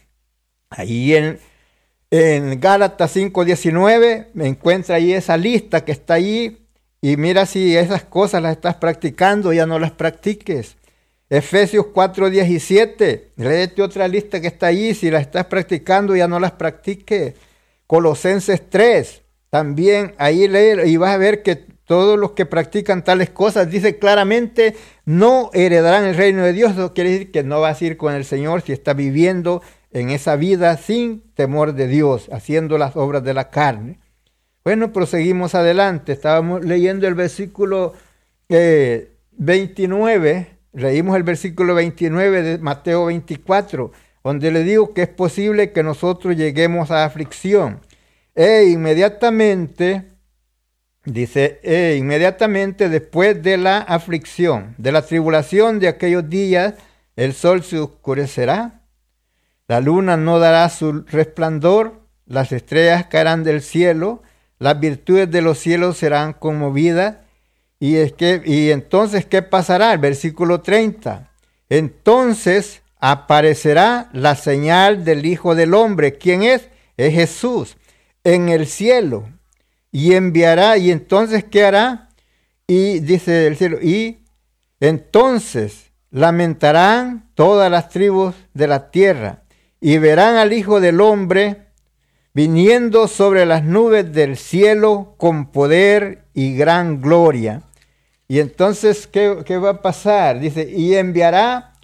Ahí 0.70 1.16
en, 1.16 1.40
en 2.12 2.60
Gálatas 2.60 3.16
5.19 3.16 4.28
me 4.32 4.46
encuentra 4.46 4.94
ahí 4.94 5.12
esa 5.12 5.36
lista 5.36 5.84
que 5.84 5.90
está 5.90 6.14
ahí 6.14 6.64
y 7.00 7.16
mira 7.16 7.44
si 7.44 7.76
esas 7.76 8.04
cosas 8.04 8.40
las 8.40 8.52
estás 8.52 8.76
practicando, 8.76 9.52
ya 9.52 9.66
no 9.66 9.80
las 9.80 9.90
practiques. 9.90 10.76
Efesios 11.28 11.86
4:17, 11.92 13.32
léete 13.36 13.82
otra 13.82 14.06
lista 14.06 14.40
que 14.40 14.46
está 14.46 14.68
ahí, 14.68 14.94
si 14.94 15.10
las 15.10 15.22
estás 15.22 15.46
practicando, 15.46 16.14
ya 16.14 16.28
no 16.28 16.38
las 16.38 16.52
practiques. 16.52 17.34
Colosenses 17.86 18.68
3, 18.68 19.22
también 19.50 20.14
ahí 20.18 20.48
lee 20.48 20.88
y 20.90 20.96
vas 20.96 21.14
a 21.14 21.18
ver 21.18 21.42
que 21.42 21.56
todos 21.86 22.18
los 22.18 22.32
que 22.32 22.46
practican 22.46 23.04
tales 23.04 23.30
cosas, 23.30 23.70
dice 23.70 23.98
claramente, 23.98 24.74
no 25.04 25.50
heredarán 25.54 26.04
el 26.04 26.16
reino 26.16 26.42
de 26.42 26.52
Dios. 26.52 26.72
Eso 26.72 26.92
quiere 26.92 27.10
decir 27.10 27.30
que 27.30 27.44
no 27.44 27.60
vas 27.60 27.80
a 27.80 27.84
ir 27.84 27.96
con 27.96 28.12
el 28.12 28.24
Señor 28.24 28.62
si 28.62 28.72
está 28.72 28.92
viviendo 28.92 29.62
en 29.92 30.10
esa 30.10 30.34
vida 30.36 30.76
sin 30.76 31.22
temor 31.34 31.74
de 31.74 31.86
Dios, 31.86 32.28
haciendo 32.32 32.76
las 32.76 32.96
obras 32.96 33.22
de 33.22 33.34
la 33.34 33.50
carne. 33.50 34.00
Bueno, 34.64 34.92
proseguimos 34.92 35.54
adelante. 35.54 36.12
Estábamos 36.12 36.64
leyendo 36.64 37.06
el 37.06 37.14
versículo 37.14 37.94
29, 38.48 40.30
eh, 40.30 40.55
leímos 40.76 41.16
el 41.16 41.22
versículo 41.22 41.74
29 41.74 42.42
de 42.42 42.58
Mateo 42.58 43.06
24, 43.06 43.90
donde 44.22 44.50
le 44.50 44.62
digo 44.62 44.92
que 44.92 45.02
es 45.02 45.08
posible 45.08 45.72
que 45.72 45.82
nosotros 45.82 46.36
lleguemos 46.36 46.90
a 46.90 47.04
aflicción. 47.04 47.80
E 48.34 48.66
inmediatamente, 48.66 50.12
dice, 51.04 51.60
e 51.62 51.96
inmediatamente 51.98 52.90
después 52.90 53.42
de 53.42 53.56
la 53.56 53.78
aflicción, 53.78 54.74
de 54.76 54.92
la 54.92 55.02
tribulación 55.02 55.78
de 55.80 55.88
aquellos 55.88 56.28
días, 56.28 56.74
el 57.16 57.32
sol 57.32 57.62
se 57.62 57.78
oscurecerá, 57.78 58.82
la 59.68 59.80
luna 59.80 60.18
no 60.18 60.38
dará 60.38 60.68
su 60.68 61.04
resplandor, 61.04 62.02
las 62.26 62.52
estrellas 62.52 63.06
caerán 63.06 63.44
del 63.44 63.62
cielo, 63.62 64.22
las 64.58 64.78
virtudes 64.78 65.30
de 65.30 65.40
los 65.40 65.58
cielos 65.58 65.96
serán 65.96 66.34
conmovidas. 66.34 67.16
Y, 67.78 67.96
es 67.96 68.12
que, 68.12 68.42
y 68.44 68.70
entonces, 68.70 69.26
¿qué 69.26 69.42
pasará? 69.42 69.92
El 69.92 69.98
versículo 69.98 70.60
30. 70.62 71.30
Entonces 71.68 72.82
aparecerá 72.98 74.08
la 74.12 74.34
señal 74.34 75.04
del 75.04 75.26
Hijo 75.26 75.54
del 75.54 75.74
Hombre. 75.74 76.16
¿Quién 76.16 76.42
es? 76.42 76.68
Es 76.96 77.14
Jesús 77.14 77.76
en 78.24 78.48
el 78.48 78.66
cielo. 78.66 79.28
Y 79.92 80.14
enviará, 80.14 80.76
y 80.78 80.90
entonces, 80.90 81.44
¿qué 81.44 81.64
hará? 81.64 82.08
Y 82.66 83.00
dice 83.00 83.46
el 83.46 83.56
cielo, 83.56 83.78
y 83.80 84.24
entonces 84.80 85.92
lamentarán 86.10 87.30
todas 87.34 87.70
las 87.70 87.88
tribus 87.88 88.34
de 88.54 88.66
la 88.66 88.90
tierra 88.90 89.42
y 89.80 89.98
verán 89.98 90.36
al 90.36 90.52
Hijo 90.52 90.80
del 90.80 91.00
Hombre 91.00 91.66
viniendo 92.34 93.08
sobre 93.08 93.46
las 93.46 93.64
nubes 93.64 94.12
del 94.12 94.36
cielo 94.36 95.14
con 95.16 95.52
poder 95.52 96.26
y 96.34 96.56
gran 96.56 97.00
gloria. 97.00 97.62
Y 98.28 98.40
entonces, 98.40 99.06
¿qué, 99.06 99.42
¿qué, 99.44 99.56
va 99.56 99.70
a 99.70 99.82
pasar? 99.82 100.40
Dice, 100.40 100.68
y 100.68 100.94
enviará 100.94 101.74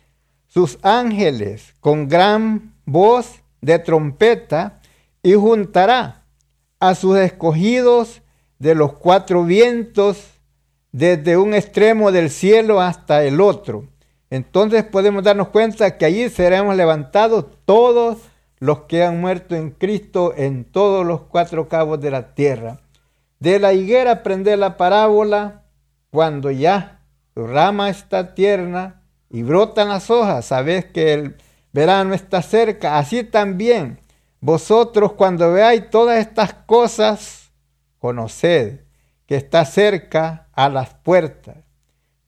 sus 0.49 0.79
ángeles 0.83 1.75
con 1.81 2.09
gran 2.09 2.75
voz 2.85 3.41
de 3.61 3.79
trompeta 3.79 4.81
y 5.23 5.35
juntará 5.35 6.25
a 6.81 6.95
sus 6.95 7.17
escogidos 7.17 8.23
de 8.59 8.75
los 8.75 8.95
cuatro 8.95 9.45
vientos 9.45 10.33
desde 10.91 11.37
un 11.37 11.55
extremo 11.55 12.13
del 12.13 12.29
cielo 12.29 12.81
hasta 12.81 13.25
el 13.25 13.41
otro. 13.41 13.89
Entonces 14.31 14.85
podemos 14.85 15.23
darnos 15.23 15.49
cuenta 15.49 15.97
que 15.97 16.05
allí 16.05 16.29
seremos 16.29 16.77
levantados 16.77 17.47
todos 17.65 18.19
los 18.59 18.83
que 18.83 19.05
han 19.05 19.21
muerto 19.21 19.55
en 19.55 19.71
Cristo 19.71 20.35
en 20.37 20.65
todos 20.65 21.05
los 21.07 21.23
cuatro 21.23 21.69
cabos 21.69 22.01
de 22.01 22.11
la 22.11 22.35
tierra. 22.35 22.81
De 23.41 23.59
la 23.59 23.73
higuera 23.73 24.13
aprende 24.13 24.57
la 24.57 24.77
parábola 24.77 25.62
cuando 26.13 26.53
ya 26.53 27.01
su 27.35 27.49
rama 27.49 27.91
está 27.91 28.37
tierna 28.37 29.03
y 29.29 29.43
brotan 29.43 29.89
las 29.89 30.11
hojas, 30.11 30.45
sabes 30.45 30.85
que 30.85 31.13
el 31.15 31.37
verano 31.73 32.15
está 32.15 32.43
cerca, 32.43 32.99
así 32.99 33.25
también 33.25 33.99
Vosotros 34.43 35.13
cuando 35.13 35.53
veáis 35.53 35.89
todas 35.89 36.19
estas 36.19 36.53
cosas, 36.53 37.53
conoced 38.01 38.81
que 39.25 39.37
está 39.37 39.65
cerca 39.65 40.49
a 40.53 40.69
las 40.69 40.95
puertas. 40.95 41.59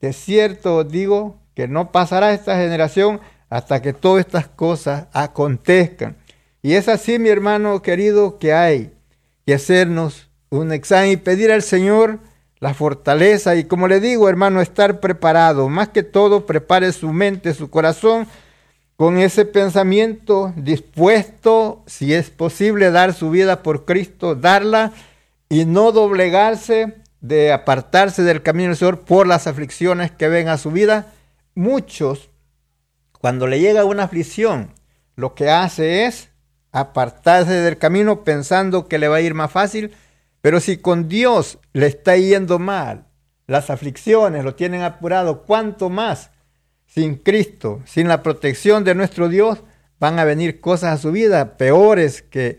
De 0.01 0.13
cierto 0.13 0.77
os 0.77 0.89
digo 0.89 1.41
que 1.55 1.67
no 1.67 1.91
pasará 1.91 2.33
esta 2.33 2.57
generación 2.57 3.21
hasta 3.51 3.83
que 3.83 3.93
todas 3.93 4.25
estas 4.25 4.47
cosas 4.47 5.09
acontezcan. 5.13 6.17
Y 6.63 6.75
es 6.75 6.89
así, 6.89 7.19
mi 7.19 7.31
hermano 7.31 7.83
querido, 7.83 8.39
que 8.39 8.53
hay 8.53 8.93
que 9.45 9.55
hacernos 9.55 10.31
un 10.51 10.73
examen 10.73 11.11
y 11.11 11.17
pedir 11.17 11.51
al 11.51 11.63
Señor 11.63 12.21
la 12.65 12.73
fortaleza 12.73 13.57
y 13.57 13.65
como 13.65 13.89
le 13.89 14.01
digo, 14.01 14.27
hermano, 14.27 14.63
estar 14.63 14.99
preparado. 14.99 15.69
Más 15.69 15.91
que 15.91 16.03
todo, 16.03 16.47
prepare 16.47 16.93
su 16.93 17.13
mente, 17.13 17.53
su 17.53 17.69
corazón 17.69 18.27
con 18.97 19.19
ese 19.19 19.45
pensamiento 19.45 20.51
dispuesto, 20.57 21.83
si 21.85 22.15
es 22.15 22.31
posible, 22.31 22.91
dar 22.91 23.13
su 23.13 23.29
vida 23.29 23.63
por 23.63 23.85
Cristo, 23.85 24.35
darla 24.35 24.93
y 25.51 25.67
no 25.67 25.93
doblegarse 25.93 26.95
de 27.21 27.53
apartarse 27.53 28.23
del 28.23 28.41
camino 28.41 28.71
del 28.71 28.79
Señor 28.79 29.01
por 29.01 29.27
las 29.27 29.47
aflicciones 29.47 30.11
que 30.11 30.29
ven 30.29 30.49
a 30.49 30.57
su 30.57 30.71
vida. 30.71 31.13
Muchos, 31.55 32.31
cuando 33.21 33.47
le 33.47 33.61
llega 33.61 33.85
una 33.85 34.05
aflicción, 34.05 34.71
lo 35.17 35.35
que 35.35 35.51
hace 35.51 36.07
es 36.07 36.31
apartarse 36.73 37.53
del 37.53 37.77
camino 37.77 38.25
pensando 38.25 38.89
que 38.89 38.97
le 38.97 39.09
va 39.09 39.17
a 39.17 39.21
ir 39.21 39.35
más 39.35 39.53
fácil, 39.53 39.95
pero 40.45 40.61
si 40.61 40.77
con 40.77 41.09
Dios 41.09 41.59
le 41.73 41.87
está 41.87 42.19
yendo 42.19 42.59
mal, 42.59 43.07
las 43.47 43.71
aflicciones 43.71 44.45
lo 44.45 44.55
tienen 44.55 44.83
apurado, 44.83 45.45
¿cuánto 45.45 45.89
más? 45.89 46.33
Sin 46.85 47.15
Cristo, 47.15 47.81
sin 47.87 48.09
la 48.09 48.23
protección 48.23 48.85
de 48.85 48.95
nuestro 48.95 49.31
Dios, 49.31 49.63
van 49.99 50.19
a 50.19 50.25
venir 50.25 50.61
cosas 50.61 50.93
a 50.93 51.01
su 51.01 51.13
vida 51.13 51.57
peores 51.57 52.21
que 52.21 52.59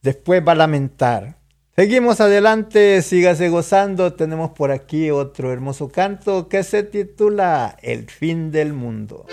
después 0.00 0.42
va 0.42 0.52
a 0.52 0.54
lamentar. 0.54 1.36
Seguimos 1.76 2.22
adelante, 2.22 3.02
sígase 3.02 3.50
gozando. 3.50 4.14
Tenemos 4.14 4.52
por 4.52 4.70
aquí 4.70 5.10
otro 5.10 5.52
hermoso 5.52 5.90
canto 5.90 6.48
que 6.48 6.64
se 6.64 6.82
titula 6.82 7.76
El 7.82 8.08
fin 8.08 8.50
del 8.50 8.72
mundo. 8.72 9.26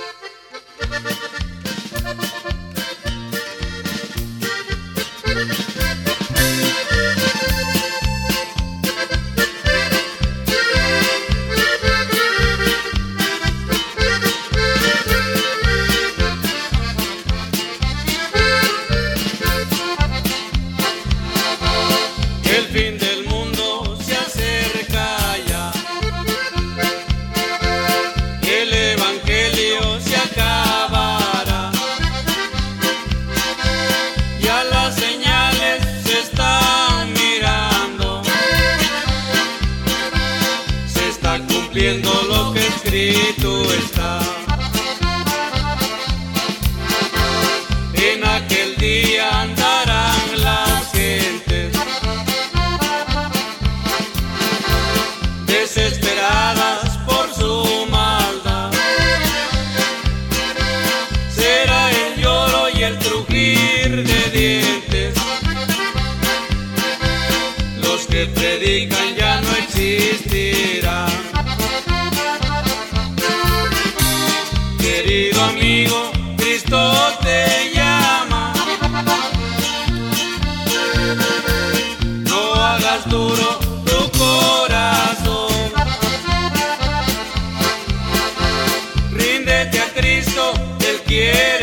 Gloria 90.39 91.55
a 91.55 91.58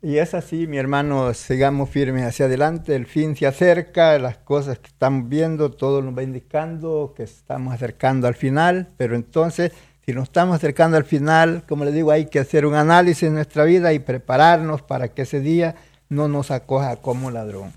Y 0.00 0.18
es 0.18 0.32
así, 0.32 0.66
mi 0.68 0.78
hermano, 0.78 1.34
sigamos 1.34 1.90
firmes 1.90 2.24
hacia 2.24 2.46
adelante, 2.46 2.94
el 2.94 3.06
fin 3.06 3.34
se 3.34 3.46
acerca, 3.46 4.18
las 4.18 4.38
cosas 4.38 4.78
que 4.78 4.86
estamos 4.86 5.28
viendo, 5.28 5.72
todo 5.72 6.02
nos 6.02 6.16
va 6.16 6.22
indicando 6.22 7.14
que 7.16 7.24
estamos 7.24 7.74
acercando 7.74 8.28
al 8.28 8.34
final, 8.34 8.88
pero 8.96 9.16
entonces, 9.16 9.72
si 10.06 10.12
nos 10.12 10.24
estamos 10.24 10.54
acercando 10.54 10.96
al 10.96 11.04
final, 11.04 11.64
como 11.68 11.84
le 11.84 11.90
digo, 11.90 12.12
hay 12.12 12.26
que 12.26 12.38
hacer 12.38 12.64
un 12.64 12.74
análisis 12.74 13.24
en 13.24 13.34
nuestra 13.34 13.64
vida 13.64 13.92
y 13.92 13.98
prepararnos 13.98 14.82
para 14.82 15.08
que 15.08 15.22
ese 15.22 15.40
día 15.40 15.74
no 16.08 16.28
nos 16.28 16.52
acoja 16.52 16.96
como 16.96 17.32
ladrón. 17.32 17.72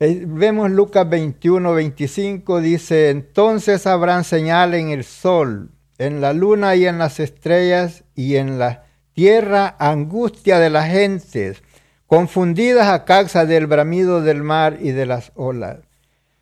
Eh, 0.00 0.24
vemos 0.26 0.70
Lucas 0.70 1.08
21, 1.08 1.72
25, 1.72 2.60
dice, 2.60 3.08
entonces 3.08 3.86
habrán 3.86 4.24
señal 4.24 4.74
en 4.74 4.90
el 4.90 5.02
sol, 5.02 5.70
en 5.96 6.20
la 6.20 6.34
luna 6.34 6.76
y 6.76 6.86
en 6.86 6.98
las 6.98 7.20
estrellas 7.20 8.04
y 8.14 8.36
en 8.36 8.58
las 8.58 8.80
tierra 9.14 9.76
angustia 9.78 10.58
de 10.58 10.70
las 10.70 10.90
gentes, 10.90 11.62
confundidas 12.06 12.88
a 12.88 13.04
causa 13.04 13.46
del 13.46 13.66
bramido 13.66 14.20
del 14.20 14.42
mar 14.42 14.78
y 14.80 14.90
de 14.90 15.06
las 15.06 15.32
olas, 15.36 15.78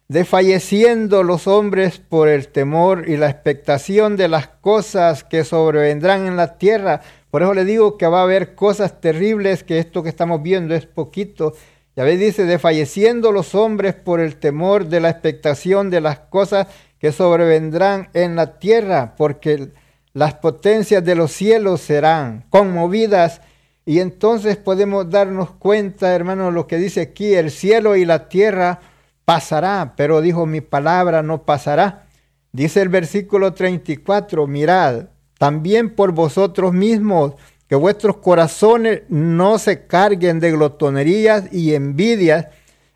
desfalleciendo 0.08 1.22
los 1.22 1.46
hombres 1.46 1.98
por 1.98 2.28
el 2.28 2.48
temor 2.48 3.08
y 3.08 3.16
la 3.16 3.28
expectación 3.30 4.16
de 4.16 4.28
las 4.28 4.48
cosas 4.48 5.22
que 5.22 5.44
sobrevendrán 5.44 6.26
en 6.26 6.36
la 6.36 6.58
tierra. 6.58 7.02
Por 7.30 7.42
eso 7.42 7.54
le 7.54 7.64
digo 7.64 7.96
que 7.96 8.06
va 8.06 8.20
a 8.20 8.24
haber 8.24 8.54
cosas 8.54 9.00
terribles, 9.00 9.62
que 9.62 9.78
esto 9.78 10.02
que 10.02 10.08
estamos 10.08 10.42
viendo 10.42 10.74
es 10.74 10.86
poquito, 10.86 11.54
Ya 11.94 12.04
ve, 12.04 12.16
dice, 12.16 12.46
desfalleciendo 12.46 13.32
los 13.32 13.54
hombres 13.54 13.94
por 13.94 14.20
el 14.20 14.36
temor 14.36 14.86
de 14.86 15.00
la 15.00 15.10
expectación 15.10 15.90
de 15.90 16.00
las 16.00 16.20
cosas 16.20 16.68
que 16.98 17.12
sobrevendrán 17.12 18.08
en 18.14 18.34
la 18.34 18.58
tierra, 18.58 19.14
porque 19.14 19.72
las 20.14 20.34
potencias 20.34 21.04
de 21.04 21.14
los 21.14 21.32
cielos 21.32 21.80
serán 21.80 22.44
conmovidas. 22.50 23.40
Y 23.84 24.00
entonces 24.00 24.56
podemos 24.56 25.10
darnos 25.10 25.50
cuenta, 25.50 26.14
hermanos, 26.14 26.52
lo 26.52 26.66
que 26.66 26.78
dice 26.78 27.00
aquí, 27.00 27.34
el 27.34 27.50
cielo 27.50 27.96
y 27.96 28.04
la 28.04 28.28
tierra 28.28 28.80
pasará, 29.24 29.94
pero 29.96 30.20
dijo, 30.20 30.46
mi 30.46 30.60
palabra 30.60 31.22
no 31.22 31.44
pasará. 31.44 32.06
Dice 32.52 32.82
el 32.82 32.90
versículo 32.90 33.54
34, 33.54 34.46
mirad, 34.46 35.06
también 35.38 35.94
por 35.94 36.12
vosotros 36.12 36.72
mismos, 36.72 37.34
que 37.66 37.74
vuestros 37.76 38.18
corazones 38.18 39.02
no 39.08 39.58
se 39.58 39.86
carguen 39.86 40.40
de 40.40 40.52
glotonerías 40.52 41.50
y 41.50 41.74
envidias. 41.74 42.48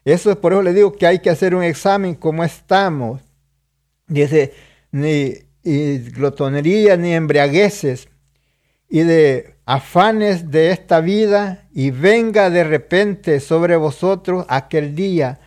Eso 0.05 0.31
es 0.31 0.37
por 0.37 0.53
eso 0.53 0.63
le 0.63 0.75
digo 0.75 0.93
que 0.93 1.07
hay 1.07 1.21
que 1.21 1.31
hacer 1.31 1.55
un 1.55 1.63
examen 1.63 2.15
como 2.15 2.45
estamos. 2.45 3.23
Dice, 4.07 4.53
ni 4.93 5.46
y 5.67 5.99
glotonería 5.99 6.97
ni 6.97 7.13
embriagueces 7.13 8.09
y 8.89 9.01
de 9.01 9.57
afanes 9.67 10.53
de 10.53 10.71
esta 10.71 11.01
vida 11.01 11.67
y 11.73 11.91
venga 11.91 12.51
de 12.51 12.63
repente 12.63 13.41
sobre 13.41 13.75
vosotros 13.75 14.47
aquel 14.49 14.95
día, 14.95 15.41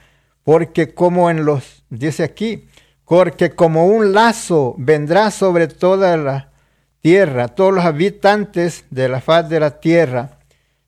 porque 0.43 0.93
como 0.93 1.30
en 1.30 1.45
los, 1.45 1.86
dice 1.89 2.24
aquí, 2.24 2.67
porque 3.05 3.51
como 3.51 3.88
un 3.88 4.11
lazo 4.11 4.76
vendrá 4.78 5.32
sobre 5.32 5.67
toda 5.70 6.17
la 6.17 6.51
tierra, 6.99 7.47
todos 7.47 7.74
los 7.74 7.86
habitantes 7.86 8.84
de 8.89 9.07
la 9.07 9.22
faz 9.22 9.47
de 9.47 9.61
la 9.61 9.80
tierra. 9.80 10.39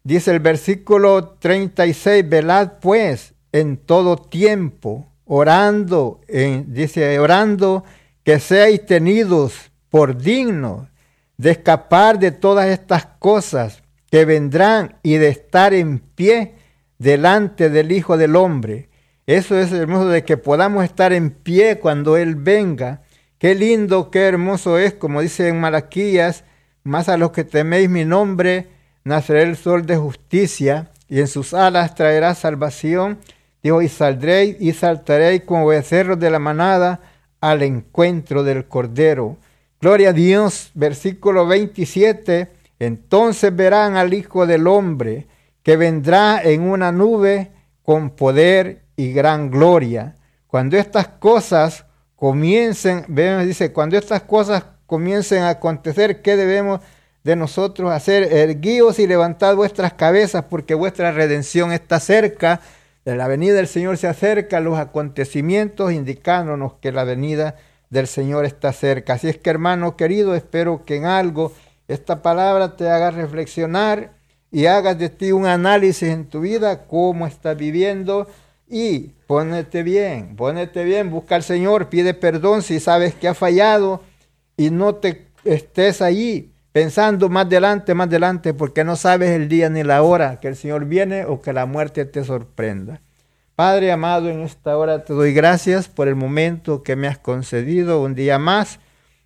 Dice 0.04 0.32
el 0.32 0.42
versículo 0.42 1.38
36, 1.40 2.28
velad 2.28 2.74
pues 2.82 3.34
en 3.54 3.78
todo 3.78 4.18
tiempo, 4.18 5.08
orando, 5.24 6.20
en, 6.28 6.74
dice, 6.74 7.18
orando 7.18 7.86
que 8.24 8.40
seáis 8.40 8.86
tenidos 8.86 9.72
por 9.90 10.18
dignos 10.18 10.88
de 11.38 11.52
escapar 11.52 12.20
de 12.20 12.32
todas 12.32 12.68
estas 12.68 13.06
cosas 13.20 13.82
que 14.12 14.26
vendrán 14.26 14.98
y 15.04 15.16
de 15.16 15.30
estar 15.30 15.74
en 15.74 16.00
pie 16.00 16.56
delante 17.00 17.70
del 17.70 17.92
Hijo 17.92 18.18
del 18.18 18.36
Hombre. 18.36 18.90
Eso 19.26 19.58
es 19.58 19.72
hermoso 19.72 20.10
de 20.10 20.24
que 20.24 20.38
podamos 20.38 20.84
estar 20.84 21.14
en 21.14 21.32
pie 21.32 21.80
cuando 21.80 22.18
Él 22.18 22.36
venga. 22.36 23.02
Qué 23.38 23.56
lindo, 23.56 24.12
qué 24.12 24.28
hermoso 24.28 24.78
es, 24.78 24.94
como 24.94 25.22
dice 25.22 25.48
en 25.48 25.60
Malaquías, 25.60 26.44
más 26.84 27.10
a 27.10 27.18
los 27.18 27.32
que 27.32 27.44
teméis 27.44 27.90
mi 27.90 28.06
nombre, 28.06 28.68
nacerá 29.04 29.42
el 29.42 29.56
sol 29.56 29.86
de 29.86 29.98
justicia, 29.98 30.92
y 31.08 31.20
en 31.20 31.28
sus 31.28 31.54
alas 31.54 31.96
traerá 31.96 32.36
salvación. 32.36 33.20
Dijo, 33.64 33.82
y 33.82 33.90
saldréis 33.90 34.58
y 34.60 34.74
saltaréis 34.74 35.44
como 35.44 35.68
becerros 35.68 36.20
de 36.20 36.30
la 36.30 36.40
manada, 36.40 37.00
al 37.42 37.64
encuentro 37.64 38.44
del 38.44 38.66
Cordero. 38.66 39.38
Gloria 39.82 40.10
a 40.10 40.14
Dios, 40.14 40.72
versículo 40.76 41.48
27. 41.48 42.48
Entonces 42.80 43.56
verán 43.56 43.96
al 43.96 44.14
Hijo 44.14 44.46
del 44.46 44.68
Hombre 44.68 45.28
que 45.64 45.76
vendrá 45.76 46.42
en 46.42 46.62
una 46.62 46.92
nube 46.92 47.52
con 47.84 48.12
poder 48.12 48.84
y 48.96 49.12
gran 49.12 49.52
gloria. 49.52 50.16
Cuando 50.48 50.78
estas 50.78 51.08
cosas 51.08 51.86
comiencen, 52.16 53.06
vemos, 53.08 53.46
dice, 53.46 53.72
cuando 53.72 53.98
estas 53.98 54.22
cosas 54.22 54.64
comiencen 54.86 55.44
a 55.44 55.50
acontecer, 55.50 56.22
¿qué 56.22 56.36
debemos 56.36 56.82
de 57.24 57.36
nosotros 57.36 57.92
hacer? 57.92 58.32
Erguíos 58.34 59.00
y 59.00 59.08
levantad 59.08 59.56
vuestras 59.56 59.94
cabezas 59.94 60.46
porque 60.50 60.74
vuestra 60.74 61.12
redención 61.12 61.72
está 61.72 62.00
cerca 62.00 62.62
la 63.06 63.28
venida 63.28 63.56
del 63.56 63.68
Señor 63.68 63.97
se 63.97 64.08
acerca, 64.08 64.60
los 64.60 64.78
acontecimientos 64.78 65.91
indicándonos 65.91 66.74
que 66.76 66.91
la 66.91 67.04
venida 67.04 67.56
del 67.89 68.08
Señor 68.08 68.45
está 68.45 68.74
cerca. 68.74 69.14
Así 69.14 69.28
es 69.28 69.38
que 69.38 69.49
hermano 69.49 69.97
querido, 69.97 70.36
espero 70.36 70.86
que 70.86 70.95
en 70.95 71.06
algo 71.06 71.52
esta 71.88 72.22
palabra 72.22 72.78
te 72.78 72.89
haga 72.89 73.12
reflexionar 73.12 74.14
y 74.52 74.66
hagas 74.66 74.97
de 74.97 75.10
ti 75.10 75.32
un 75.32 75.45
análisis 75.45 76.10
en 76.10 76.26
tu 76.26 76.41
vida, 76.41 76.86
cómo 76.86 77.26
estás 77.26 77.58
viviendo 77.58 78.28
y 78.68 79.12
ponete 79.28 79.84
bien, 79.84 80.36
ponete 80.36 80.84
bien, 80.84 81.10
busca 81.10 81.36
al 81.36 81.43
Señor, 81.43 81.89
pide 81.89 82.14
perdón 82.14 82.62
si 82.62 82.80
sabes 82.80 83.14
que 83.16 83.28
ha 83.28 83.34
fallado 83.34 84.02
y 84.56 84.70
no 84.70 84.95
te 84.95 85.28
estés 85.43 86.02
allí 86.02 86.54
pensando 86.72 87.30
más 87.30 87.46
adelante, 87.46 87.94
más 87.94 88.08
adelante, 88.08 88.54
porque 88.54 88.84
no 88.84 88.96
sabes 88.96 89.32
el 89.32 89.48
día 89.50 89.70
ni 89.70 89.84
la 89.84 90.02
hora 90.04 90.40
que 90.40 90.48
el 90.48 90.56
Señor 90.56 90.86
viene 90.86 91.26
o 91.26 91.42
que 91.42 91.54
la 91.54 91.66
muerte 91.66 92.06
te 92.06 92.24
sorprenda. 92.24 93.02
Padre 93.56 93.92
amado, 93.92 94.30
en 94.30 94.42
esta 94.42 94.78
hora 94.78 95.04
te 95.04 95.14
doy 95.14 95.34
gracias 95.34 95.88
por 95.88 96.08
el 96.08 96.16
momento 96.16 96.84
que 96.84 96.96
me 96.96 97.08
has 97.08 97.18
concedido 97.18 98.02
un 98.02 98.16
día 98.16 98.40
más 98.40 98.80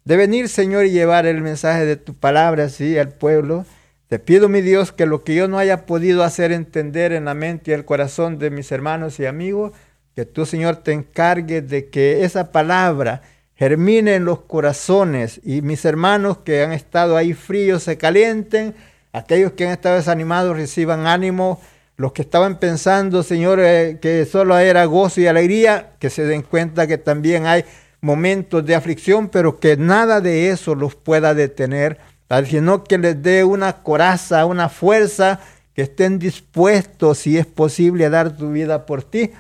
de 0.04 0.18
venir, 0.18 0.50
Señor, 0.50 0.86
y 0.86 0.92
llevar 0.92 1.26
el 1.26 1.42
mensaje 1.42 1.86
de 1.86 1.96
tu 1.96 2.14
palabra 2.14 2.66
así 2.66 2.98
al 2.98 3.10
pueblo. 3.10 3.66
Te 4.08 4.20
pido, 4.20 4.50
mi 4.50 4.62
Dios, 4.62 4.92
que 4.92 5.06
lo 5.06 5.24
que 5.24 5.36
yo 5.36 5.48
no 5.48 5.58
haya 5.58 5.86
podido 5.86 6.24
hacer 6.24 6.52
entender 6.52 7.12
en 7.12 7.26
la 7.26 7.34
mente 7.34 7.72
y 7.72 7.74
el 7.74 7.86
corazón 7.86 8.38
de 8.38 8.52
mis 8.52 8.72
hermanos 8.72 9.20
y 9.20 9.26
amigos, 9.26 9.72
que 10.16 10.26
tú, 10.26 10.46
Señor, 10.46 10.78
te 10.78 10.92
encargues 10.92 11.68
de 11.68 11.90
que 11.90 12.24
esa 12.24 12.52
palabra 12.52 13.22
germine 13.58 14.16
en 14.16 14.26
los 14.26 14.42
corazones 14.42 15.40
y 15.44 15.62
mis 15.62 15.86
hermanos 15.86 16.40
que 16.40 16.64
han 16.64 16.74
estado 16.74 17.18
ahí 17.18 17.34
fríos 17.34 17.84
se 17.84 17.98
calienten, 17.98 18.76
aquellos 19.14 19.54
que 19.54 19.66
han 19.66 19.72
estado 19.72 19.96
desanimados 19.96 20.58
reciban 20.58 21.08
ánimo, 21.08 21.62
los 21.98 22.12
que 22.12 22.22
estaban 22.22 22.60
pensando, 22.60 23.24
Señor, 23.24 23.60
eh, 23.62 24.00
que 24.02 24.26
solo 24.26 24.58
era 24.58 24.84
gozo 24.86 25.22
y 25.22 25.28
alegría, 25.28 25.94
que 26.00 26.10
se 26.10 26.26
den 26.26 26.42
cuenta 26.42 26.88
que 26.88 26.98
también 26.98 27.46
hay 27.46 27.64
momentos 28.02 28.66
de 28.66 28.76
aflicción, 28.76 29.30
pero 29.30 29.60
que 29.60 29.78
nada 29.78 30.20
de 30.20 30.50
eso 30.50 30.76
los 30.76 30.96
pueda 30.96 31.34
detener, 31.34 31.98
sino 32.46 32.84
que 32.84 32.98
les 32.98 33.24
dé 33.24 33.46
una 33.46 33.82
coraza, 33.82 34.46
una 34.46 34.68
fuerza, 34.68 35.40
que 35.74 35.84
estén 35.84 36.20
dispuestos, 36.20 37.20
si 37.20 37.38
es 37.38 37.46
posible, 37.46 38.06
a 38.06 38.10
dar 38.10 38.36
tu 38.36 38.52
vida 38.52 38.86
por 38.86 39.04
ti 39.04 39.32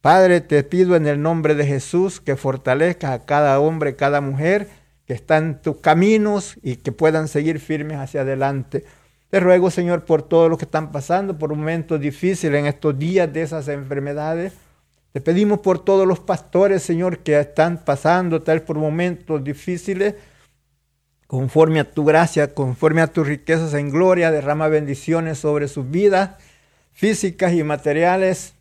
Padre, 0.00 0.40
te 0.40 0.62
pido 0.64 0.96
en 0.96 1.06
el 1.06 1.20
nombre 1.20 1.54
de 1.54 1.66
Jesús 1.66 2.20
que 2.20 2.36
fortalezcas 2.36 3.10
a 3.10 3.26
cada 3.26 3.60
hombre, 3.60 3.96
cada 3.96 4.22
mujer 4.22 4.68
que 5.06 5.12
está 5.12 5.36
en 5.36 5.60
tus 5.60 5.76
caminos 5.76 6.56
y 6.62 6.76
que 6.76 6.90
puedan 6.90 7.28
seguir 7.28 7.60
firmes 7.60 7.98
hacia 7.98 8.22
adelante. 8.22 8.84
Te 9.28 9.40
ruego, 9.40 9.70
Señor, 9.70 10.06
por 10.06 10.22
todo 10.22 10.48
lo 10.48 10.56
que 10.56 10.64
están 10.64 10.90
pasando, 10.90 11.36
por 11.36 11.52
un 11.52 11.58
momento 11.58 11.98
difícil 11.98 12.54
en 12.54 12.64
estos 12.64 12.98
días 12.98 13.30
de 13.30 13.42
esas 13.42 13.68
enfermedades. 13.68 14.54
Te 15.12 15.20
pedimos 15.20 15.58
por 15.58 15.84
todos 15.84 16.06
los 16.06 16.20
pastores, 16.20 16.82
Señor, 16.82 17.18
que 17.18 17.38
están 17.38 17.84
pasando 17.84 18.40
tal 18.40 18.62
por 18.62 18.78
momentos 18.78 19.44
difíciles. 19.44 20.14
Conforme 21.26 21.80
a 21.80 21.90
tu 21.90 22.06
gracia, 22.06 22.54
conforme 22.54 23.02
a 23.02 23.08
tus 23.08 23.26
riquezas 23.26 23.74
en 23.74 23.90
gloria, 23.90 24.30
derrama 24.30 24.68
bendiciones 24.68 25.38
sobre 25.38 25.68
sus 25.68 25.90
vidas 25.90 26.30
físicas 26.92 27.52
y 27.52 27.62
materiales 27.62 28.54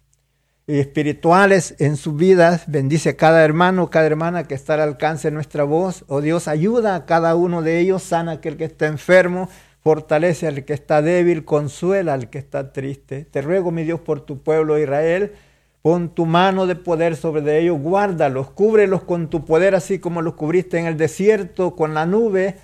espirituales 0.78 1.76
en 1.80 1.98
sus 1.98 2.16
vidas. 2.16 2.66
Bendice 2.68 3.10
a 3.10 3.18
cada 3.18 3.44
hermano, 3.44 3.90
cada 3.90 4.06
hermana 4.06 4.44
que 4.44 4.54
está 4.54 4.76
al 4.76 4.82
alcance 4.82 5.30
de 5.30 5.34
nuestra 5.34 5.64
voz. 5.64 6.06
Oh 6.08 6.22
Dios, 6.22 6.48
ayuda 6.48 6.96
a 6.96 7.06
cada 7.06 7.36
uno 7.36 7.64
de 7.64 7.80
ellos, 7.80 8.04
sana 8.04 8.34
a 8.34 8.36
aquel 8.36 8.58
que 8.58 8.66
está 8.66 8.86
enfermo, 8.86 9.50
fortalece 9.82 10.48
al 10.48 10.66
que 10.66 10.74
está 10.74 11.02
débil, 11.02 11.46
consuela 11.46 12.14
al 12.14 12.30
que 12.30 12.38
está 12.38 12.72
triste. 12.72 13.26
Te 13.26 13.42
ruego, 13.42 13.72
mi 13.72 13.84
Dios, 13.84 14.02
por 14.02 14.22
tu 14.22 14.44
pueblo 14.44 14.78
Israel. 14.78 15.34
Pon 15.82 16.14
tu 16.14 16.26
mano 16.26 16.68
de 16.68 16.76
poder 16.76 17.16
sobre 17.16 17.58
ellos, 17.58 17.80
guárdalos, 17.80 18.52
cúbrelos 18.52 19.04
con 19.04 19.30
tu 19.30 19.46
poder, 19.46 19.76
así 19.76 19.98
como 19.98 20.22
los 20.22 20.36
cubriste 20.36 20.78
en 20.78 20.86
el 20.86 20.98
desierto 20.98 21.76
con 21.76 21.94
la 21.94 22.06
nube 22.06 22.58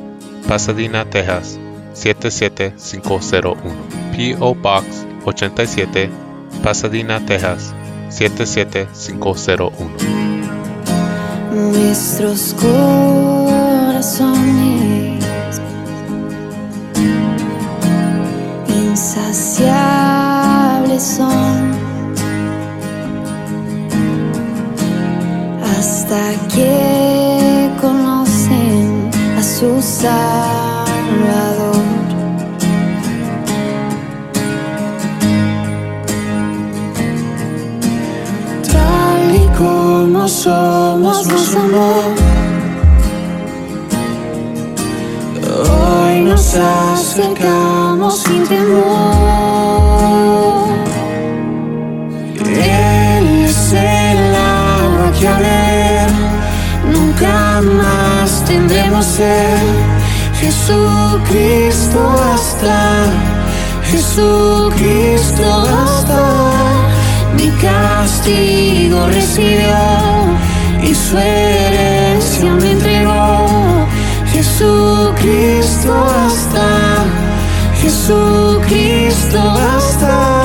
Pasadena, 0.47 1.05
Texas 1.05 1.57
77501. 1.93 4.04
P.O. 4.15 4.55
Box 4.55 5.05
87, 5.25 6.09
Pasadena, 6.63 7.19
Texas 7.25 7.73
77501. 8.09 9.71
Nuestros 11.51 12.53
corazones 12.53 14.31
insaciables 18.69 21.03
son 21.03 21.75
hasta 25.77 26.21
que 26.53 27.69
conocen 27.81 29.09
a 29.37 29.43
su 29.43 29.81
Salvador. 29.81 31.84
Somos, 40.27 41.27
nos 41.27 41.55
amó. 41.55 41.93
Hoy 45.69 46.21
nos 46.21 46.55
acercamos 46.55 48.19
sin 48.23 48.43
temor. 48.47 48.85
Él 52.39 53.45
es 53.45 53.73
el 53.73 54.35
agua 54.35 55.11
que 55.19 55.27
a 55.27 55.37
ver 55.37 56.09
nunca 56.91 57.61
más 57.61 58.43
tendremos 58.45 59.05
sed. 59.05 59.57
Jesucristo 60.39 61.99
basta, 62.17 63.05
Jesucristo 63.83 65.43
basta. 65.43 66.54
Castigo 67.65 69.07
recibió 69.07 69.75
y 70.83 70.93
su 70.93 71.17
herencia 71.17 72.53
me 72.61 72.71
entregó. 72.73 73.87
Jesucristo 74.31 75.91
basta, 75.91 77.05
Jesucristo 77.81 79.39
basta. 79.39 80.44